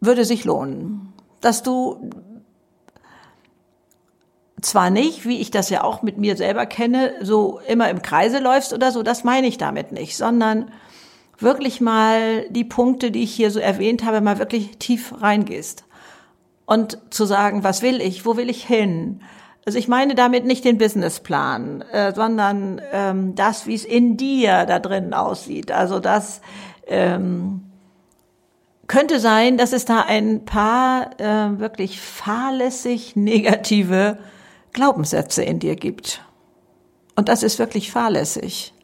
würde 0.00 0.24
sich 0.24 0.44
lohnen. 0.44 1.14
Dass 1.40 1.62
du 1.62 2.10
zwar 4.66 4.90
nicht, 4.90 5.26
wie 5.26 5.40
ich 5.40 5.50
das 5.50 5.70
ja 5.70 5.84
auch 5.84 6.02
mit 6.02 6.18
mir 6.18 6.36
selber 6.36 6.66
kenne, 6.66 7.14
so 7.22 7.60
immer 7.68 7.88
im 7.88 8.02
Kreise 8.02 8.40
läufst 8.40 8.72
oder 8.72 8.90
so, 8.90 9.02
das 9.02 9.22
meine 9.22 9.46
ich 9.46 9.58
damit 9.58 9.92
nicht, 9.92 10.16
sondern 10.16 10.70
wirklich 11.38 11.80
mal 11.80 12.46
die 12.50 12.64
Punkte, 12.64 13.10
die 13.10 13.22
ich 13.22 13.32
hier 13.32 13.50
so 13.50 13.60
erwähnt 13.60 14.04
habe, 14.04 14.20
mal 14.20 14.38
wirklich 14.38 14.78
tief 14.78 15.14
reingehst. 15.20 15.84
Und 16.64 16.98
zu 17.10 17.26
sagen, 17.26 17.62
was 17.62 17.82
will 17.82 18.00
ich, 18.00 18.26
wo 18.26 18.36
will 18.36 18.50
ich 18.50 18.64
hin? 18.64 19.20
Also 19.64 19.78
ich 19.78 19.86
meine 19.86 20.16
damit 20.16 20.44
nicht 20.44 20.64
den 20.64 20.78
Businessplan, 20.78 21.82
äh, 21.92 22.12
sondern 22.12 22.80
ähm, 22.92 23.34
das, 23.36 23.66
wie 23.66 23.74
es 23.74 23.84
in 23.84 24.16
dir 24.16 24.64
da 24.66 24.80
drin 24.80 25.14
aussieht. 25.14 25.70
Also 25.70 26.00
das 26.00 26.40
ähm, 26.88 27.62
könnte 28.88 29.20
sein, 29.20 29.58
dass 29.58 29.72
es 29.72 29.84
da 29.84 30.00
ein 30.00 30.44
paar 30.44 31.20
äh, 31.20 31.60
wirklich 31.60 32.00
fahrlässig 32.00 33.14
negative 33.14 34.18
Glaubenssätze 34.76 35.42
in 35.42 35.58
dir 35.58 35.74
gibt. 35.74 36.22
Und 37.16 37.28
das 37.28 37.42
ist 37.42 37.58
wirklich 37.58 37.90
fahrlässig. 37.90 38.74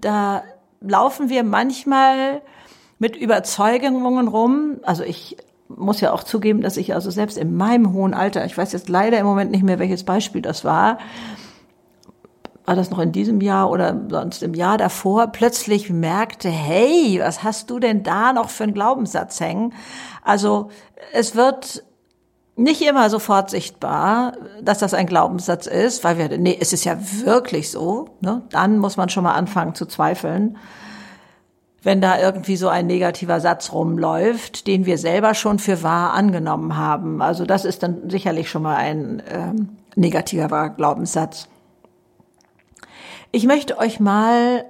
Da 0.00 0.42
laufen 0.80 1.28
wir 1.28 1.44
manchmal 1.44 2.40
mit 2.98 3.14
Überzeugungen 3.14 4.28
rum. 4.28 4.80
Also 4.82 5.04
ich 5.04 5.36
muss 5.68 6.00
ja 6.00 6.12
auch 6.12 6.24
zugeben, 6.24 6.62
dass 6.62 6.78
ich 6.78 6.94
also 6.94 7.10
selbst 7.10 7.36
in 7.36 7.54
meinem 7.54 7.92
hohen 7.92 8.14
Alter, 8.14 8.44
ich 8.46 8.56
weiß 8.56 8.72
jetzt 8.72 8.88
leider 8.88 9.18
im 9.18 9.26
Moment 9.26 9.50
nicht 9.50 9.62
mehr, 9.62 9.78
welches 9.78 10.04
Beispiel 10.04 10.40
das 10.40 10.64
war, 10.64 10.98
war 12.64 12.76
das 12.76 12.90
noch 12.90 13.00
in 13.00 13.12
diesem 13.12 13.42
Jahr 13.42 13.70
oder 13.70 14.06
sonst 14.08 14.42
im 14.42 14.54
Jahr 14.54 14.78
davor, 14.78 15.26
plötzlich 15.26 15.90
merkte, 15.90 16.48
hey, 16.48 17.20
was 17.22 17.42
hast 17.42 17.68
du 17.68 17.78
denn 17.78 18.02
da 18.04 18.32
noch 18.32 18.48
für 18.48 18.64
einen 18.64 18.74
Glaubenssatz 18.74 19.40
hängen? 19.40 19.74
Also 20.22 20.70
es 21.12 21.36
wird 21.36 21.84
nicht 22.56 22.82
immer 22.82 23.08
sofort 23.08 23.50
sichtbar, 23.50 24.34
dass 24.60 24.78
das 24.78 24.94
ein 24.94 25.06
Glaubenssatz 25.06 25.66
ist, 25.66 26.04
weil 26.04 26.18
wir, 26.18 26.36
nee, 26.38 26.56
es 26.60 26.72
ist 26.72 26.84
ja 26.84 26.96
wirklich 27.24 27.70
so, 27.70 28.10
ne? 28.20 28.42
dann 28.50 28.78
muss 28.78 28.96
man 28.96 29.08
schon 29.08 29.24
mal 29.24 29.34
anfangen 29.34 29.74
zu 29.74 29.86
zweifeln, 29.86 30.58
wenn 31.82 32.00
da 32.00 32.20
irgendwie 32.20 32.56
so 32.56 32.68
ein 32.68 32.86
negativer 32.86 33.40
Satz 33.40 33.72
rumläuft, 33.72 34.66
den 34.66 34.86
wir 34.86 34.98
selber 34.98 35.34
schon 35.34 35.58
für 35.58 35.82
wahr 35.82 36.12
angenommen 36.12 36.76
haben. 36.76 37.22
Also 37.22 37.44
das 37.44 37.64
ist 37.64 37.82
dann 37.82 38.08
sicherlich 38.08 38.50
schon 38.50 38.62
mal 38.62 38.76
ein 38.76 39.22
ähm, 39.28 39.76
negativer 39.96 40.70
Glaubenssatz. 40.70 41.48
Ich 43.32 43.46
möchte 43.46 43.78
euch 43.78 43.98
mal 43.98 44.64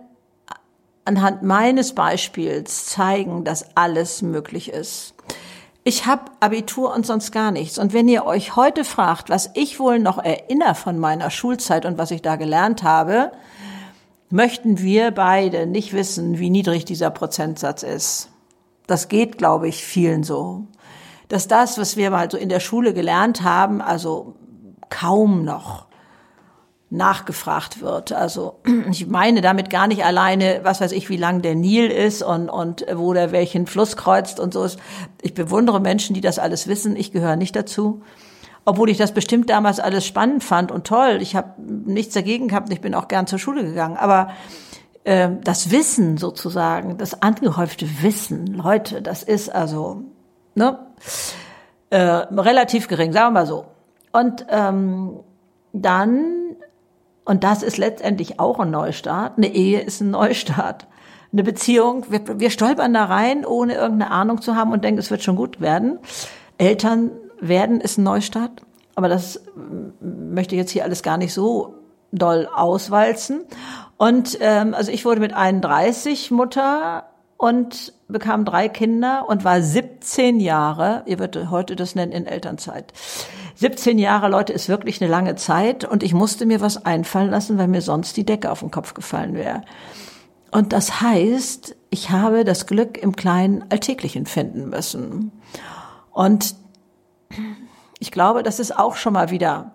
anhand 1.04 1.42
meines 1.42 1.94
Beispiels 1.94 2.86
zeigen, 2.86 3.44
dass 3.44 3.76
alles 3.76 4.22
möglich 4.22 4.70
ist. 4.70 5.14
Ich 5.84 6.06
habe 6.06 6.30
Abitur 6.38 6.94
und 6.94 7.04
sonst 7.04 7.32
gar 7.32 7.50
nichts. 7.50 7.78
Und 7.78 7.92
wenn 7.92 8.06
ihr 8.08 8.24
euch 8.24 8.54
heute 8.54 8.84
fragt, 8.84 9.30
was 9.30 9.50
ich 9.54 9.80
wohl 9.80 9.98
noch 9.98 10.18
erinnere 10.18 10.76
von 10.76 10.98
meiner 10.98 11.30
Schulzeit 11.30 11.86
und 11.86 11.98
was 11.98 12.12
ich 12.12 12.22
da 12.22 12.36
gelernt 12.36 12.84
habe, 12.84 13.32
möchten 14.30 14.78
wir 14.78 15.10
beide 15.10 15.66
nicht 15.66 15.92
wissen, 15.92 16.38
wie 16.38 16.50
niedrig 16.50 16.84
dieser 16.84 17.10
Prozentsatz 17.10 17.82
ist. 17.82 18.30
Das 18.86 19.08
geht, 19.08 19.38
glaube 19.38 19.68
ich, 19.68 19.84
vielen 19.84 20.22
so. 20.22 20.66
Dass 21.28 21.48
das, 21.48 21.78
was 21.78 21.96
wir 21.96 22.10
mal 22.10 22.30
so 22.30 22.36
in 22.36 22.48
der 22.48 22.60
Schule 22.60 22.94
gelernt 22.94 23.42
haben, 23.42 23.80
also 23.80 24.34
kaum 24.88 25.44
noch 25.44 25.86
nachgefragt 26.92 27.80
wird. 27.80 28.12
Also 28.12 28.60
ich 28.90 29.06
meine 29.06 29.40
damit 29.40 29.70
gar 29.70 29.86
nicht 29.86 30.04
alleine, 30.04 30.60
was 30.62 30.80
weiß 30.80 30.92
ich, 30.92 31.08
wie 31.08 31.16
lang 31.16 31.42
der 31.42 31.54
Nil 31.54 31.86
ist 31.86 32.22
und, 32.22 32.48
und 32.48 32.84
wo 32.94 33.12
der 33.14 33.32
welchen 33.32 33.66
Fluss 33.66 33.96
kreuzt 33.96 34.38
und 34.38 34.52
so 34.52 34.62
ist. 34.62 34.78
Ich 35.22 35.34
bewundere 35.34 35.80
Menschen, 35.80 36.14
die 36.14 36.20
das 36.20 36.38
alles 36.38 36.68
wissen. 36.68 36.94
Ich 36.94 37.10
gehöre 37.10 37.36
nicht 37.36 37.56
dazu. 37.56 38.02
Obwohl 38.64 38.90
ich 38.90 38.98
das 38.98 39.12
bestimmt 39.12 39.50
damals 39.50 39.80
alles 39.80 40.06
spannend 40.06 40.44
fand 40.44 40.70
und 40.70 40.86
toll. 40.86 41.18
Ich 41.20 41.34
habe 41.34 41.54
nichts 41.58 42.14
dagegen 42.14 42.48
gehabt. 42.48 42.72
Ich 42.72 42.80
bin 42.80 42.94
auch 42.94 43.08
gern 43.08 43.26
zur 43.26 43.38
Schule 43.38 43.64
gegangen. 43.64 43.96
Aber 43.96 44.30
äh, 45.04 45.30
das 45.42 45.70
Wissen 45.70 46.18
sozusagen, 46.18 46.98
das 46.98 47.22
angehäufte 47.22 47.86
Wissen, 48.02 48.46
Leute, 48.46 49.02
das 49.02 49.22
ist 49.22 49.48
also 49.48 50.02
ne, 50.54 50.78
äh, 51.90 51.98
relativ 51.98 52.86
gering, 52.86 53.12
sagen 53.12 53.34
wir 53.34 53.40
mal 53.40 53.46
so. 53.46 53.64
Und 54.12 54.46
ähm, 54.50 55.20
dann 55.72 56.41
und 57.24 57.44
das 57.44 57.62
ist 57.62 57.78
letztendlich 57.78 58.40
auch 58.40 58.58
ein 58.58 58.70
Neustart. 58.70 59.38
Eine 59.38 59.54
Ehe 59.54 59.80
ist 59.80 60.00
ein 60.00 60.10
Neustart. 60.10 60.86
Eine 61.32 61.44
Beziehung, 61.44 62.06
wir, 62.10 62.40
wir 62.40 62.50
stolpern 62.50 62.92
da 62.92 63.04
rein, 63.04 63.46
ohne 63.46 63.74
irgendeine 63.74 64.10
Ahnung 64.10 64.42
zu 64.42 64.56
haben 64.56 64.72
und 64.72 64.84
denken, 64.84 64.98
es 64.98 65.10
wird 65.10 65.22
schon 65.22 65.36
gut 65.36 65.60
werden. 65.60 65.98
Eltern 66.58 67.10
werden 67.40 67.80
ist 67.80 67.98
ein 67.98 68.04
Neustart. 68.04 68.62
Aber 68.94 69.08
das 69.08 69.40
möchte 70.00 70.54
ich 70.54 70.58
jetzt 70.58 70.70
hier 70.70 70.84
alles 70.84 71.02
gar 71.02 71.16
nicht 71.16 71.32
so 71.32 71.74
doll 72.10 72.48
auswalzen. 72.54 73.44
Und 73.96 74.36
ähm, 74.40 74.74
also 74.74 74.92
ich 74.92 75.04
wurde 75.04 75.20
mit 75.20 75.32
31 75.32 76.30
Mutter 76.30 77.04
und 77.38 77.94
bekam 78.08 78.44
drei 78.44 78.68
Kinder 78.68 79.24
und 79.28 79.44
war 79.44 79.62
17 79.62 80.38
Jahre, 80.38 81.02
ihr 81.06 81.18
würdet 81.18 81.50
heute 81.50 81.74
das 81.76 81.94
nennen, 81.94 82.12
in 82.12 82.26
Elternzeit. 82.26 82.92
17 83.56 83.98
Jahre, 83.98 84.28
Leute, 84.28 84.52
ist 84.52 84.68
wirklich 84.68 85.00
eine 85.00 85.10
lange 85.10 85.36
Zeit 85.36 85.84
und 85.84 86.02
ich 86.02 86.14
musste 86.14 86.46
mir 86.46 86.60
was 86.60 86.84
einfallen 86.84 87.30
lassen, 87.30 87.58
weil 87.58 87.68
mir 87.68 87.82
sonst 87.82 88.16
die 88.16 88.26
Decke 88.26 88.50
auf 88.50 88.60
den 88.60 88.70
Kopf 88.70 88.94
gefallen 88.94 89.34
wäre. 89.34 89.62
Und 90.50 90.72
das 90.72 91.00
heißt, 91.00 91.76
ich 91.90 92.10
habe 92.10 92.44
das 92.44 92.66
Glück 92.66 92.98
im 92.98 93.16
kleinen 93.16 93.64
Alltäglichen 93.70 94.26
finden 94.26 94.68
müssen. 94.68 95.32
Und 96.10 96.54
ich 97.98 98.10
glaube, 98.10 98.42
das 98.42 98.60
ist 98.60 98.78
auch 98.78 98.96
schon 98.96 99.14
mal 99.14 99.30
wieder 99.30 99.72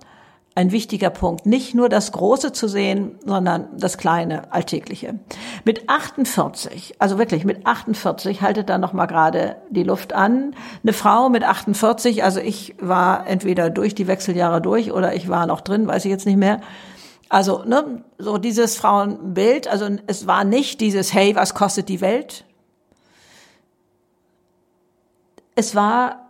ein 0.58 0.72
wichtiger 0.72 1.12
Punkt. 1.12 1.46
Nicht 1.46 1.76
nur 1.76 1.88
das 1.88 2.12
Große 2.12 2.52
zu 2.52 2.68
sehen, 2.68 3.20
sondern 3.24 3.68
das 3.78 4.00
Kleine, 4.00 4.52
Alltägliche. 4.52 5.20
Mit 5.66 5.88
48, 5.88 6.96
also 6.98 7.20
wirklich 7.20 7.46
mit 7.46 7.68
48, 7.68 8.42
haltet 8.42 8.68
da 8.68 8.80
noch 8.80 8.92
mal 8.92 9.06
gerade 9.06 9.58
die 9.70 9.84
Luft 9.84 10.14
an. 10.14 10.56
Eine 10.82 10.94
Frau 10.94 11.30
mit 11.30 11.44
48, 11.44 12.24
also 12.24 12.40
ich 12.40 12.74
war 12.80 13.28
entweder 13.28 13.70
durch 13.70 13.94
die 13.94 14.08
Wechseljahre 14.08 14.60
durch 14.60 14.92
oder 14.92 15.14
ich 15.14 15.30
war 15.30 15.46
noch 15.46 15.62
drin, 15.62 15.86
weiß 15.86 16.06
ich 16.06 16.10
jetzt 16.10 16.26
nicht 16.26 16.40
mehr. 16.40 16.60
Also, 17.30 17.64
ne, 17.64 18.04
so 18.18 18.40
dieses 18.40 18.78
Frauenbild, 18.78 19.68
also 19.68 19.88
es 20.08 20.26
war 20.26 20.44
nicht 20.44 20.82
dieses, 20.82 21.14
hey, 21.14 21.36
was 21.36 21.54
kostet 21.54 21.88
die 21.88 22.02
Welt? 22.02 22.46
Es 25.54 25.76
war 25.76 26.27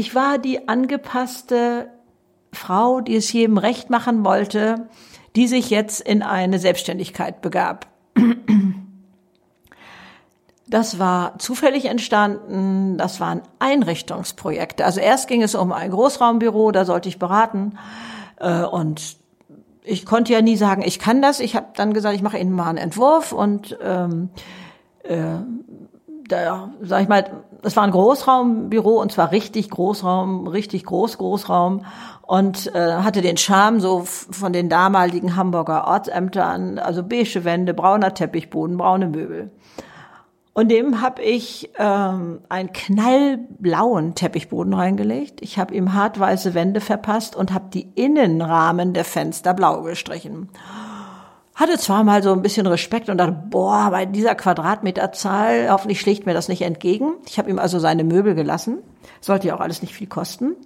ich 0.00 0.14
war 0.14 0.38
die 0.38 0.66
angepasste 0.66 1.90
Frau, 2.54 3.02
die 3.02 3.16
es 3.16 3.30
jedem 3.34 3.58
recht 3.58 3.90
machen 3.90 4.24
wollte, 4.24 4.88
die 5.36 5.46
sich 5.46 5.68
jetzt 5.68 6.00
in 6.00 6.22
eine 6.22 6.58
Selbstständigkeit 6.58 7.42
begab. 7.42 7.86
Das 10.66 10.98
war 10.98 11.38
zufällig 11.38 11.84
entstanden, 11.84 12.96
das 12.96 13.20
waren 13.20 13.42
Einrichtungsprojekte. 13.58 14.86
Also 14.86 15.00
erst 15.00 15.28
ging 15.28 15.42
es 15.42 15.54
um 15.54 15.70
ein 15.70 15.90
Großraumbüro, 15.90 16.70
da 16.72 16.86
sollte 16.86 17.10
ich 17.10 17.18
beraten 17.18 17.76
äh, 18.38 18.62
und 18.62 19.18
ich 19.82 20.06
konnte 20.06 20.32
ja 20.32 20.40
nie 20.40 20.56
sagen, 20.56 20.82
ich 20.82 20.98
kann 20.98 21.20
das. 21.20 21.40
Ich 21.40 21.56
habe 21.56 21.66
dann 21.74 21.92
gesagt, 21.92 22.14
ich 22.14 22.22
mache 22.22 22.38
Ihnen 22.38 22.52
mal 22.52 22.68
einen 22.70 22.78
Entwurf 22.78 23.32
und 23.32 23.76
ähm, 23.82 24.30
äh, 25.02 25.40
da 26.30 26.70
sag 26.80 27.02
ich 27.02 27.08
mal, 27.08 27.42
es 27.62 27.76
war 27.76 27.84
ein 27.84 27.90
Großraumbüro 27.90 29.00
und 29.00 29.12
zwar 29.12 29.32
richtig 29.32 29.70
Großraum, 29.70 30.46
richtig 30.46 30.84
groß 30.84 31.18
Großraum 31.18 31.84
und 32.22 32.74
äh, 32.74 32.94
hatte 32.94 33.20
den 33.20 33.36
Charme 33.36 33.80
so 33.80 34.04
von 34.04 34.52
den 34.52 34.68
damaligen 34.68 35.36
Hamburger 35.36 35.86
Ortsämtern, 35.86 36.78
also 36.78 37.02
beige 37.02 37.44
Wände, 37.44 37.74
brauner 37.74 38.14
Teppichboden, 38.14 38.76
braune 38.76 39.08
Möbel. 39.08 39.50
Und 40.52 40.70
dem 40.70 41.00
habe 41.00 41.22
ich 41.22 41.70
ähm, 41.78 42.40
einen 42.48 42.72
knallblauen 42.72 44.14
Teppichboden 44.14 44.74
reingelegt. 44.74 45.42
Ich 45.42 45.58
habe 45.58 45.74
ihm 45.74 45.94
hartweiße 45.94 46.54
Wände 46.54 46.80
verpasst 46.80 47.36
und 47.36 47.54
habe 47.54 47.66
die 47.72 47.92
Innenrahmen 47.94 48.92
der 48.92 49.04
Fenster 49.04 49.54
blau 49.54 49.82
gestrichen 49.82 50.48
hatte 51.60 51.78
zwar 51.78 52.04
mal 52.04 52.22
so 52.22 52.32
ein 52.32 52.42
bisschen 52.42 52.66
Respekt 52.66 53.08
und 53.08 53.18
dachte, 53.18 53.36
boah, 53.48 53.90
bei 53.90 54.06
dieser 54.06 54.34
Quadratmeterzahl, 54.34 55.70
hoffentlich 55.70 56.00
schlägt 56.00 56.26
mir 56.26 56.34
das 56.34 56.48
nicht 56.48 56.62
entgegen. 56.62 57.12
Ich 57.26 57.38
habe 57.38 57.50
ihm 57.50 57.58
also 57.58 57.78
seine 57.78 58.02
Möbel 58.02 58.34
gelassen. 58.34 58.78
Sollte 59.20 59.48
ja 59.48 59.56
auch 59.56 59.60
alles 59.60 59.82
nicht 59.82 59.94
viel 59.94 60.06
kosten. 60.06 60.56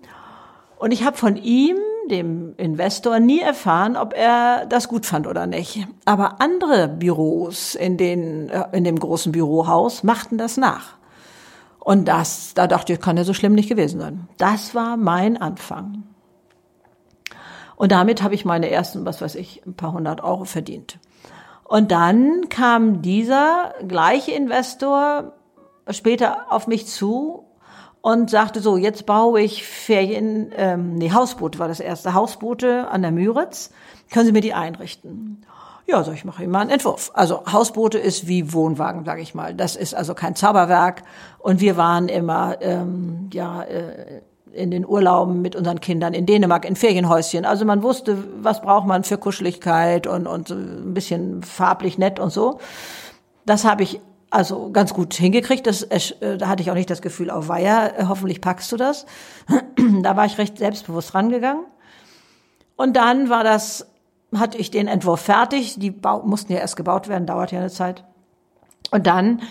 Und 0.78 0.92
ich 0.92 1.04
habe 1.04 1.16
von 1.16 1.36
ihm, 1.36 1.76
dem 2.10 2.54
Investor, 2.58 3.18
nie 3.18 3.40
erfahren, 3.40 3.96
ob 3.96 4.14
er 4.14 4.66
das 4.66 4.88
gut 4.88 5.06
fand 5.06 5.26
oder 5.26 5.46
nicht. 5.46 5.86
Aber 6.04 6.40
andere 6.40 6.88
Büros 6.88 7.74
in, 7.74 7.96
den, 7.96 8.48
äh, 8.50 8.64
in 8.72 8.84
dem 8.84 8.98
großen 8.98 9.32
Bürohaus 9.32 10.02
machten 10.04 10.38
das 10.38 10.56
nach. 10.56 10.94
Und 11.80 12.06
das, 12.06 12.54
da 12.54 12.66
dachte 12.66 12.92
ich, 12.92 13.00
kann 13.00 13.16
ja 13.16 13.24
so 13.24 13.34
schlimm 13.34 13.54
nicht 13.54 13.68
gewesen 13.68 14.00
sein. 14.00 14.28
Das 14.38 14.74
war 14.74 14.96
mein 14.96 15.36
Anfang. 15.36 16.04
Und 17.84 17.92
damit 17.92 18.22
habe 18.22 18.34
ich 18.34 18.46
meine 18.46 18.70
ersten, 18.70 19.04
was 19.04 19.20
weiß 19.20 19.34
ich, 19.34 19.60
ein 19.66 19.74
paar 19.74 19.92
hundert 19.92 20.24
Euro 20.24 20.44
verdient. 20.44 20.98
Und 21.64 21.90
dann 21.90 22.48
kam 22.48 23.02
dieser 23.02 23.74
gleiche 23.86 24.32
Investor 24.32 25.34
später 25.90 26.46
auf 26.48 26.66
mich 26.66 26.86
zu 26.86 27.44
und 28.00 28.30
sagte 28.30 28.60
so, 28.60 28.78
jetzt 28.78 29.04
baue 29.04 29.42
ich 29.42 29.66
Ferien, 29.66 30.50
ähm, 30.56 30.94
nee, 30.94 31.12
Hausboote 31.12 31.58
war 31.58 31.68
das 31.68 31.78
erste, 31.78 32.14
Hausboote 32.14 32.88
an 32.88 33.02
der 33.02 33.12
Müritz. 33.12 33.70
Können 34.10 34.24
Sie 34.24 34.32
mir 34.32 34.40
die 34.40 34.54
einrichten? 34.54 35.44
Ja, 35.86 36.02
so 36.04 36.12
ich 36.12 36.24
mache 36.24 36.42
Ihnen 36.42 36.52
mal 36.52 36.60
einen 36.60 36.70
Entwurf. 36.70 37.10
Also 37.12 37.44
Hausboote 37.52 37.98
ist 37.98 38.26
wie 38.26 38.54
Wohnwagen, 38.54 39.04
sage 39.04 39.20
ich 39.20 39.34
mal. 39.34 39.54
Das 39.54 39.76
ist 39.76 39.94
also 39.94 40.14
kein 40.14 40.36
Zauberwerk. 40.36 41.02
Und 41.38 41.60
wir 41.60 41.76
waren 41.76 42.08
immer 42.08 42.56
ähm, 42.62 43.28
ja 43.30 43.62
äh, 43.62 44.22
in 44.54 44.70
den 44.70 44.86
Urlauben 44.86 45.42
mit 45.42 45.56
unseren 45.56 45.80
Kindern 45.80 46.14
in 46.14 46.26
Dänemark 46.26 46.64
in 46.64 46.76
Ferienhäuschen. 46.76 47.44
Also 47.44 47.64
man 47.64 47.82
wusste, 47.82 48.24
was 48.40 48.62
braucht 48.62 48.86
man 48.86 49.04
für 49.04 49.18
Kuscheligkeit 49.18 50.06
und, 50.06 50.26
und 50.26 50.50
ein 50.50 50.94
bisschen 50.94 51.42
farblich 51.42 51.98
nett 51.98 52.18
und 52.18 52.30
so. 52.30 52.58
Das 53.46 53.64
habe 53.64 53.82
ich 53.82 54.00
also 54.30 54.70
ganz 54.72 54.94
gut 54.94 55.14
hingekriegt. 55.14 55.66
Das, 55.66 55.82
äh, 55.82 56.38
da 56.38 56.48
hatte 56.48 56.62
ich 56.62 56.70
auch 56.70 56.74
nicht 56.74 56.90
das 56.90 57.02
Gefühl, 57.02 57.30
auf 57.30 57.48
Weiher, 57.48 57.98
äh, 57.98 58.04
hoffentlich 58.08 58.40
packst 58.40 58.70
du 58.72 58.76
das. 58.76 59.06
da 60.02 60.16
war 60.16 60.26
ich 60.26 60.38
recht 60.38 60.58
selbstbewusst 60.58 61.14
rangegangen. 61.14 61.64
Und 62.76 62.96
dann 62.96 63.28
war 63.28 63.44
das, 63.44 63.86
hatte 64.34 64.58
ich 64.58 64.70
den 64.70 64.88
Entwurf 64.88 65.20
fertig. 65.20 65.78
Die 65.78 65.94
mussten 66.24 66.52
ja 66.52 66.58
erst 66.58 66.76
gebaut 66.76 67.08
werden, 67.08 67.26
dauert 67.26 67.52
ja 67.52 67.60
eine 67.60 67.70
Zeit. 67.70 68.04
Und 68.90 69.06
dann 69.06 69.42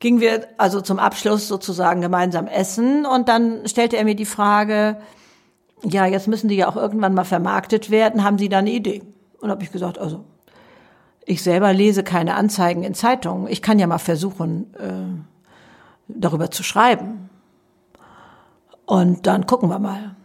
gingen 0.00 0.20
wir 0.20 0.48
also 0.56 0.80
zum 0.80 0.98
Abschluss 0.98 1.46
sozusagen 1.46 2.00
gemeinsam 2.00 2.46
essen 2.46 3.06
und 3.06 3.28
dann 3.28 3.68
stellte 3.68 3.96
er 3.96 4.04
mir 4.04 4.16
die 4.16 4.24
Frage, 4.24 4.96
ja, 5.84 6.06
jetzt 6.06 6.26
müssen 6.26 6.48
die 6.48 6.56
ja 6.56 6.68
auch 6.68 6.76
irgendwann 6.76 7.14
mal 7.14 7.24
vermarktet 7.24 7.90
werden, 7.90 8.24
haben 8.24 8.38
Sie 8.38 8.48
da 8.48 8.58
eine 8.58 8.70
Idee? 8.70 9.02
Und 9.40 9.50
habe 9.50 9.62
ich 9.62 9.70
gesagt, 9.70 9.98
also 9.98 10.24
ich 11.24 11.42
selber 11.42 11.72
lese 11.72 12.02
keine 12.02 12.34
Anzeigen 12.34 12.82
in 12.82 12.94
Zeitungen, 12.94 13.46
ich 13.46 13.62
kann 13.62 13.78
ja 13.78 13.86
mal 13.86 13.98
versuchen, 13.98 14.74
äh, 14.74 15.22
darüber 16.08 16.50
zu 16.50 16.62
schreiben. 16.62 17.30
Und 18.86 19.26
dann 19.26 19.46
gucken 19.46 19.68
wir 19.68 19.78
mal. 19.78 20.16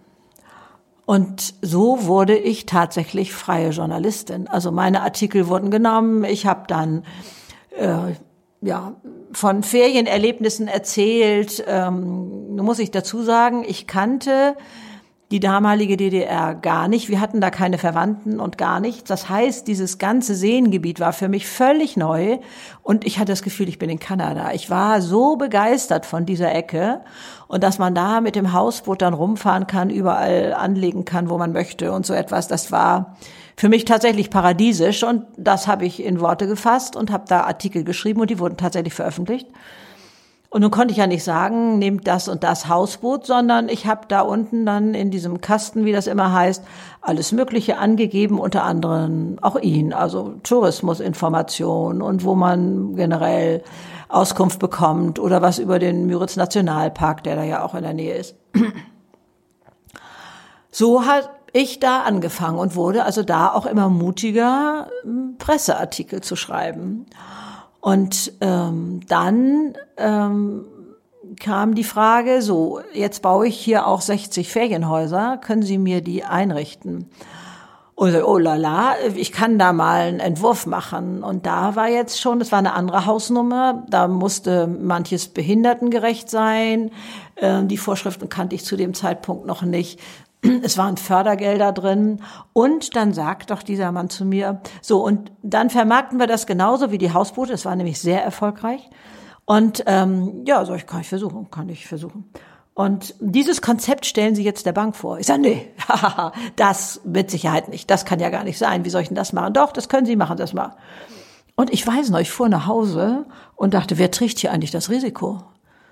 Und 1.06 1.54
so 1.62 2.08
wurde 2.08 2.36
ich 2.36 2.66
tatsächlich 2.66 3.34
freie 3.34 3.70
Journalistin. 3.70 4.48
Also 4.48 4.72
meine 4.72 5.04
Artikel 5.04 5.48
wurden 5.48 5.70
genommen. 5.70 6.24
Ich 6.24 6.48
habe 6.48 6.64
dann 6.68 7.04
äh, 7.78 8.16
ja, 8.66 8.96
von 9.32 9.64
Ferienerlebnissen 9.64 10.68
erzählt. 10.68 11.64
Ähm, 11.68 12.56
muss 12.56 12.80
ich 12.80 12.92
dazu 12.92 13.22
sagen, 13.22 13.64
ich 13.66 13.86
kannte 13.86 14.56
die 15.32 15.40
damalige 15.40 15.98
DDR 15.98 16.54
gar 16.54 16.88
nicht. 16.88 17.10
Wir 17.10 17.20
hatten 17.20 17.42
da 17.42 17.50
keine 17.50 17.78
Verwandten 17.78 18.40
und 18.40 18.58
gar 18.58 18.80
nichts. 18.80 19.06
Das 19.06 19.28
heißt, 19.28 19.68
dieses 19.68 19.98
ganze 19.98 20.36
Seengebiet 20.36 21.00
war 21.00 21.14
für 21.14 21.30
mich 21.30 21.48
völlig 21.48 21.98
neu 21.98 22.38
und 22.84 23.06
ich 23.06 23.18
hatte 23.18 23.32
das 23.32 23.42
Gefühl, 23.42 23.68
ich 23.68 23.80
bin 23.80 23.90
in 23.90 24.00
Kanada. 24.00 24.52
Ich 24.54 24.70
war 24.70 25.02
so 25.02 25.36
begeistert 25.36 26.06
von 26.06 26.26
dieser 26.26 26.54
Ecke 26.54 27.02
und 27.48 27.64
dass 27.64 27.80
man 27.80 27.96
da 27.96 28.22
mit 28.22 28.36
dem 28.36 28.54
Hausboot 28.54 29.02
dann 29.02 29.16
rumfahren 29.16 29.66
kann, 29.66 29.90
überall 29.90 30.54
anlegen 30.54 31.06
kann, 31.06 31.30
wo 31.30 31.38
man 31.38 31.52
möchte 31.52 31.92
und 31.92 32.06
so 32.06 32.14
etwas, 32.14 32.48
das 32.48 32.72
war 32.72 33.16
für 33.58 33.70
mich 33.70 33.86
tatsächlich 33.86 34.30
paradiesisch 34.30 35.04
und 35.04 35.26
das 35.38 35.68
habe 35.68 35.86
ich 35.86 36.04
in 36.04 36.20
Worte 36.20 36.48
gefasst 36.48 36.96
und 36.96 37.12
habe 37.12 37.26
da 37.28 37.42
Artikel 37.42 37.84
geschrieben 37.84 38.22
und 38.22 38.30
die 38.30 38.40
wurden 38.40 38.58
tatsächlich 38.58 38.94
veröffentlicht. 38.94 39.48
Und 40.50 40.62
nun 40.62 40.72
konnte 40.72 40.94
ich 40.94 40.98
ja 40.98 41.08
nicht 41.08 41.24
sagen, 41.24 41.80
nehmt 41.80 42.08
das 42.08 42.30
und 42.30 42.44
das 42.44 42.70
Hausboot, 42.70 43.26
sondern 43.26 43.68
ich 43.68 43.88
habe 43.88 44.04
da 44.08 44.22
unten 44.22 44.66
dann 44.66 44.94
in 44.94 45.12
diesem 45.12 45.42
Kasten, 45.42 45.84
wie 45.84 45.92
das 45.92 46.08
immer 46.08 46.32
heißt, 46.32 46.64
alles 47.02 47.34
Mögliche 47.34 47.78
angegeben, 47.78 48.40
unter 48.40 48.64
anderem 48.64 49.38
auch 49.42 49.60
ihn, 49.60 49.92
also 49.92 50.36
Tourismusinformation 50.44 52.02
und 52.02 52.24
wo 52.24 52.36
man 52.36 52.96
generell 52.96 53.64
Auskunft 54.08 54.60
bekommt 54.60 55.20
oder 55.20 55.42
was 55.42 55.60
über 55.60 55.78
den 55.78 56.06
Müritz 56.06 56.38
Nationalpark, 56.38 57.24
der 57.24 57.36
da 57.36 57.44
ja 57.44 57.64
auch 57.66 57.76
in 57.76 57.84
der 57.84 57.94
Nähe 57.94 58.16
ist. 58.16 58.36
So 60.72 61.06
hat 61.06 61.30
ich 61.56 61.80
da 61.80 62.02
angefangen 62.02 62.58
und 62.58 62.76
wurde 62.76 63.06
also 63.06 63.24
da 63.24 63.54
auch 63.54 63.66
immer 63.66 63.88
mutiger, 63.88 64.90
hm, 65.04 65.36
Presseartikel 65.38 66.20
zu 66.20 66.36
schreiben. 66.36 67.06
Und 67.80 68.34
ähm, 68.42 69.00
dann 69.08 69.74
ähm, 69.96 70.66
kam 71.40 71.74
die 71.74 71.86
Frage, 71.86 72.42
so, 72.42 72.82
jetzt 72.94 73.22
baue 73.22 73.48
ich 73.48 73.58
hier 73.58 73.88
auch 73.88 74.02
60 74.02 74.50
Ferienhäuser, 74.50 75.38
können 75.38 75.64
Sie 75.64 75.78
mir 75.78 76.02
die 76.02 76.26
einrichten? 76.26 77.10
Und 77.94 78.12
so, 78.12 78.28
oh 78.28 78.38
la 78.38 78.56
la, 78.56 78.96
ich 79.16 79.32
kann 79.32 79.58
da 79.58 79.72
mal 79.72 80.02
einen 80.02 80.20
Entwurf 80.20 80.66
machen. 80.66 81.24
Und 81.24 81.46
da 81.46 81.78
war 81.78 81.88
jetzt 81.88 82.20
schon, 82.20 82.40
das 82.40 82.52
war 82.52 82.60
eine 82.60 82.74
andere 82.74 83.06
Hausnummer, 83.06 83.86
da 83.90 84.10
musste 84.10 84.68
manches 84.68 85.30
behindertengerecht 85.30 86.30
sein. 86.30 86.92
Ähm, 87.38 87.70
die 87.70 87.78
Vorschriften 87.78 88.28
kannte 88.28 88.56
ich 88.56 88.66
zu 88.66 88.76
dem 88.76 88.94
Zeitpunkt 88.94 89.46
noch 89.46 89.62
nicht. 89.62 90.02
Es 90.64 90.78
waren 90.78 90.98
Fördergelder 90.98 91.72
drin. 91.72 92.22
Und 92.54 92.96
dann 92.96 93.14
sagt 93.14 93.52
doch 93.52 93.64
dieser 93.64 93.92
Mann 93.92 94.10
zu 94.10 94.26
mir, 94.26 94.62
so, 94.82 95.04
und 95.04 95.32
dann 95.44 95.70
vermarkten 95.70 96.20
wir 96.20 96.28
das 96.28 96.48
genauso 96.48 96.92
wie 96.92 96.98
die 96.98 97.12
Hausboote. 97.12 97.52
Das 97.52 97.66
war 97.66 97.76
nämlich 97.76 98.00
sehr 98.00 98.24
erfolgreich. 98.24 98.90
Und 99.46 99.84
ähm, 99.86 100.44
ja, 100.46 100.66
so 100.66 100.74
ich 100.74 100.88
kann 100.88 101.02
ich 101.02 101.10
versuchen, 101.10 101.50
kann 101.52 101.70
ich 101.70 101.88
versuchen. 101.88 102.32
Und 102.74 103.16
dieses 103.20 103.62
Konzept 103.62 104.06
stellen 104.06 104.36
Sie 104.36 104.44
jetzt 104.44 104.66
der 104.66 104.74
Bank 104.74 104.98
vor. 104.98 105.18
Ich 105.18 105.28
sage, 105.28 105.42
nee, 105.42 105.70
das 106.58 107.00
mit 107.06 107.32
Sicherheit 107.32 107.70
nicht. 107.70 107.90
Das 107.90 108.04
kann 108.04 108.20
ja 108.20 108.30
gar 108.30 108.44
nicht 108.44 108.58
sein. 108.58 108.84
Wie 108.84 108.90
soll 108.90 109.02
ich 109.02 109.08
denn 109.08 109.16
das 109.16 109.32
machen? 109.32 109.54
Doch, 109.54 109.72
das 109.72 109.88
können 109.88 110.06
Sie 110.06 110.18
machen, 110.18 110.36
das 110.36 110.54
mal. 110.54 110.76
Und 111.56 111.72
ich 111.72 111.88
weiß 111.88 112.10
noch, 112.10 112.20
ich 112.20 112.32
fuhr 112.32 112.50
nach 112.50 112.68
Hause 112.68 113.26
und 113.56 113.74
dachte, 113.74 113.98
wer 113.98 114.12
trägt 114.12 114.40
hier 114.40 114.52
eigentlich 114.52 114.72
das 114.72 114.90
Risiko? 114.90 115.42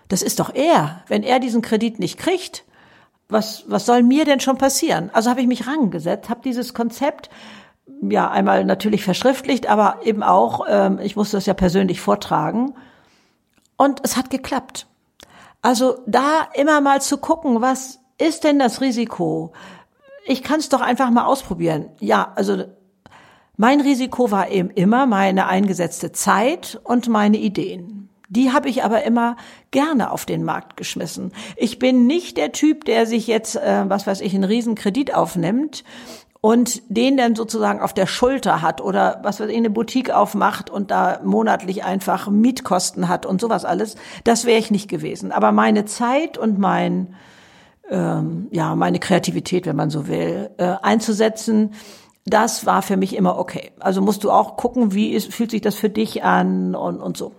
Das 0.09 0.21
ist 0.21 0.41
doch 0.41 0.53
er. 0.53 1.03
Wenn 1.07 1.23
er 1.23 1.39
diesen 1.39 1.61
Kredit 1.61 1.99
nicht 1.99 2.17
kriegt, 2.17 2.65
was, 3.33 3.65
was 3.67 3.85
soll 3.85 4.03
mir 4.03 4.25
denn 4.25 4.39
schon 4.39 4.57
passieren? 4.57 5.09
Also 5.11 5.29
habe 5.29 5.41
ich 5.41 5.47
mich 5.47 5.67
rangesetzt, 5.67 6.29
habe 6.29 6.41
dieses 6.43 6.73
Konzept 6.73 7.29
ja 8.01 8.29
einmal 8.29 8.63
natürlich 8.63 9.03
verschriftlicht, 9.03 9.67
aber 9.67 9.99
eben 10.03 10.23
auch, 10.23 10.65
ähm, 10.69 10.99
ich 11.01 11.15
musste 11.15 11.37
das 11.37 11.45
ja 11.45 11.53
persönlich 11.53 11.99
vortragen. 11.99 12.75
Und 13.75 13.99
es 14.03 14.15
hat 14.15 14.29
geklappt. 14.29 14.87
Also 15.61 15.97
da 16.05 16.47
immer 16.53 16.81
mal 16.81 17.01
zu 17.01 17.17
gucken, 17.17 17.61
was 17.61 17.99
ist 18.17 18.43
denn 18.43 18.59
das 18.59 18.81
Risiko? 18.81 19.53
Ich 20.25 20.43
kann 20.43 20.59
es 20.59 20.69
doch 20.69 20.81
einfach 20.81 21.09
mal 21.09 21.25
ausprobieren. 21.25 21.89
Ja, 21.99 22.31
also 22.35 22.63
mein 23.57 23.81
Risiko 23.81 24.31
war 24.31 24.49
eben 24.49 24.69
immer 24.69 25.05
meine 25.05 25.47
eingesetzte 25.47 26.11
Zeit 26.11 26.79
und 26.83 27.07
meine 27.07 27.37
Ideen. 27.37 28.02
Die 28.29 28.51
habe 28.51 28.69
ich 28.69 28.83
aber 28.83 29.03
immer 29.03 29.35
gerne 29.71 30.11
auf 30.11 30.25
den 30.25 30.43
Markt 30.43 30.77
geschmissen. 30.77 31.31
Ich 31.55 31.79
bin 31.79 32.07
nicht 32.07 32.37
der 32.37 32.51
Typ, 32.51 32.85
der 32.85 33.05
sich 33.05 33.27
jetzt, 33.27 33.55
äh, 33.55 33.83
was 33.87 34.07
weiß 34.07 34.21
ich, 34.21 34.33
einen 34.33 34.43
riesen 34.43 34.75
Kredit 34.75 35.13
aufnimmt 35.13 35.83
und 36.45 36.81
den 36.89 37.15
dann 37.15 37.35
sozusagen 37.35 37.79
auf 37.79 37.93
der 37.93 38.05
Schulter 38.05 38.61
hat 38.61 38.81
oder 38.81 39.21
was 39.23 39.39
weiß 39.39 39.49
ich, 39.49 39.55
eine 39.55 39.69
Boutique 39.69 40.11
aufmacht 40.11 40.69
und 40.69 40.91
da 40.91 41.21
monatlich 41.23 41.85
einfach 41.85 42.29
Mietkosten 42.29 43.07
hat 43.07 43.25
und 43.25 43.39
sowas 43.39 43.63
alles. 43.63 43.95
Das 44.25 44.43
wäre 44.43 44.59
ich 44.59 44.69
nicht 44.69 44.89
gewesen. 44.89 45.31
Aber 45.31 45.53
meine 45.53 45.85
Zeit 45.85 46.37
und 46.37 46.59
mein, 46.59 47.15
ähm, 47.89 48.47
ja, 48.51 48.75
meine 48.75 48.99
Kreativität, 48.99 49.65
wenn 49.65 49.77
man 49.77 49.89
so 49.89 50.07
will, 50.07 50.49
äh, 50.57 50.75
einzusetzen, 50.81 51.71
das 52.25 52.65
war 52.65 52.81
für 52.81 52.97
mich 52.97 53.15
immer 53.15 53.37
okay. 53.37 53.71
Also 53.79 54.01
musst 54.01 54.25
du 54.25 54.31
auch 54.31 54.57
gucken, 54.57 54.93
wie 54.93 55.13
ist, 55.13 55.33
fühlt 55.33 55.51
sich 55.51 55.61
das 55.61 55.75
für 55.75 55.89
dich 55.89 56.23
an 56.25 56.75
und, 56.75 56.99
und 56.99 57.15
so. 57.15 57.31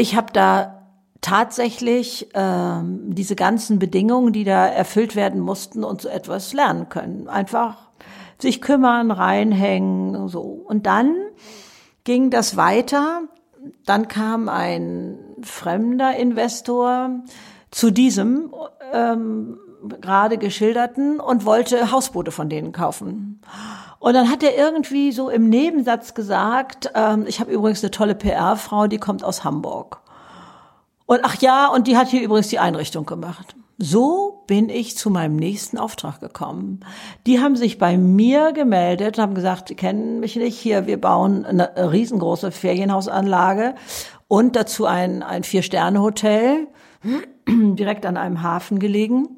Ich 0.00 0.16
habe 0.16 0.32
da 0.32 0.86
tatsächlich 1.20 2.30
ähm, 2.32 3.14
diese 3.14 3.36
ganzen 3.36 3.78
Bedingungen, 3.78 4.32
die 4.32 4.44
da 4.44 4.66
erfüllt 4.66 5.14
werden 5.14 5.40
mussten 5.40 5.84
und 5.84 6.00
so 6.00 6.08
etwas 6.08 6.54
lernen 6.54 6.88
können. 6.88 7.28
Einfach 7.28 7.90
sich 8.38 8.62
kümmern, 8.62 9.10
reinhängen, 9.10 10.28
so. 10.28 10.40
Und 10.40 10.86
dann 10.86 11.14
ging 12.04 12.30
das 12.30 12.56
weiter. 12.56 13.24
Dann 13.84 14.08
kam 14.08 14.48
ein 14.48 15.18
fremder 15.42 16.16
Investor 16.16 17.10
zu 17.70 17.90
diesem 17.90 18.54
ähm, 18.94 19.58
gerade 20.00 20.38
geschilderten 20.38 21.20
und 21.20 21.44
wollte 21.44 21.92
Hausboote 21.92 22.30
von 22.30 22.48
denen 22.48 22.72
kaufen. 22.72 23.42
Und 24.00 24.14
dann 24.14 24.30
hat 24.30 24.42
er 24.42 24.56
irgendwie 24.56 25.12
so 25.12 25.28
im 25.28 25.48
Nebensatz 25.50 26.14
gesagt, 26.14 26.90
ähm, 26.94 27.26
ich 27.28 27.38
habe 27.38 27.52
übrigens 27.52 27.84
eine 27.84 27.90
tolle 27.90 28.14
PR-Frau, 28.14 28.86
die 28.86 28.98
kommt 28.98 29.22
aus 29.22 29.44
Hamburg. 29.44 30.00
Und 31.04 31.20
ach 31.22 31.36
ja, 31.40 31.68
und 31.68 31.86
die 31.86 31.96
hat 31.96 32.08
hier 32.08 32.22
übrigens 32.22 32.48
die 32.48 32.58
Einrichtung 32.58 33.04
gemacht. 33.04 33.54
So 33.76 34.42
bin 34.46 34.70
ich 34.70 34.96
zu 34.96 35.10
meinem 35.10 35.36
nächsten 35.36 35.76
Auftrag 35.76 36.20
gekommen. 36.20 36.80
Die 37.26 37.40
haben 37.40 37.56
sich 37.56 37.78
bei 37.78 37.98
mir 37.98 38.52
gemeldet 38.52 39.18
und 39.18 39.22
haben 39.22 39.34
gesagt, 39.34 39.68
die 39.68 39.74
kennen 39.74 40.20
mich 40.20 40.36
nicht. 40.36 40.58
Hier, 40.58 40.86
wir 40.86 40.98
bauen 40.98 41.44
eine 41.44 41.92
riesengroße 41.92 42.52
Ferienhausanlage 42.52 43.74
und 44.28 44.56
dazu 44.56 44.86
ein, 44.86 45.22
ein 45.22 45.44
Vier-Sterne-Hotel 45.44 46.68
direkt 47.48 48.06
an 48.06 48.16
einem 48.16 48.42
Hafen 48.42 48.78
gelegen. 48.78 49.28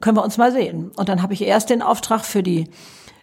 Können 0.00 0.16
wir 0.16 0.24
uns 0.24 0.38
mal 0.38 0.52
sehen. 0.52 0.90
Und 0.96 1.10
dann 1.10 1.22
habe 1.22 1.34
ich 1.34 1.42
erst 1.42 1.70
den 1.70 1.82
Auftrag 1.82 2.24
für 2.24 2.42
die, 2.42 2.70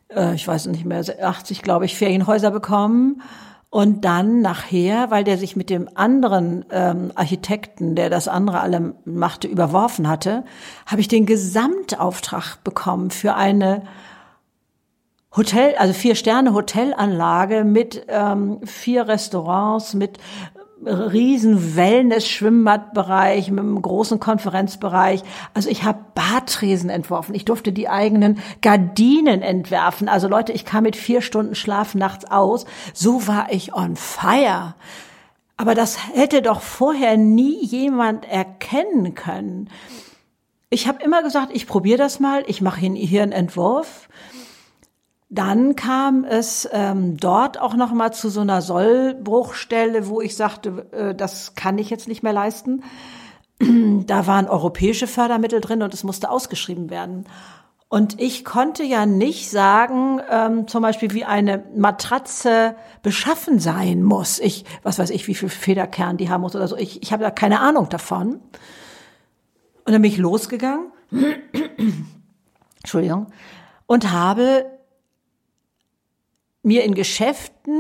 äh, 0.10 0.36
ich 0.36 0.48
weiß 0.48 0.68
nicht 0.68 0.86
mehr, 0.86 1.04
80, 1.22 1.62
glaube 1.62 1.86
ich, 1.86 1.98
Ferienhäuser 1.98 2.52
bekommen. 2.52 3.22
Und 3.70 4.06
dann 4.06 4.42
nachher, 4.42 5.12
weil 5.12 5.26
der 5.26 5.38
sich 5.38 5.58
mit 5.58 5.70
dem 5.70 5.90
anderen 5.96 6.64
ähm, 6.72 7.12
Architekten, 7.16 7.96
der 7.96 8.10
das 8.10 8.30
andere 8.30 8.62
alle 8.62 8.94
machte, 9.04 9.50
überworfen 9.50 10.08
hatte, 10.08 10.46
habe 10.86 11.02
ich 11.02 11.10
den 11.10 11.26
Gesamtauftrag 11.26 12.64
bekommen 12.64 13.12
für 13.12 13.36
eine 13.36 13.84
Hotel, 15.36 15.76
also 15.78 15.94
vier 15.94 16.16
Sterne 16.16 16.54
Hotelanlage 16.54 17.66
mit 17.66 18.06
ähm, 18.08 18.62
vier 18.64 19.10
Restaurants, 19.10 19.94
mit 19.94 20.20
riesen 20.84 21.76
Wellness-Schwimmbadbereich 21.76 23.50
mit 23.50 23.60
einem 23.62 23.82
großen 23.82 24.20
Konferenzbereich. 24.20 25.24
Also 25.54 25.70
ich 25.70 25.84
habe 25.84 26.00
Badtresen 26.14 26.90
entworfen. 26.90 27.34
Ich 27.36 27.46
durfte 27.46 27.72
die 27.72 27.90
eigenen 27.90 28.40
Gardinen 28.62 29.42
entwerfen. 29.42 30.10
Also 30.10 30.28
Leute, 30.28 30.52
ich 30.52 30.66
kam 30.66 30.84
mit 30.84 30.96
vier 30.96 31.22
Stunden 31.22 31.56
Schlaf 31.56 31.96
nachts 31.96 32.26
aus. 32.30 32.66
So 32.94 33.28
war 33.28 33.52
ich 33.52 33.74
on 33.74 33.96
fire. 33.96 34.76
Aber 35.58 35.76
das 35.76 35.98
hätte 36.14 36.42
doch 36.42 36.62
vorher 36.62 37.16
nie 37.18 37.64
jemand 37.64 38.30
erkennen 38.30 39.16
können. 39.16 39.70
Ich 40.70 40.88
habe 40.88 41.02
immer 41.04 41.24
gesagt, 41.24 41.52
ich 41.54 41.68
probiere 41.68 41.98
das 41.98 42.20
mal, 42.20 42.44
ich 42.48 42.60
mache 42.62 42.82
hier 42.82 43.24
einen 43.24 43.32
Entwurf. 43.32 44.10
Dann 45.36 45.76
kam 45.76 46.24
es 46.24 46.68
ähm, 46.72 47.18
dort 47.18 47.60
auch 47.60 47.76
noch 47.76 47.92
mal 47.92 48.14
zu 48.14 48.30
so 48.30 48.40
einer 48.40 48.62
Sollbruchstelle, 48.62 50.08
wo 50.08 50.22
ich 50.22 50.38
sagte, 50.38 50.88
äh, 50.94 51.14
das 51.14 51.56
kann 51.56 51.78
ich 51.78 51.90
jetzt 51.90 52.08
nicht 52.08 52.24
mehr 52.24 52.32
leisten. 52.32 52.84
da 53.60 54.28
waren 54.28 54.48
europäische 54.48 55.08
Fördermittel 55.08 55.60
drin 55.60 55.84
und 55.84 55.94
es 55.94 56.06
musste 56.06 56.30
ausgeschrieben 56.30 56.90
werden. 56.90 57.26
Und 57.90 58.20
ich 58.22 58.46
konnte 58.46 58.84
ja 58.84 59.06
nicht 59.06 59.50
sagen, 59.50 60.22
ähm, 60.30 60.70
zum 60.70 60.82
Beispiel, 60.82 61.14
wie 61.14 61.26
eine 61.26 61.66
Matratze 61.76 62.76
beschaffen 63.04 63.60
sein 63.60 64.04
muss. 64.04 64.40
Ich, 64.40 64.64
was 64.84 65.00
weiß 65.00 65.10
ich, 65.10 65.28
wie 65.28 65.36
viel 65.36 65.50
Federkern 65.50 66.16
die 66.16 66.30
haben 66.30 66.42
muss 66.42 66.56
oder 66.56 66.70
so. 66.70 66.78
Ich, 66.78 67.04
ich 67.04 67.12
habe 67.12 67.24
da 67.24 67.30
keine 67.30 67.60
Ahnung 67.60 67.90
davon. 67.90 68.40
Und 69.84 69.94
dann 69.94 70.02
bin 70.02 70.12
ich 70.12 70.18
losgegangen. 70.18 70.92
Entschuldigung. 72.80 73.28
Und 73.86 74.12
habe 74.12 74.66
mir 76.66 76.84
in 76.84 76.96
Geschäften 76.96 77.80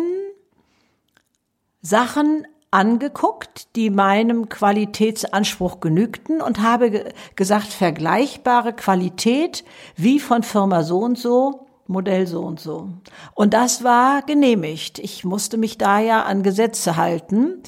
Sachen 1.82 2.48
angeguckt, 2.71 3.76
die 3.76 3.89
meinem 3.89 4.50
Qualitätsanspruch 4.50 5.80
genügten 5.80 6.41
und 6.41 6.62
habe 6.62 6.91
ge 6.91 7.13
gesagt, 7.36 7.67
vergleichbare 7.67 8.74
Qualität 8.74 9.63
wie 9.95 10.19
von 10.19 10.43
Firma 10.43 10.84
so 10.84 11.00
und 11.00 11.17
so, 11.17 11.67
Modell 11.88 12.28
so 12.28 12.41
und 12.41 12.60
so. 12.60 12.89
Und 13.34 13.54
das 13.54 13.84
war 13.84 14.24
genehmigt. 14.24 15.00
Ich 15.00 15.24
musste 15.24 15.58
mich 15.58 15.78
da 15.78 16.00
ja 16.00 16.24
an 16.24 16.43
Gesetze 16.43 16.98
halten. 16.98 17.62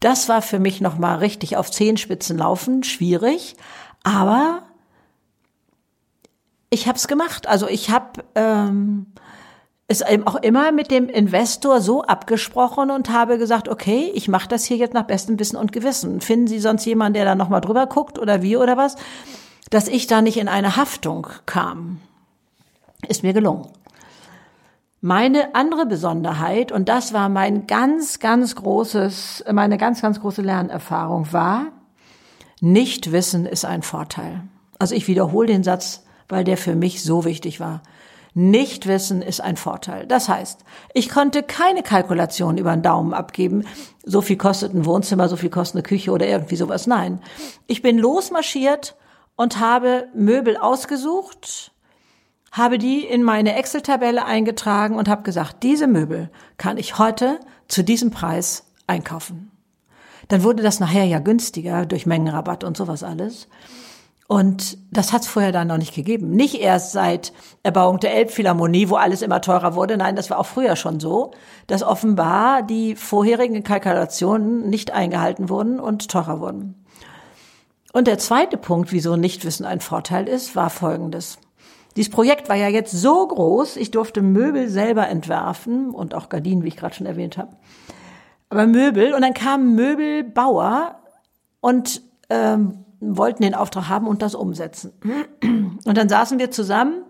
Das 0.00 0.28
war 0.28 0.42
für 0.42 0.58
mich 0.58 0.80
nochmal 0.80 1.18
richtig 1.18 1.56
auf 1.56 1.70
Zehenspitzen 1.70 2.38
laufen, 2.38 2.82
schwierig, 2.82 3.56
aber 4.02 4.62
ich 6.70 6.86
habe 6.86 6.96
es 6.96 7.08
gemacht. 7.08 7.46
Also 7.46 7.66
ich 7.66 7.90
habe 7.90 8.24
ähm, 8.34 9.06
ist 9.90 10.08
eben 10.08 10.24
auch 10.24 10.36
immer 10.36 10.70
mit 10.70 10.92
dem 10.92 11.08
Investor 11.08 11.80
so 11.80 12.02
abgesprochen 12.04 12.92
und 12.92 13.10
habe 13.10 13.38
gesagt, 13.38 13.68
okay, 13.68 14.12
ich 14.14 14.28
mache 14.28 14.48
das 14.48 14.64
hier 14.64 14.76
jetzt 14.76 14.94
nach 14.94 15.02
bestem 15.02 15.36
Wissen 15.40 15.56
und 15.56 15.72
Gewissen. 15.72 16.20
Finden 16.20 16.46
Sie 16.46 16.60
sonst 16.60 16.84
jemanden, 16.84 17.14
der 17.14 17.24
da 17.24 17.34
nochmal 17.34 17.60
drüber 17.60 17.88
guckt 17.88 18.16
oder 18.16 18.40
wie 18.40 18.56
oder 18.56 18.76
was? 18.76 18.94
Dass 19.68 19.88
ich 19.88 20.06
da 20.06 20.22
nicht 20.22 20.36
in 20.36 20.46
eine 20.46 20.76
Haftung 20.76 21.26
kam, 21.44 22.00
ist 23.08 23.24
mir 23.24 23.32
gelungen. 23.32 23.66
Meine 25.00 25.56
andere 25.56 25.86
Besonderheit, 25.86 26.70
und 26.70 26.88
das 26.88 27.12
war 27.12 27.28
mein 27.28 27.66
ganz, 27.66 28.20
ganz 28.20 28.54
großes, 28.54 29.46
meine 29.50 29.76
ganz, 29.76 30.02
ganz 30.02 30.20
große 30.20 30.42
Lernerfahrung 30.42 31.32
war, 31.32 31.66
Nichtwissen 32.60 33.44
ist 33.44 33.64
ein 33.64 33.82
Vorteil. 33.82 34.42
Also 34.78 34.94
ich 34.94 35.08
wiederhole 35.08 35.48
den 35.48 35.64
Satz, 35.64 36.04
weil 36.28 36.44
der 36.44 36.58
für 36.58 36.76
mich 36.76 37.02
so 37.02 37.24
wichtig 37.24 37.58
war. 37.58 37.82
Nichtwissen 38.34 39.22
ist 39.22 39.40
ein 39.40 39.56
Vorteil. 39.56 40.06
Das 40.06 40.28
heißt, 40.28 40.64
ich 40.94 41.08
konnte 41.08 41.42
keine 41.42 41.82
Kalkulation 41.82 42.58
über 42.58 42.72
den 42.72 42.82
Daumen 42.82 43.12
abgeben. 43.12 43.64
So 44.04 44.20
viel 44.20 44.36
kostet 44.36 44.74
ein 44.74 44.84
Wohnzimmer, 44.84 45.28
so 45.28 45.36
viel 45.36 45.50
kostet 45.50 45.76
eine 45.76 45.82
Küche 45.82 46.12
oder 46.12 46.26
irgendwie 46.26 46.56
sowas. 46.56 46.86
Nein. 46.86 47.20
Ich 47.66 47.82
bin 47.82 47.98
losmarschiert 47.98 48.96
und 49.36 49.58
habe 49.58 50.08
Möbel 50.14 50.56
ausgesucht, 50.56 51.72
habe 52.52 52.78
die 52.78 53.04
in 53.04 53.22
meine 53.22 53.56
Excel-Tabelle 53.56 54.24
eingetragen 54.24 54.96
und 54.96 55.08
habe 55.08 55.22
gesagt, 55.22 55.62
diese 55.62 55.86
Möbel 55.86 56.30
kann 56.56 56.78
ich 56.78 56.98
heute 56.98 57.40
zu 57.66 57.82
diesem 57.82 58.10
Preis 58.10 58.64
einkaufen. 58.86 59.50
Dann 60.28 60.44
wurde 60.44 60.62
das 60.62 60.78
nachher 60.78 61.04
ja 61.04 61.18
günstiger 61.18 61.86
durch 61.86 62.06
Mengenrabatt 62.06 62.62
und 62.62 62.76
sowas 62.76 63.02
alles. 63.02 63.48
Und 64.30 64.78
das 64.92 65.12
hat 65.12 65.22
es 65.22 65.26
vorher 65.26 65.50
dann 65.50 65.66
noch 65.66 65.76
nicht 65.76 65.92
gegeben. 65.92 66.30
Nicht 66.30 66.60
erst 66.60 66.92
seit 66.92 67.32
Erbauung 67.64 67.98
der 67.98 68.14
Elbphilharmonie, 68.14 68.88
wo 68.88 68.94
alles 68.94 69.22
immer 69.22 69.40
teurer 69.40 69.74
wurde. 69.74 69.96
Nein, 69.96 70.14
das 70.14 70.30
war 70.30 70.38
auch 70.38 70.46
früher 70.46 70.76
schon 70.76 71.00
so, 71.00 71.32
dass 71.66 71.82
offenbar 71.82 72.62
die 72.62 72.94
vorherigen 72.94 73.64
Kalkulationen 73.64 74.70
nicht 74.70 74.92
eingehalten 74.92 75.48
wurden 75.48 75.80
und 75.80 76.08
teurer 76.08 76.38
wurden. 76.38 76.84
Und 77.92 78.06
der 78.06 78.18
zweite 78.18 78.56
Punkt, 78.56 78.92
wieso 78.92 79.16
Nichtwissen 79.16 79.66
ein 79.66 79.80
Vorteil 79.80 80.28
ist, 80.28 80.54
war 80.54 80.70
folgendes. 80.70 81.38
Dieses 81.96 82.12
Projekt 82.12 82.48
war 82.48 82.54
ja 82.54 82.68
jetzt 82.68 82.92
so 82.92 83.26
groß, 83.26 83.76
ich 83.78 83.90
durfte 83.90 84.22
Möbel 84.22 84.68
selber 84.68 85.08
entwerfen 85.08 85.90
und 85.90 86.14
auch 86.14 86.28
Gardinen, 86.28 86.62
wie 86.62 86.68
ich 86.68 86.76
gerade 86.76 86.94
schon 86.94 87.06
erwähnt 87.06 87.36
habe. 87.36 87.56
Aber 88.48 88.68
Möbel 88.68 89.12
und 89.12 89.22
dann 89.22 89.34
kam 89.34 89.74
Möbelbauer 89.74 91.00
und 91.60 92.02
ähm, 92.28 92.84
wollten 93.00 93.42
den 93.42 93.54
Auftrag 93.54 93.88
haben 93.88 94.06
und 94.06 94.22
das 94.22 94.34
umsetzen. 94.34 94.92
Und 95.84 95.96
dann 95.96 96.08
saßen 96.08 96.38
wir 96.38 96.50
zusammen 96.50 97.02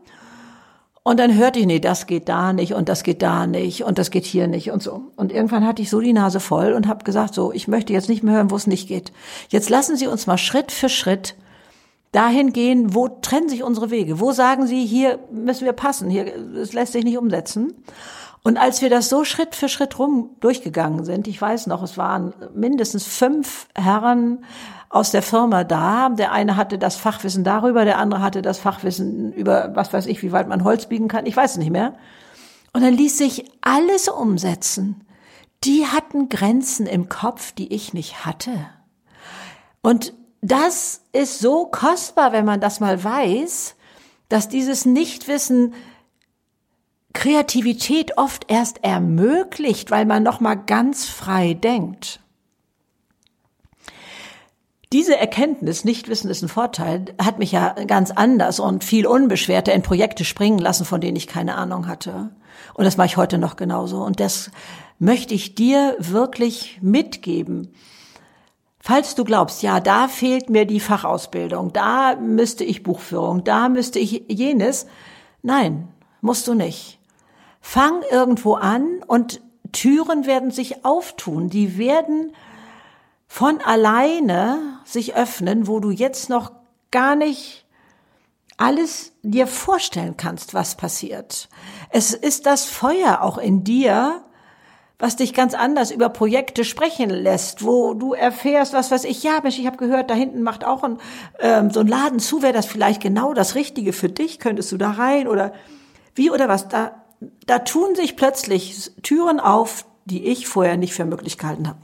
und 1.02 1.18
dann 1.18 1.34
hörte 1.34 1.58
ich, 1.58 1.66
nee, 1.66 1.80
das 1.80 2.06
geht 2.06 2.28
da 2.28 2.52
nicht 2.52 2.74
und 2.74 2.88
das 2.88 3.02
geht 3.02 3.22
da 3.22 3.46
nicht 3.46 3.84
und 3.84 3.98
das 3.98 4.10
geht 4.10 4.24
hier 4.24 4.46
nicht 4.46 4.70
und 4.70 4.82
so. 4.82 5.12
Und 5.16 5.32
irgendwann 5.32 5.66
hatte 5.66 5.82
ich 5.82 5.90
so 5.90 6.00
die 6.00 6.12
Nase 6.12 6.40
voll 6.40 6.72
und 6.72 6.86
habe 6.86 7.04
gesagt, 7.04 7.34
so, 7.34 7.52
ich 7.52 7.68
möchte 7.68 7.92
jetzt 7.92 8.08
nicht 8.08 8.22
mehr 8.22 8.34
hören, 8.34 8.50
wo 8.50 8.56
es 8.56 8.66
nicht 8.66 8.86
geht. 8.86 9.12
Jetzt 9.48 9.70
lassen 9.70 9.96
Sie 9.96 10.06
uns 10.06 10.26
mal 10.26 10.38
Schritt 10.38 10.70
für 10.72 10.88
Schritt 10.88 11.36
dahin 12.12 12.52
gehen, 12.52 12.94
wo 12.94 13.08
trennen 13.08 13.48
sich 13.48 13.62
unsere 13.62 13.90
Wege? 13.90 14.20
Wo 14.20 14.32
sagen 14.32 14.66
Sie, 14.66 14.84
hier 14.84 15.18
müssen 15.32 15.64
wir 15.64 15.72
passen, 15.72 16.10
hier, 16.10 16.26
es 16.56 16.72
lässt 16.72 16.92
sich 16.92 17.04
nicht 17.04 17.18
umsetzen. 17.18 17.72
Und 18.42 18.56
als 18.56 18.82
wir 18.82 18.90
das 18.90 19.08
so 19.08 19.24
Schritt 19.24 19.54
für 19.54 19.68
Schritt 19.68 19.98
rum 19.98 20.30
durchgegangen 20.40 21.04
sind, 21.04 21.28
ich 21.28 21.40
weiß 21.40 21.66
noch, 21.66 21.82
es 21.82 21.98
waren 21.98 22.34
mindestens 22.54 23.06
fünf 23.06 23.68
Herren 23.74 24.44
aus 24.90 25.12
der 25.12 25.22
Firma 25.22 25.64
da. 25.64 26.10
Der 26.10 26.32
eine 26.32 26.56
hatte 26.56 26.76
das 26.76 26.96
Fachwissen 26.96 27.44
darüber, 27.44 27.86
der 27.86 27.98
andere 27.98 28.20
hatte 28.20 28.42
das 28.42 28.58
Fachwissen 28.58 29.32
über, 29.32 29.74
was 29.74 29.92
weiß 29.92 30.06
ich, 30.06 30.22
wie 30.22 30.32
weit 30.32 30.48
man 30.48 30.64
Holz 30.64 30.86
biegen 30.86 31.08
kann. 31.08 31.24
Ich 31.24 31.36
weiß 31.36 31.56
nicht 31.56 31.70
mehr. 31.70 31.94
Und 32.72 32.82
dann 32.82 32.94
ließ 32.94 33.16
sich 33.16 33.50
alles 33.62 34.08
umsetzen. 34.08 35.06
Die 35.64 35.86
hatten 35.86 36.28
Grenzen 36.28 36.86
im 36.86 37.08
Kopf, 37.08 37.52
die 37.52 37.72
ich 37.72 37.94
nicht 37.94 38.26
hatte. 38.26 38.52
Und 39.82 40.12
das 40.40 41.02
ist 41.12 41.38
so 41.38 41.66
kostbar, 41.66 42.32
wenn 42.32 42.44
man 42.44 42.60
das 42.60 42.80
mal 42.80 43.02
weiß, 43.02 43.76
dass 44.28 44.48
dieses 44.48 44.86
Nichtwissen 44.86 45.74
Kreativität 47.12 48.16
oft 48.16 48.50
erst 48.50 48.84
ermöglicht, 48.84 49.90
weil 49.90 50.06
man 50.06 50.22
noch 50.22 50.40
mal 50.40 50.54
ganz 50.54 51.06
frei 51.06 51.54
denkt. 51.54 52.19
Diese 54.92 55.16
Erkenntnis, 55.16 55.84
Nichtwissen 55.84 56.28
ist 56.30 56.42
ein 56.42 56.48
Vorteil, 56.48 57.04
hat 57.22 57.38
mich 57.38 57.52
ja 57.52 57.74
ganz 57.86 58.10
anders 58.10 58.58
und 58.58 58.82
viel 58.82 59.06
unbeschwerter 59.06 59.72
in 59.72 59.82
Projekte 59.82 60.24
springen 60.24 60.58
lassen, 60.58 60.84
von 60.84 61.00
denen 61.00 61.16
ich 61.16 61.28
keine 61.28 61.54
Ahnung 61.54 61.86
hatte. 61.86 62.30
Und 62.74 62.84
das 62.84 62.96
mache 62.96 63.06
ich 63.06 63.16
heute 63.16 63.38
noch 63.38 63.54
genauso. 63.54 64.02
Und 64.02 64.18
das 64.18 64.50
möchte 64.98 65.32
ich 65.32 65.54
dir 65.54 65.94
wirklich 66.00 66.80
mitgeben. 66.82 67.72
Falls 68.80 69.14
du 69.14 69.22
glaubst, 69.22 69.62
ja, 69.62 69.78
da 69.78 70.08
fehlt 70.08 70.50
mir 70.50 70.64
die 70.64 70.80
Fachausbildung, 70.80 71.72
da 71.72 72.16
müsste 72.16 72.64
ich 72.64 72.82
Buchführung, 72.82 73.44
da 73.44 73.68
müsste 73.68 74.00
ich 74.00 74.24
jenes. 74.28 74.86
Nein, 75.42 75.86
musst 76.20 76.48
du 76.48 76.54
nicht. 76.54 76.98
Fang 77.60 78.02
irgendwo 78.10 78.54
an 78.54 79.04
und 79.06 79.40
Türen 79.70 80.26
werden 80.26 80.50
sich 80.50 80.84
auftun. 80.84 81.48
Die 81.48 81.78
werden 81.78 82.32
von 83.32 83.60
alleine 83.60 84.80
sich 84.84 85.14
öffnen, 85.14 85.68
wo 85.68 85.78
du 85.78 85.92
jetzt 85.92 86.28
noch 86.28 86.50
gar 86.90 87.14
nicht 87.14 87.64
alles 88.56 89.12
dir 89.22 89.46
vorstellen 89.46 90.16
kannst, 90.16 90.52
was 90.52 90.74
passiert. 90.74 91.48
Es 91.90 92.12
ist 92.12 92.44
das 92.46 92.64
Feuer 92.64 93.22
auch 93.22 93.38
in 93.38 93.62
dir, 93.62 94.24
was 94.98 95.14
dich 95.14 95.32
ganz 95.32 95.54
anders 95.54 95.92
über 95.92 96.08
Projekte 96.08 96.64
sprechen 96.64 97.08
lässt, 97.08 97.64
wo 97.64 97.94
du 97.94 98.14
erfährst, 98.14 98.72
was 98.72 98.90
weiß 98.90 99.04
ich, 99.04 99.22
ja, 99.22 99.38
Mensch, 99.40 99.60
ich 99.60 99.66
habe 99.66 99.76
gehört, 99.76 100.10
da 100.10 100.14
hinten 100.14 100.42
macht 100.42 100.64
auch 100.64 100.82
ein, 100.82 100.98
ähm, 101.38 101.70
so 101.70 101.78
ein 101.80 101.86
Laden 101.86 102.18
zu, 102.18 102.42
wäre 102.42 102.52
das 102.52 102.66
vielleicht 102.66 103.00
genau 103.00 103.32
das 103.32 103.54
Richtige 103.54 103.92
für 103.92 104.08
dich, 104.08 104.40
könntest 104.40 104.72
du 104.72 104.76
da 104.76 104.90
rein 104.90 105.28
oder 105.28 105.52
wie 106.16 106.32
oder 106.32 106.48
was, 106.48 106.66
da, 106.66 107.00
da 107.46 107.60
tun 107.60 107.94
sich 107.94 108.16
plötzlich 108.16 108.90
Türen 109.04 109.38
auf, 109.38 109.86
die 110.04 110.26
ich 110.26 110.48
vorher 110.48 110.76
nicht 110.76 110.94
für 110.94 111.04
möglich 111.04 111.38
gehalten 111.38 111.68
habe. 111.68 111.78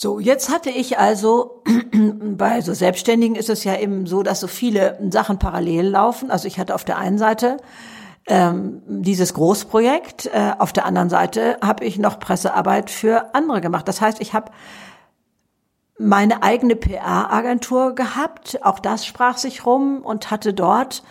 So, 0.00 0.20
jetzt 0.20 0.48
hatte 0.48 0.70
ich 0.70 0.96
also, 1.00 1.64
bei 1.92 2.60
so 2.60 2.72
Selbstständigen 2.72 3.34
ist 3.34 3.48
es 3.48 3.64
ja 3.64 3.76
eben 3.76 4.06
so, 4.06 4.22
dass 4.22 4.38
so 4.38 4.46
viele 4.46 4.96
Sachen 5.10 5.40
parallel 5.40 5.88
laufen. 5.88 6.30
Also 6.30 6.46
ich 6.46 6.60
hatte 6.60 6.76
auf 6.76 6.84
der 6.84 6.98
einen 6.98 7.18
Seite 7.18 7.56
ähm, 8.28 8.80
dieses 8.86 9.34
Großprojekt. 9.34 10.26
Äh, 10.26 10.52
auf 10.56 10.72
der 10.72 10.86
anderen 10.86 11.10
Seite 11.10 11.58
habe 11.62 11.84
ich 11.84 11.98
noch 11.98 12.20
Pressearbeit 12.20 12.90
für 12.90 13.34
andere 13.34 13.60
gemacht. 13.60 13.88
Das 13.88 14.00
heißt, 14.00 14.20
ich 14.20 14.34
habe 14.34 14.52
meine 15.98 16.44
eigene 16.44 16.76
PR-Agentur 16.76 17.96
gehabt. 17.96 18.64
Auch 18.64 18.78
das 18.78 19.04
sprach 19.04 19.36
sich 19.36 19.66
rum 19.66 20.02
und 20.04 20.30
hatte 20.30 20.54
dort 20.54 21.02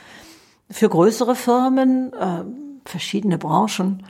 für 0.71 0.87
größere 0.87 1.35
Firmen, 1.35 2.13
äh, 2.13 2.45
verschiedene 2.85 3.37
Branchen, 3.37 4.07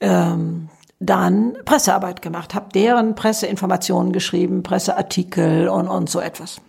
ähm, 0.00 0.68
dann 1.00 1.56
Pressearbeit 1.64 2.20
gemacht, 2.20 2.54
habe 2.54 2.68
deren 2.74 3.14
Presseinformationen 3.14 4.12
geschrieben, 4.12 4.62
Presseartikel 4.62 5.68
und, 5.68 5.88
und 5.88 6.10
so 6.10 6.20
etwas. 6.20 6.60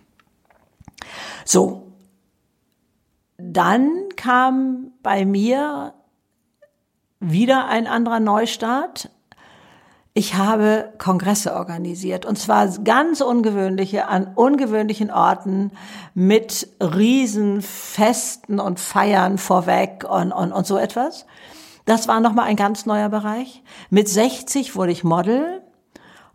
So, 1.44 1.92
dann 3.36 3.90
kam 4.16 4.92
bei 5.02 5.26
mir 5.26 5.92
wieder 7.20 7.66
ein 7.66 7.86
anderer 7.86 8.20
Neustart. 8.20 9.10
Ich 10.14 10.34
habe 10.34 10.92
Kongresse 10.98 11.54
organisiert 11.54 12.24
und 12.24 12.38
zwar 12.38 12.68
ganz 12.68 13.20
ungewöhnliche 13.20 14.08
an 14.08 14.32
ungewöhnlichen 14.34 15.10
Orten 15.10 15.72
mit 16.14 16.68
Riesenfesten 16.80 18.60
und 18.60 18.80
Feiern 18.80 19.38
vorweg 19.38 20.04
und, 20.08 20.32
und, 20.32 20.52
und 20.52 20.66
so 20.66 20.76
etwas. 20.78 21.26
Das 21.84 22.08
war 22.08 22.20
nochmal 22.20 22.46
ein 22.46 22.56
ganz 22.56 22.86
neuer 22.86 23.08
Bereich. 23.08 23.62
Mit 23.90 24.08
60 24.08 24.76
wurde 24.76 24.92
ich 24.92 25.04
Model 25.04 25.62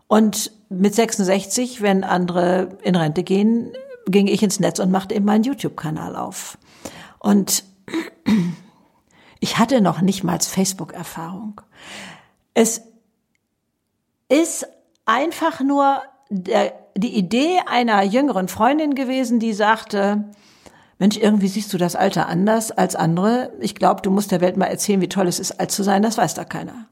und 0.06 0.52
mit 0.68 0.94
66, 0.94 1.80
wenn 1.80 2.04
andere 2.04 2.78
in 2.82 2.96
Rente 2.96 3.22
gehen, 3.22 3.72
ging 4.06 4.26
ich 4.26 4.42
ins 4.42 4.60
Netz 4.60 4.78
und 4.78 4.90
machte 4.90 5.14
eben 5.14 5.24
meinen 5.24 5.44
YouTube-Kanal 5.44 6.16
auf. 6.16 6.58
Und 7.18 7.64
ich 9.40 9.58
hatte 9.58 9.80
noch 9.80 10.00
nicht 10.00 10.24
mal 10.24 10.40
Facebook-Erfahrung. 10.40 11.60
Es 12.54 12.82
ist 14.28 14.66
einfach 15.04 15.60
nur 15.60 16.02
der, 16.28 16.72
die 16.96 17.16
Idee 17.16 17.60
einer 17.66 18.02
jüngeren 18.02 18.48
Freundin 18.48 18.94
gewesen, 18.94 19.40
die 19.40 19.52
sagte, 19.52 20.24
Mensch, 20.98 21.16
irgendwie 21.16 21.48
siehst 21.48 21.72
du 21.72 21.78
das 21.78 21.96
Alter 21.96 22.28
anders 22.28 22.70
als 22.72 22.96
andere. 22.96 23.52
Ich 23.60 23.74
glaube, 23.74 24.02
du 24.02 24.10
musst 24.10 24.32
der 24.32 24.40
Welt 24.40 24.56
mal 24.56 24.66
erzählen, 24.66 25.00
wie 25.00 25.08
toll 25.08 25.28
es 25.28 25.38
ist, 25.38 25.60
alt 25.60 25.70
zu 25.70 25.82
sein. 25.82 26.02
Das 26.02 26.18
weiß 26.18 26.34
da 26.34 26.44
keiner. 26.44 26.86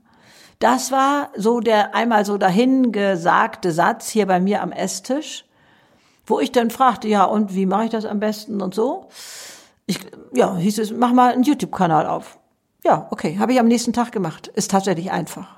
Das 0.58 0.92
war 0.92 1.30
so 1.36 1.60
der 1.60 1.94
einmal 1.94 2.24
so 2.24 2.38
dahin 2.38 2.92
gesagte 2.92 3.72
Satz 3.72 4.08
hier 4.08 4.26
bei 4.26 4.40
mir 4.40 4.62
am 4.62 4.72
Esstisch, 4.72 5.44
wo 6.24 6.40
ich 6.40 6.52
dann 6.52 6.70
fragte, 6.70 7.08
ja, 7.08 7.24
und 7.24 7.54
wie 7.54 7.66
mache 7.66 7.84
ich 7.84 7.90
das 7.90 8.04
am 8.04 8.20
besten 8.20 8.62
und 8.62 8.74
so 8.74 9.08
ich, 9.86 10.00
ja, 10.34 10.56
hieß 10.56 10.78
es, 10.78 10.90
mach 10.90 11.12
mal 11.12 11.32
einen 11.32 11.44
YouTube-Kanal 11.44 12.06
auf. 12.06 12.38
Ja, 12.84 13.06
okay, 13.10 13.38
habe 13.38 13.52
ich 13.52 13.60
am 13.60 13.68
nächsten 13.68 13.92
Tag 13.92 14.12
gemacht. 14.12 14.48
Ist 14.48 14.70
tatsächlich 14.70 15.10
einfach. 15.10 15.55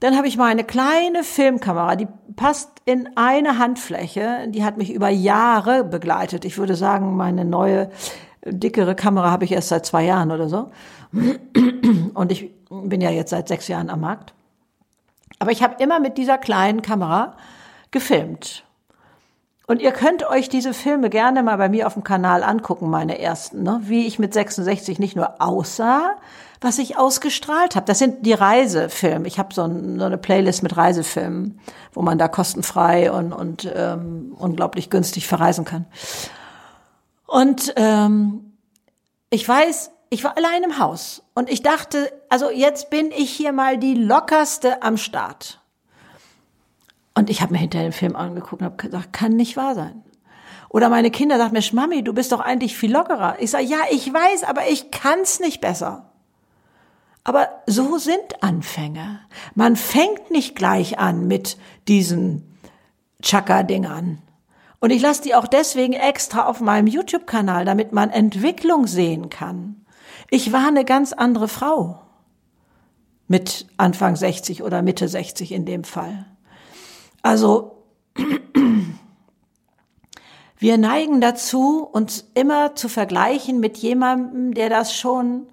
Dann 0.00 0.16
habe 0.16 0.26
ich 0.26 0.36
mal 0.36 0.50
eine 0.50 0.64
kleine 0.64 1.22
Filmkamera, 1.22 1.96
die 1.96 2.08
passt 2.36 2.70
in 2.84 3.08
eine 3.16 3.58
Handfläche. 3.58 4.48
Die 4.48 4.64
hat 4.64 4.76
mich 4.76 4.92
über 4.92 5.08
Jahre 5.08 5.84
begleitet. 5.84 6.44
Ich 6.44 6.58
würde 6.58 6.74
sagen, 6.74 7.16
meine 7.16 7.44
neue, 7.44 7.90
dickere 8.44 8.94
Kamera 8.94 9.30
habe 9.30 9.44
ich 9.44 9.52
erst 9.52 9.68
seit 9.68 9.86
zwei 9.86 10.04
Jahren 10.04 10.30
oder 10.30 10.48
so. 10.48 10.70
Und 12.14 12.32
ich 12.32 12.50
bin 12.68 13.00
ja 13.00 13.10
jetzt 13.10 13.30
seit 13.30 13.48
sechs 13.48 13.68
Jahren 13.68 13.88
am 13.88 14.00
Markt. 14.00 14.34
Aber 15.38 15.52
ich 15.52 15.62
habe 15.62 15.82
immer 15.82 16.00
mit 16.00 16.18
dieser 16.18 16.38
kleinen 16.38 16.82
Kamera 16.82 17.36
gefilmt. 17.90 18.64
Und 19.66 19.80
ihr 19.80 19.92
könnt 19.92 20.28
euch 20.28 20.48
diese 20.48 20.74
Filme 20.74 21.08
gerne 21.08 21.42
mal 21.42 21.56
bei 21.56 21.68
mir 21.68 21.86
auf 21.86 21.94
dem 21.94 22.04
Kanal 22.04 22.42
angucken, 22.42 22.90
meine 22.90 23.18
ersten, 23.18 23.62
ne? 23.62 23.80
wie 23.84 24.06
ich 24.06 24.18
mit 24.18 24.34
66 24.34 24.98
nicht 24.98 25.16
nur 25.16 25.40
aussah, 25.40 26.16
was 26.64 26.78
ich 26.78 26.98
ausgestrahlt 26.98 27.76
habe. 27.76 27.86
Das 27.86 27.98
sind 27.98 28.26
die 28.26 28.32
Reisefilme. 28.32 29.28
Ich 29.28 29.38
habe 29.38 29.54
so, 29.54 29.62
ein, 29.62 29.98
so, 29.98 30.06
eine 30.06 30.18
Playlist 30.18 30.62
mit 30.62 30.76
Reisefilmen, 30.76 31.60
wo 31.92 32.02
man 32.02 32.18
da 32.18 32.26
kostenfrei 32.28 33.12
und, 33.12 33.32
und 33.32 33.70
ähm, 33.72 34.34
unglaublich 34.36 34.90
günstig 34.90 35.26
verreisen 35.26 35.64
kann. 35.64 35.86
Und 37.26 37.72
ähm, 37.76 38.52
ich 39.30 39.48
weiß, 39.48 39.90
ich 40.10 40.24
war 40.24 40.36
allein 40.36 40.62
im 40.62 40.78
Haus 40.78 41.22
und 41.34 41.50
ich 41.50 41.62
dachte, 41.62 42.12
also 42.28 42.50
jetzt 42.50 42.90
bin 42.90 43.10
ich 43.10 43.30
hier 43.30 43.52
mal 43.52 43.78
die 43.78 43.94
lockerste 43.94 44.82
am 44.82 44.96
Start. 44.96 45.60
Und 47.14 47.30
ich 47.30 47.42
habe 47.42 47.52
mir 47.52 47.58
hinterher 47.58 47.88
den 47.88 47.92
Film 47.92 48.16
angeguckt 48.16 48.62
und 48.62 48.66
habe 48.66 48.76
gesagt, 48.76 49.12
kann 49.12 49.32
nicht 49.36 49.56
wahr 49.56 49.74
sein. 49.74 50.02
Oder 50.68 50.88
meine 50.88 51.10
Kinder 51.10 51.38
sagen 51.38 51.52
mir, 51.52 51.62
Mami, 51.72 52.02
du 52.02 52.12
bist 52.12 52.32
doch 52.32 52.40
eigentlich 52.40 52.76
viel 52.76 52.92
lockerer. 52.92 53.36
Ich 53.38 53.52
sage, 53.52 53.64
ja, 53.64 53.78
ich 53.90 54.12
weiß, 54.12 54.42
aber 54.44 54.68
ich 54.68 54.90
kann's 54.90 55.38
nicht 55.38 55.60
besser. 55.60 56.13
Aber 57.24 57.48
so 57.66 57.96
sind 57.96 58.42
Anfänge. 58.42 59.20
Man 59.54 59.76
fängt 59.76 60.30
nicht 60.30 60.54
gleich 60.54 60.98
an 60.98 61.26
mit 61.26 61.56
diesen 61.88 62.54
Chaka-Dingern. 63.22 64.18
Und 64.78 64.90
ich 64.90 65.00
lasse 65.00 65.22
die 65.22 65.34
auch 65.34 65.46
deswegen 65.46 65.94
extra 65.94 66.46
auf 66.46 66.60
meinem 66.60 66.86
YouTube-Kanal, 66.86 67.64
damit 67.64 67.92
man 67.92 68.10
Entwicklung 68.10 68.86
sehen 68.86 69.30
kann. 69.30 69.86
Ich 70.30 70.52
war 70.52 70.68
eine 70.68 70.84
ganz 70.84 71.14
andere 71.14 71.48
Frau. 71.48 72.02
Mit 73.26 73.66
Anfang 73.78 74.16
60 74.16 74.62
oder 74.62 74.82
Mitte 74.82 75.08
60 75.08 75.52
in 75.52 75.64
dem 75.64 75.84
Fall. 75.84 76.26
Also 77.22 77.86
wir 80.58 80.76
neigen 80.76 81.22
dazu, 81.22 81.88
uns 81.90 82.28
immer 82.34 82.74
zu 82.74 82.90
vergleichen 82.90 83.60
mit 83.60 83.78
jemandem, 83.78 84.52
der 84.52 84.68
das 84.68 84.94
schon 84.94 85.46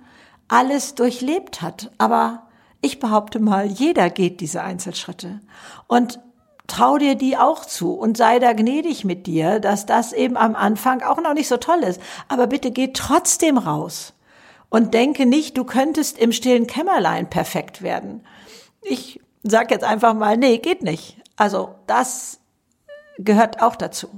alles 0.52 0.95
durchlebt 0.95 1.62
hat. 1.62 1.91
Aber 1.97 2.43
ich 2.82 2.99
behaupte 2.99 3.39
mal, 3.39 3.66
jeder 3.66 4.10
geht 4.10 4.41
diese 4.41 4.62
Einzelschritte. 4.62 5.39
Und 5.88 6.20
trau 6.68 6.97
dir 6.97 7.16
die 7.16 7.38
auch 7.38 7.66
zu 7.66 7.93
und 7.93 8.18
sei 8.18 8.39
da 8.39 8.54
gnädig 8.54 9.06
mit 9.06 9.28
dir, 9.28 9.60
dass 9.60 9.86
das 9.86 10.14
eben 10.14 10.38
am 10.38 10.56
Anfang 10.56 11.02
auch 11.04 11.22
noch 11.22 11.34
nicht 11.34 11.47
so 11.47 11.58
toll 11.58 11.80
ist. 11.84 12.02
Aber 12.28 12.47
bitte 12.47 12.72
geh 12.72 12.91
trotzdem 12.93 13.58
raus 13.58 14.14
und 14.70 14.93
denke 14.93 15.26
nicht, 15.26 15.58
du 15.58 15.64
könntest 15.64 16.18
im 16.18 16.32
stillen 16.32 16.68
Kämmerlein 16.68 17.30
perfekt 17.30 17.82
werden. 17.82 18.26
Ich 18.82 19.22
sag 19.43 19.72
jetzt 19.72 19.84
einfach 19.84 20.14
mal, 20.14 20.38
nee, 20.38 20.58
geht 20.58 20.84
nicht. 20.84 21.18
Also 21.38 21.76
das 21.88 22.39
gehört 23.18 23.62
auch 23.62 23.76
dazu. 23.76 24.10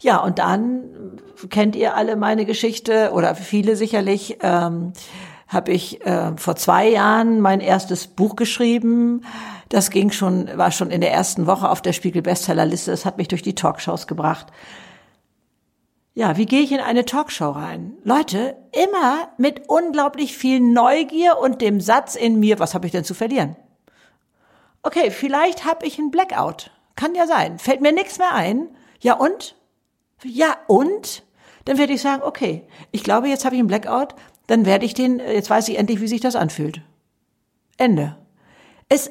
Ja, 0.00 0.18
und 0.18 0.38
dann 0.38 1.20
kennt 1.50 1.76
ihr 1.76 1.94
alle 1.94 2.16
meine 2.16 2.44
Geschichte 2.44 3.12
oder 3.12 3.34
viele 3.34 3.76
sicherlich. 3.76 4.38
Ähm, 4.42 4.92
habe 5.52 5.72
ich 5.72 6.04
äh, 6.04 6.36
vor 6.36 6.56
zwei 6.56 6.88
Jahren 6.88 7.40
mein 7.40 7.60
erstes 7.60 8.06
Buch 8.06 8.36
geschrieben. 8.36 9.24
Das 9.68 9.90
ging 9.90 10.10
schon, 10.10 10.48
war 10.56 10.70
schon 10.70 10.90
in 10.90 11.00
der 11.00 11.12
ersten 11.12 11.46
Woche 11.46 11.68
auf 11.68 11.82
der 11.82 11.92
Spiegel 11.92 12.22
Bestsellerliste. 12.22 12.90
Das 12.90 13.04
hat 13.04 13.18
mich 13.18 13.28
durch 13.28 13.42
die 13.42 13.54
Talkshows 13.54 14.06
gebracht. 14.06 14.46
Ja, 16.14 16.36
wie 16.36 16.46
gehe 16.46 16.60
ich 16.60 16.72
in 16.72 16.80
eine 16.80 17.04
Talkshow 17.04 17.50
rein? 17.50 17.94
Leute, 18.04 18.56
immer 18.72 19.28
mit 19.38 19.68
unglaublich 19.68 20.36
viel 20.36 20.60
Neugier 20.60 21.38
und 21.38 21.62
dem 21.62 21.80
Satz 21.80 22.14
in 22.16 22.38
mir, 22.38 22.58
was 22.58 22.74
habe 22.74 22.86
ich 22.86 22.92
denn 22.92 23.04
zu 23.04 23.14
verlieren? 23.14 23.56
okay, 24.82 25.10
vielleicht 25.10 25.64
habe 25.64 25.86
ich 25.86 25.98
einen 25.98 26.10
Blackout. 26.10 26.70
Kann 26.96 27.14
ja 27.14 27.26
sein. 27.26 27.58
Fällt 27.58 27.80
mir 27.80 27.92
nichts 27.92 28.18
mehr 28.18 28.34
ein. 28.34 28.68
Ja 29.00 29.14
und? 29.14 29.56
Ja 30.22 30.56
und? 30.66 31.24
Dann 31.64 31.78
werde 31.78 31.92
ich 31.92 32.02
sagen, 32.02 32.22
okay, 32.22 32.66
ich 32.90 33.04
glaube, 33.04 33.28
jetzt 33.28 33.44
habe 33.44 33.54
ich 33.54 33.60
einen 33.60 33.68
Blackout, 33.68 34.14
dann 34.46 34.66
werde 34.66 34.84
ich 34.84 34.94
den, 34.94 35.18
jetzt 35.18 35.50
weiß 35.50 35.68
ich 35.68 35.78
endlich, 35.78 36.00
wie 36.00 36.08
sich 36.08 36.20
das 36.20 36.36
anfühlt. 36.36 36.82
Ende. 37.78 38.16
Es, 38.88 39.10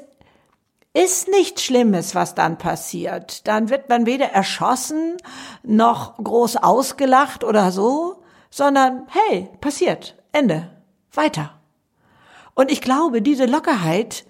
ist 0.93 1.29
nichts 1.29 1.63
Schlimmes, 1.63 2.15
was 2.15 2.35
dann 2.35 2.57
passiert. 2.57 3.47
Dann 3.47 3.69
wird 3.69 3.89
man 3.89 4.05
weder 4.05 4.27
erschossen 4.27 5.15
noch 5.63 6.17
groß 6.17 6.57
ausgelacht 6.57 7.43
oder 7.43 7.71
so, 7.71 8.21
sondern 8.49 9.07
hey, 9.07 9.49
passiert, 9.61 10.17
Ende, 10.33 10.69
weiter. 11.13 11.61
Und 12.53 12.71
ich 12.71 12.81
glaube, 12.81 13.21
diese 13.21 13.45
Lockerheit, 13.45 14.25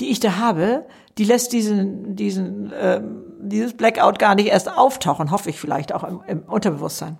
die 0.00 0.10
ich 0.10 0.18
da 0.18 0.38
habe, 0.38 0.86
die 1.18 1.24
lässt 1.24 1.52
diesen, 1.52 2.16
diesen, 2.16 2.72
ähm, 2.76 3.24
dieses 3.38 3.76
Blackout 3.76 4.18
gar 4.18 4.34
nicht 4.34 4.48
erst 4.48 4.68
auftauchen, 4.68 5.30
hoffe 5.30 5.50
ich 5.50 5.60
vielleicht 5.60 5.92
auch 5.92 6.02
im, 6.02 6.22
im 6.26 6.42
Unterbewusstsein. 6.42 7.18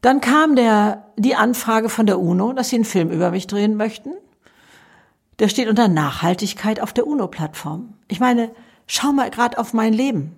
Dann 0.00 0.20
kam 0.20 0.54
der, 0.56 1.06
die 1.16 1.34
Anfrage 1.34 1.88
von 1.88 2.06
der 2.06 2.20
UNO, 2.20 2.52
dass 2.52 2.68
sie 2.68 2.76
einen 2.76 2.84
Film 2.84 3.10
über 3.10 3.30
mich 3.30 3.46
drehen 3.46 3.76
möchten. 3.76 4.12
Der 5.38 5.48
steht 5.48 5.68
unter 5.68 5.88
Nachhaltigkeit 5.88 6.80
auf 6.80 6.92
der 6.92 7.06
UNO-Plattform. 7.06 7.94
Ich 8.08 8.20
meine, 8.20 8.50
schau 8.86 9.12
mal 9.12 9.30
gerade 9.30 9.58
auf 9.58 9.72
mein 9.72 9.92
Leben. 9.92 10.36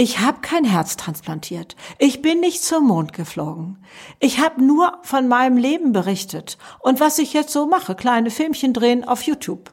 Ich 0.00 0.20
habe 0.20 0.40
kein 0.42 0.64
Herz 0.64 0.96
transplantiert. 0.96 1.74
Ich 1.98 2.22
bin 2.22 2.38
nicht 2.38 2.62
zum 2.62 2.86
Mond 2.86 3.12
geflogen. 3.12 3.78
Ich 4.20 4.38
habe 4.38 4.62
nur 4.62 4.98
von 5.02 5.26
meinem 5.26 5.56
Leben 5.56 5.92
berichtet 5.92 6.56
und 6.78 7.00
was 7.00 7.18
ich 7.18 7.32
jetzt 7.32 7.52
so 7.52 7.66
mache, 7.66 7.96
kleine 7.96 8.30
Filmchen 8.30 8.72
drehen 8.72 9.02
auf 9.02 9.22
YouTube. 9.22 9.72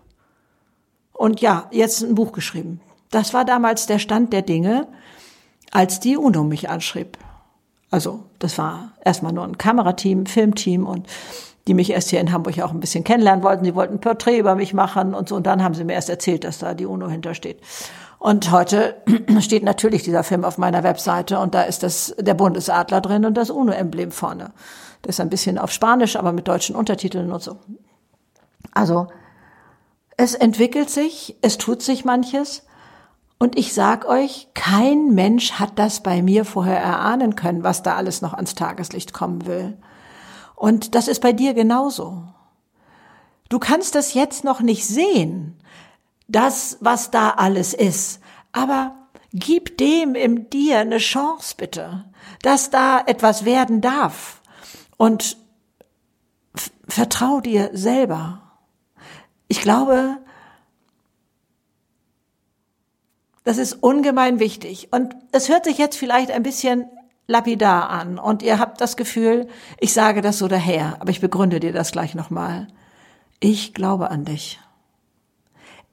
Und 1.14 1.42
ja, 1.42 1.70
jetzt 1.72 2.02
ein 2.02 2.16
Buch 2.16 2.32
geschrieben. 2.32 2.82
Das 3.12 3.34
war 3.36 3.46
damals 3.46 3.86
der 3.86 4.00
Stand 4.00 4.34
der 4.34 4.42
Dinge, 4.42 4.88
als 5.72 6.00
die 6.00 6.18
UNO 6.18 6.44
mich 6.44 6.70
anschrieb. 6.70 7.20
Also, 7.96 8.26
das 8.40 8.58
war 8.58 8.92
erstmal 9.06 9.32
nur 9.32 9.46
ein 9.46 9.58
Kamerateam, 9.58 10.26
Filmteam 10.26 10.86
und 10.86 11.08
die 11.66 11.74
mich 11.74 11.92
erst 11.92 12.10
hier 12.10 12.20
in 12.20 12.34
Hamburg 12.34 12.60
auch 12.60 12.72
ein 12.72 12.82
bisschen 12.82 13.06
kennenlernen 13.06 13.42
wollten. 13.42 13.64
Sie 13.64 13.74
wollten 13.74 13.94
ein 13.94 14.02
Porträt 14.02 14.38
über 14.38 14.56
mich 14.56 14.74
machen 14.74 15.14
und 15.14 15.30
so. 15.30 15.38
Und 15.38 15.48
dann 15.48 15.64
haben 15.64 15.76
sie 15.76 15.86
mir 15.86 15.94
erst 15.94 16.10
erzählt, 16.10 16.44
dass 16.44 16.58
da 16.58 16.74
die 16.74 16.86
UNO 16.86 17.08
hintersteht. 17.08 17.62
Und 18.20 18.52
heute 18.52 18.98
steht 19.40 19.64
natürlich 19.64 20.04
dieser 20.04 20.26
Film 20.26 20.44
auf 20.44 20.58
meiner 20.58 20.84
Webseite 20.84 21.40
und 21.40 21.56
da 21.56 21.62
ist 21.62 21.84
das, 21.84 22.14
der 22.20 22.34
Bundesadler 22.34 23.00
drin 23.00 23.24
und 23.24 23.36
das 23.36 23.50
UNO-Emblem 23.50 24.12
vorne. 24.12 24.52
Das 25.02 25.16
ist 25.16 25.22
ein 25.22 25.30
bisschen 25.30 25.58
auf 25.58 25.72
Spanisch, 25.72 26.18
aber 26.18 26.34
mit 26.34 26.50
deutschen 26.50 26.76
Untertiteln 26.76 27.32
und 27.32 27.42
so. 27.42 27.60
Also, 28.74 29.08
es 30.18 30.36
entwickelt 30.36 30.90
sich, 30.90 31.38
es 31.42 31.58
tut 31.58 31.82
sich 31.82 32.04
manches. 32.04 32.64
Und 33.38 33.58
ich 33.58 33.74
sag 33.74 34.06
euch, 34.06 34.48
kein 34.54 35.14
Mensch 35.14 35.54
hat 35.54 35.78
das 35.78 36.02
bei 36.02 36.22
mir 36.22 36.46
vorher 36.46 36.80
erahnen 36.80 37.36
können, 37.36 37.64
was 37.64 37.84
da 37.84 37.96
alles 37.96 38.22
noch 38.22 38.34
ans 38.34 38.56
Tageslicht 38.56 39.14
kommen 39.14 39.46
will. 39.46 39.78
Und 40.56 40.96
das 40.96 41.08
ist 41.08 41.22
bei 41.22 41.34
dir 41.34 41.54
genauso. 41.54 42.24
Du 43.50 43.60
kannst 43.60 43.94
das 43.96 44.14
jetzt 44.14 44.44
noch 44.44 44.62
nicht 44.62 44.88
sehen, 44.88 45.58
das, 46.28 46.78
was 46.80 47.12
da 47.12 47.32
alles 47.32 47.74
ist, 47.74 48.20
aber 48.52 48.96
gib 49.34 49.78
dem 49.78 50.16
in 50.16 50.50
dir 50.50 50.80
eine 50.80 50.98
Chance 50.98 51.56
bitte, 51.58 52.06
dass 52.42 52.70
da 52.70 53.02
etwas 53.06 53.46
werden 53.46 53.82
darf. 53.82 54.42
Und 54.98 55.38
vertrau 56.88 57.42
dir 57.42 57.70
selber. 57.74 58.42
Ich 59.48 59.62
glaube, 59.62 60.18
das 63.46 63.58
ist 63.58 63.74
ungemein 63.74 64.40
wichtig. 64.40 64.90
Und 64.92 65.16
es 65.32 65.48
hört 65.48 65.66
sich 65.66 65.78
jetzt 65.78 65.98
vielleicht 65.98 66.32
ein 66.32 66.44
bisschen 66.44 66.86
lapidar 67.28 67.90
an 67.90 68.20
und 68.20 68.44
ihr 68.44 68.60
habt 68.60 68.82
das 68.82 68.98
Gefühl, 68.98 69.48
ich 69.80 69.94
sage 69.94 70.22
das 70.22 70.38
so 70.38 70.48
daher, 70.48 70.98
aber 71.00 71.10
ich 71.12 71.22
begründe 71.22 71.60
dir 71.60 71.72
das 71.72 71.92
gleich 71.92 72.14
nochmal. 72.14 72.68
Ich 73.40 73.74
glaube 73.74 74.12
an 74.12 74.26
dich. 74.26 74.60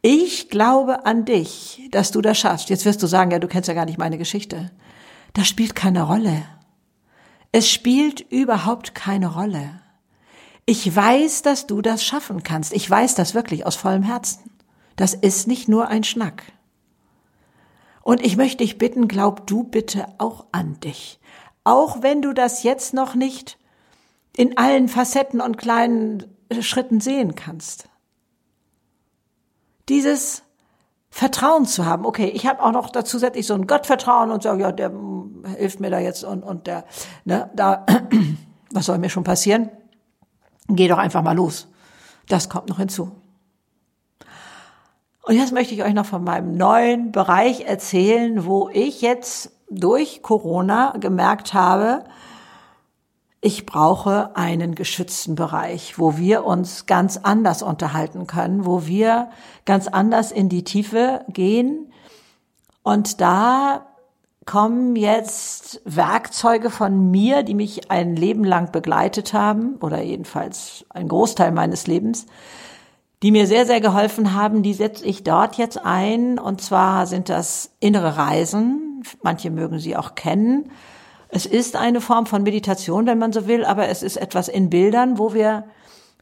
Ich 0.01 0.49
glaube 0.49 1.07
an 1.07 1.25
dich, 1.25 1.89
dass 1.91 2.11
du 2.11 2.21
das 2.21 2.39
schaffst. 2.39 2.71
Jetzt 2.71 2.85
wirst 2.85 3.03
du 3.03 3.07
sagen, 3.07 3.31
ja, 3.31 3.39
du 3.39 3.49
kennst 3.49 3.69
ja 3.69 3.75
gar 3.75 3.85
nicht 3.87 3.99
meine 3.99 4.19
Geschichte. 4.19 4.71
Das 5.33 5.47
spielt 5.47 5.75
keine 5.75 6.03
Rolle. 6.03 6.43
Es 7.53 7.71
spielt 7.71 8.21
überhaupt 8.21 8.95
keine 8.95 9.33
Rolle. 9.35 9.81
Ich 10.65 10.95
weiß, 10.95 11.43
dass 11.43 11.67
du 11.67 11.83
das 11.83 12.05
schaffen 12.05 12.43
kannst. 12.43 12.73
Ich 12.73 12.89
weiß 12.89 13.15
das 13.15 13.35
wirklich 13.35 13.67
aus 13.67 13.77
vollem 13.77 14.03
Herzen. 14.03 14.51
Das 14.97 15.15
ist 15.15 15.47
nicht 15.47 15.69
nur 15.69 15.89
ein 15.89 16.05
Schnack. 16.05 16.45
Und 18.03 18.25
ich 18.25 18.37
möchte 18.37 18.59
dich 18.59 18.79
bitten, 18.79 19.09
glaub 19.09 19.47
du 19.47 19.65
bitte 19.65 20.07
auch 20.19 20.47
an 20.53 20.81
dich. 20.81 21.21
Auch 21.65 22.03
wenn 22.03 22.23
du 22.23 22.33
das 22.33 22.63
jetzt 22.63 22.95
noch 22.95 23.15
nicht 23.15 23.59
in 24.37 24.59
allen 24.59 24.89
Facetten 24.89 25.41
und 25.41 25.59
kleinen 25.59 26.25
Schritten 26.61 27.01
sehen 27.01 27.35
kannst. 27.35 27.89
Dieses 29.89 30.43
Vertrauen 31.11 31.67
zu 31.67 31.85
haben. 31.85 32.07
Okay, 32.07 32.29
ich 32.29 32.47
habe 32.47 32.63
auch 32.63 32.73
noch 32.73 32.89
dazu 32.89 33.19
ich 33.35 33.47
so 33.47 33.55
ein 33.55 33.67
Gottvertrauen 33.67 34.31
und 34.31 34.43
sage, 34.43 34.63
ja, 34.63 34.73
der 34.73 34.93
hilft 35.57 35.79
mir 35.79 35.91
da 35.91 35.99
jetzt 35.99 36.25
und, 36.25 36.43
und 36.43 36.67
der, 36.67 36.85
ne, 37.25 37.51
da, 37.55 37.85
was 38.73 38.87
soll 38.87 38.99
mir 38.99 39.11
schon 39.11 39.25
passieren? 39.25 39.71
Geh 40.69 40.89
doch 40.89 40.99
einfach 40.99 41.23
mal 41.23 41.37
los. 41.37 41.69
Das 42.29 42.49
kommt 42.49 42.71
noch 42.71 42.79
hinzu. 42.79 43.13
Und 45.23 45.37
jetzt 45.37 45.53
möchte 45.53 45.75
ich 45.75 45.85
euch 45.85 45.95
noch 45.95 46.07
von 46.07 46.25
meinem 46.25 46.57
neuen 46.57 47.12
Bereich 47.12 47.61
erzählen, 47.61 48.45
wo 48.45 48.68
ich 48.73 49.03
jetzt 49.03 49.53
durch 49.70 50.23
Corona 50.23 50.95
gemerkt 50.99 51.55
habe, 51.55 52.05
ich 53.45 53.66
brauche 53.66 54.37
einen 54.37 54.77
geschützten 54.77 55.35
Bereich, 55.35 55.99
wo 55.99 56.16
wir 56.16 56.45
uns 56.45 56.87
ganz 56.87 57.16
anders 57.16 57.62
unterhalten 57.62 58.29
können, 58.29 58.64
wo 58.66 58.87
wir 58.87 59.31
ganz 59.64 59.89
anders 59.89 60.31
in 60.31 60.49
die 60.49 60.62
Tiefe 60.62 61.25
gehen. 61.29 61.93
Und 62.85 63.20
da 63.20 63.87
kommen 64.47 64.95
jetzt 64.95 65.81
Werkzeuge 65.85 66.70
von 66.70 67.11
mir, 67.11 67.43
die 67.43 67.55
mich 67.55 67.91
ein 67.91 68.14
Leben 68.14 68.45
lang 68.45 68.70
begleitet 68.70 69.33
haben, 69.33 69.75
oder 69.81 70.03
jedenfalls 70.03 70.85
ein 70.91 71.09
Großteil 71.09 71.51
meines 71.51 71.89
Lebens, 71.89 72.27
die 73.23 73.31
mir 73.31 73.47
sehr, 73.47 73.66
sehr 73.66 73.81
geholfen 73.81 74.35
haben, 74.35 74.62
die 74.62 74.75
setze 74.75 75.05
ich 75.05 75.23
dort 75.23 75.57
jetzt 75.57 75.85
ein. 75.85 76.39
Und 76.39 76.61
zwar 76.61 77.07
sind 77.07 77.29
das 77.29 77.70
innere 77.79 78.16
Reisen. 78.16 79.05
Manche 79.23 79.51
mögen 79.51 79.79
sie 79.79 79.97
auch 79.97 80.14
kennen. 80.14 80.70
Es 81.29 81.47
ist 81.47 81.77
eine 81.77 82.01
Form 82.01 82.27
von 82.27 82.43
Meditation, 82.43 83.07
wenn 83.07 83.18
man 83.18 83.33
so 83.33 83.47
will, 83.47 83.64
aber 83.64 83.89
es 83.89 84.03
ist 84.03 84.16
etwas 84.16 84.49
in 84.49 84.70
Bildern, 84.70 85.18
wo 85.18 85.33
wir 85.33 85.64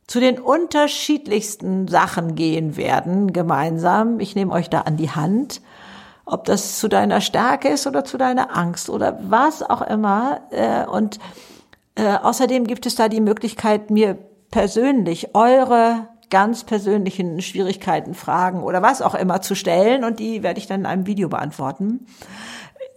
zu 0.07 0.21
den 0.21 0.39
unterschiedlichsten 0.39 1.89
Sachen 1.89 2.35
gehen 2.35 2.77
werden, 2.77 3.33
gemeinsam. 3.33 4.21
Ich 4.21 4.35
nehme 4.35 4.53
euch 4.53 4.69
da 4.69 4.83
an 4.83 4.97
die 4.97 5.11
Hand, 5.11 5.63
ob 6.27 6.45
das 6.45 6.79
zu 6.79 6.89
deiner 6.89 7.21
Stärke 7.21 7.69
ist 7.69 7.87
oder 7.87 8.05
zu 8.05 8.19
deiner 8.19 8.57
Angst 8.57 8.91
oder 8.91 9.19
was 9.23 9.63
auch 9.63 9.83
immer. 9.83 10.43
Äh, 10.51 10.85
und 10.87 11.19
äh, 11.95 12.17
außerdem 12.17 12.67
gibt 12.67 12.87
es 12.87 12.95
da 12.95 13.09
die 13.09 13.21
Möglichkeit, 13.21 13.91
mir 13.91 14.19
persönlich 14.51 15.35
eure 15.35 16.09
ganz 16.31 16.65
persönlichen 16.65 17.43
Schwierigkeiten, 17.43 18.15
Fragen 18.15 18.63
oder 18.63 18.83
was 18.83 19.03
auch 19.03 19.15
immer 19.15 19.43
zu 19.43 19.55
stellen 19.55 20.05
und 20.05 20.19
die 20.21 20.43
werde 20.43 20.59
ich 20.59 20.67
dann 20.67 20.81
in 20.81 20.87
einem 20.87 21.07
Video 21.07 21.29
beantworten. 21.29 22.07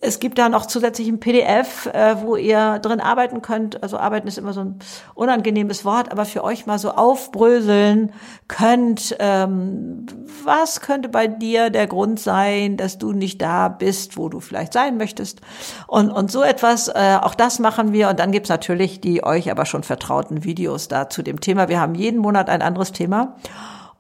Es 0.04 0.20
gibt 0.20 0.38
da 0.38 0.50
noch 0.50 0.66
zusätzlich 0.66 1.08
ein 1.08 1.20
PDF, 1.20 1.86
äh, 1.86 2.22
wo 2.22 2.36
ihr 2.36 2.80
drin 2.80 3.00
arbeiten 3.00 3.42
könnt. 3.42 3.82
Also 3.82 3.98
arbeiten 3.98 4.28
ist 4.28 4.38
immer 4.38 4.52
so 4.52 4.62
ein 4.62 4.80
unangenehmes 5.16 5.86
Wort, 5.86 6.12
aber 6.12 6.26
für 6.26 6.44
euch 6.44 6.66
mal 6.66 6.78
so 6.78 6.92
aufbröseln 6.92 8.12
könnt, 8.50 9.16
ähm, 9.20 10.06
was 10.44 10.82
könnte 10.82 11.08
bei 11.08 11.28
dir 11.28 11.70
der 11.70 11.88
Grund 11.88 12.20
sein, 12.20 12.76
dass 12.76 12.98
du 12.98 13.14
nicht 13.14 13.42
da 13.42 13.70
bist, 13.70 14.18
wo 14.18 14.28
du 14.28 14.42
vielleicht 14.42 14.74
sein 14.74 14.98
möchtest. 14.98 15.40
Und, 15.88 16.12
und 16.12 16.30
so 16.30 16.44
etwas, 16.44 16.90
äh, 16.90 17.18
auch 17.22 17.34
das 17.34 17.60
machen 17.60 17.94
wir. 17.94 18.10
Und 18.10 18.20
dann 18.20 18.34
gibt's 18.34 18.50
natürlich 18.50 19.00
die 19.00 19.24
euch 19.24 19.50
aber 19.50 19.66
schon 19.66 19.84
vertrauten 19.84 20.44
Videos 20.44 20.90
da 20.90 21.10
zu 21.10 21.24
dem 21.24 21.40
Thema. 21.40 21.70
Wir 21.70 21.80
haben 21.80 21.96
jeden 21.96 22.20
Monat 22.20 22.50
ein 22.50 22.62
anderes 22.62 22.92
Thema. 22.92 23.38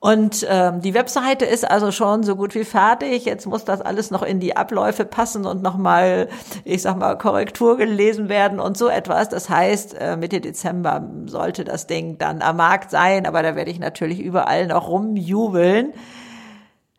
Und 0.04 0.45
ähm, 0.49 0.82
die 0.82 0.93
Webseite 0.93 1.45
ist 1.45 1.64
also 1.64 1.93
schon 1.93 2.24
so 2.24 2.36
gut 2.36 2.56
wie 2.56 2.66
fertig. 2.66 3.24
Jetzt 3.24 3.47
muss 3.47 3.64
das 3.64 3.80
alles 3.80 4.12
noch 4.12 4.22
in 4.22 4.41
die 4.41 4.58
Abläufe 4.58 5.06
passen 5.06 5.45
und 5.45 5.64
nochmal, 5.64 6.28
ich 6.66 6.82
sag 6.82 6.97
mal, 6.97 7.18
Korrektur 7.18 7.78
gelesen 7.78 8.28
werden 8.28 8.60
und 8.60 8.78
so 8.78 8.89
etwas. 8.89 9.30
Das 9.30 9.49
heißt, 9.49 9.95
äh, 9.97 10.18
Mitte 10.18 10.41
Dezember 10.41 11.10
sollte 11.28 11.64
das 11.64 11.88
Ding 11.88 12.18
dann 12.18 12.41
am 12.41 12.58
Markt 12.58 12.91
sein, 12.91 13.26
aber 13.26 13.43
da 13.43 13.56
werde 13.56 13.72
ich 13.72 13.80
natürlich 13.80 14.20
überall 14.20 14.68
noch 14.68 14.89
rumjubeln. 14.89 15.93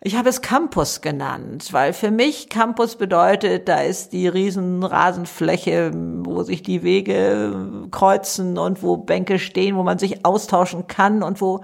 Ich 0.03 0.17
habe 0.17 0.31
es 0.31 0.41
Campus 0.41 1.03
genannt, 1.03 1.75
weil 1.75 1.93
für 1.93 2.11
mich 2.11 2.49
Campus 2.49 2.97
bedeutet, 2.97 3.69
da 3.69 3.83
ist 3.83 4.15
die 4.15 4.29
riesen 4.29 4.83
Rasenfläche, 4.83 5.91
wo 5.95 6.43
sich 6.43 6.63
die 6.63 6.83
Wege 6.83 7.87
kreuzen 7.91 8.57
und 8.57 8.83
wo 8.83 8.97
Bänke 8.97 9.39
stehen, 9.39 9.77
wo 9.77 9.83
man 9.83 9.99
sich 9.99 10.25
austauschen 10.25 10.87
kann 10.87 11.23
und 11.23 11.43
wo 11.43 11.61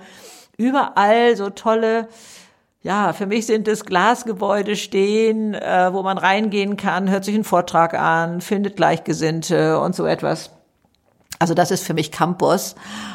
überall 0.61 1.37
so 1.37 1.51
tolle, 1.51 2.09
ja, 2.83 3.13
für 3.13 3.27
mich 3.27 3.47
sind 3.47 3.67
es 3.67 3.85
Glasgebäude 3.85 4.77
stehen, 4.77 5.55
äh, 5.55 5.93
wo 5.93 6.03
man 6.03 6.19
reingehen 6.19 6.77
kann, 6.77 7.11
hört 7.11 7.25
sich 7.25 7.35
einen 7.35 7.45
Vortrag 7.45 7.95
an, 7.95 8.41
findet 8.41 8.77
Gleichgesinnte 8.77 9.81
und 9.81 9.95
so 9.95 10.07
etwas. 10.07 10.51
Also 11.43 11.55
das 11.55 11.71
ist 11.71 11.87
für 11.87 11.95
mich 11.95 12.13
Campus 12.13 12.75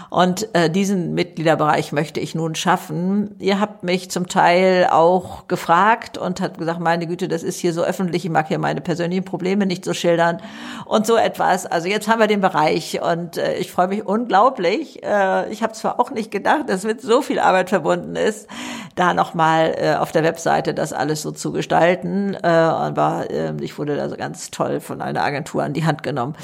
und 0.09 0.49
äh, 0.55 0.67
diesen 0.67 1.13
Mitgliederbereich 1.13 1.91
möchte 1.91 2.19
ich 2.19 2.33
nun 2.33 2.55
schaffen. 2.55 3.35
Ihr 3.37 3.59
habt 3.59 3.83
mich 3.83 4.09
zum 4.09 4.27
Teil 4.27 4.87
auch 4.89 5.47
gefragt 5.47 6.17
und 6.17 6.41
habt 6.41 6.57
gesagt, 6.57 6.79
meine 6.79 7.05
Güte, 7.05 7.27
das 7.27 7.43
ist 7.43 7.59
hier 7.59 7.71
so 7.71 7.83
öffentlich, 7.83 8.25
ich 8.25 8.31
mag 8.31 8.47
hier 8.47 8.57
meine 8.57 8.81
persönlichen 8.81 9.25
Probleme 9.25 9.67
nicht 9.67 9.85
so 9.85 9.93
schildern 9.93 10.41
und 10.85 11.05
so 11.05 11.17
etwas. 11.17 11.67
Also 11.67 11.87
jetzt 11.87 12.07
haben 12.07 12.19
wir 12.19 12.25
den 12.25 12.41
Bereich 12.41 12.99
und 12.99 13.37
äh, 13.37 13.57
ich 13.57 13.71
freue 13.71 13.89
mich 13.89 14.07
unglaublich. 14.07 15.03
Äh, 15.03 15.51
ich 15.51 15.61
habe 15.61 15.73
zwar 15.73 15.99
auch 15.99 16.09
nicht 16.09 16.31
gedacht, 16.31 16.67
dass 16.67 16.83
mit 16.83 17.01
so 17.01 17.21
viel 17.21 17.39
Arbeit 17.39 17.69
verbunden 17.69 18.15
ist, 18.15 18.47
da 18.95 19.13
nochmal 19.13 19.75
äh, 19.77 19.95
auf 19.95 20.11
der 20.11 20.23
Webseite 20.23 20.73
das 20.73 20.93
alles 20.93 21.21
so 21.21 21.29
zu 21.31 21.51
gestalten, 21.51 22.35
äh, 22.41 22.47
aber 22.47 23.29
äh, 23.29 23.53
ich 23.61 23.77
wurde 23.77 23.95
da 23.95 24.09
so 24.09 24.15
ganz 24.15 24.49
toll 24.49 24.79
von 24.79 25.01
einer 25.01 25.21
Agentur 25.21 25.61
an 25.61 25.73
die 25.73 25.85
Hand 25.85 26.01
genommen. 26.01 26.35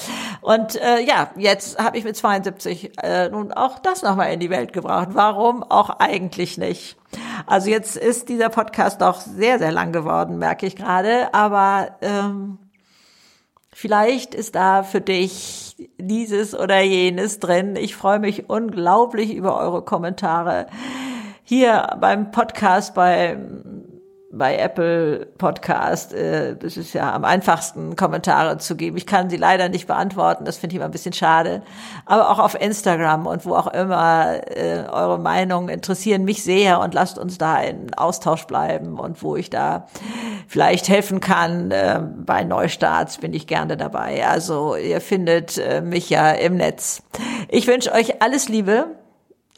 Und 0.41 0.75
äh, 0.75 1.01
ja, 1.03 1.31
jetzt 1.37 1.70
habe 1.77 1.97
ich 1.97 2.03
mit 2.03 2.15
72 2.15 2.91
äh, 3.01 3.29
nun 3.29 3.51
auch 3.51 3.79
das 3.79 4.01
nochmal 4.01 4.33
in 4.33 4.39
die 4.39 4.49
Welt 4.49 4.73
gebracht. 4.73 5.09
Warum 5.11 5.63
auch 5.63 5.89
eigentlich 5.99 6.57
nicht? 6.57 6.97
Also 7.45 7.69
jetzt 7.69 7.97
ist 7.97 8.29
dieser 8.29 8.49
Podcast 8.49 9.01
doch 9.01 9.19
sehr, 9.21 9.59
sehr 9.59 9.71
lang 9.71 9.91
geworden, 9.91 10.37
merke 10.37 10.65
ich 10.65 10.75
gerade. 10.75 11.33
Aber 11.33 11.97
ähm, 12.01 12.57
vielleicht 13.73 14.35
ist 14.35 14.55
da 14.55 14.83
für 14.83 15.01
dich 15.01 15.89
dieses 15.97 16.53
oder 16.57 16.81
jenes 16.81 17.39
drin. 17.39 17.75
Ich 17.75 17.95
freue 17.95 18.19
mich 18.19 18.49
unglaublich 18.49 19.33
über 19.33 19.57
eure 19.57 19.83
Kommentare 19.83 20.67
hier 21.43 21.97
beim 21.99 22.31
Podcast, 22.31 22.93
beim 22.93 23.90
bei 24.33 24.57
Apple 24.57 25.27
Podcast, 25.37 26.13
äh, 26.13 26.55
ist 26.61 26.93
ja 26.93 27.13
am 27.13 27.25
einfachsten, 27.25 27.95
Kommentare 27.97 28.57
zu 28.57 28.75
geben. 28.75 28.95
Ich 28.95 29.05
kann 29.05 29.29
sie 29.29 29.35
leider 29.35 29.67
nicht 29.67 29.87
beantworten, 29.87 30.45
das 30.45 30.57
finde 30.57 30.73
ich 30.73 30.77
immer 30.77 30.85
ein 30.85 30.91
bisschen 30.91 31.13
schade. 31.13 31.61
Aber 32.05 32.29
auch 32.29 32.39
auf 32.39 32.59
Instagram 32.59 33.27
und 33.27 33.45
wo 33.45 33.55
auch 33.55 33.67
immer 33.67 34.39
äh, 34.47 34.85
eure 34.89 35.19
Meinungen 35.19 35.67
interessieren 35.69 36.23
mich 36.23 36.43
sehr 36.43 36.79
und 36.79 36.93
lasst 36.93 37.17
uns 37.17 37.37
da 37.37 37.59
in 37.61 37.93
Austausch 37.93 38.45
bleiben 38.45 38.99
und 38.99 39.21
wo 39.21 39.35
ich 39.35 39.49
da 39.49 39.87
vielleicht 40.47 40.87
helfen 40.87 41.19
kann 41.19 41.71
äh, 41.71 42.01
bei 42.25 42.43
Neustarts 42.43 43.17
bin 43.17 43.33
ich 43.33 43.47
gerne 43.47 43.75
dabei. 43.75 44.25
Also 44.25 44.75
ihr 44.77 45.01
findet 45.01 45.57
äh, 45.57 45.81
mich 45.81 46.09
ja 46.09 46.31
im 46.31 46.55
Netz. 46.55 47.03
Ich 47.49 47.67
wünsche 47.67 47.91
euch 47.91 48.21
alles 48.21 48.47
Liebe 48.47 48.95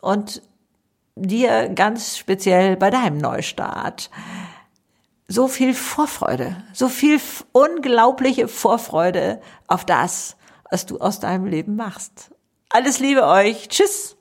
und 0.02 0.42
dir 1.16 1.70
ganz 1.70 2.18
speziell 2.18 2.76
bei 2.76 2.90
deinem 2.90 3.20
Neustart 3.20 4.10
so 5.34 5.48
viel 5.48 5.74
Vorfreude, 5.74 6.56
so 6.74 6.90
viel 6.90 7.20
unglaubliche 7.54 8.48
Vorfreude 8.48 9.42
auf 9.68 9.84
das, 9.84 10.38
was 10.70 10.86
du 10.86 11.00
aus 11.00 11.20
deinem 11.20 11.48
Leben 11.48 11.76
machst. 11.76 12.30
Alles 12.70 13.00
Liebe 13.00 13.26
euch. 13.26 13.68
Tschüss. 13.68 14.13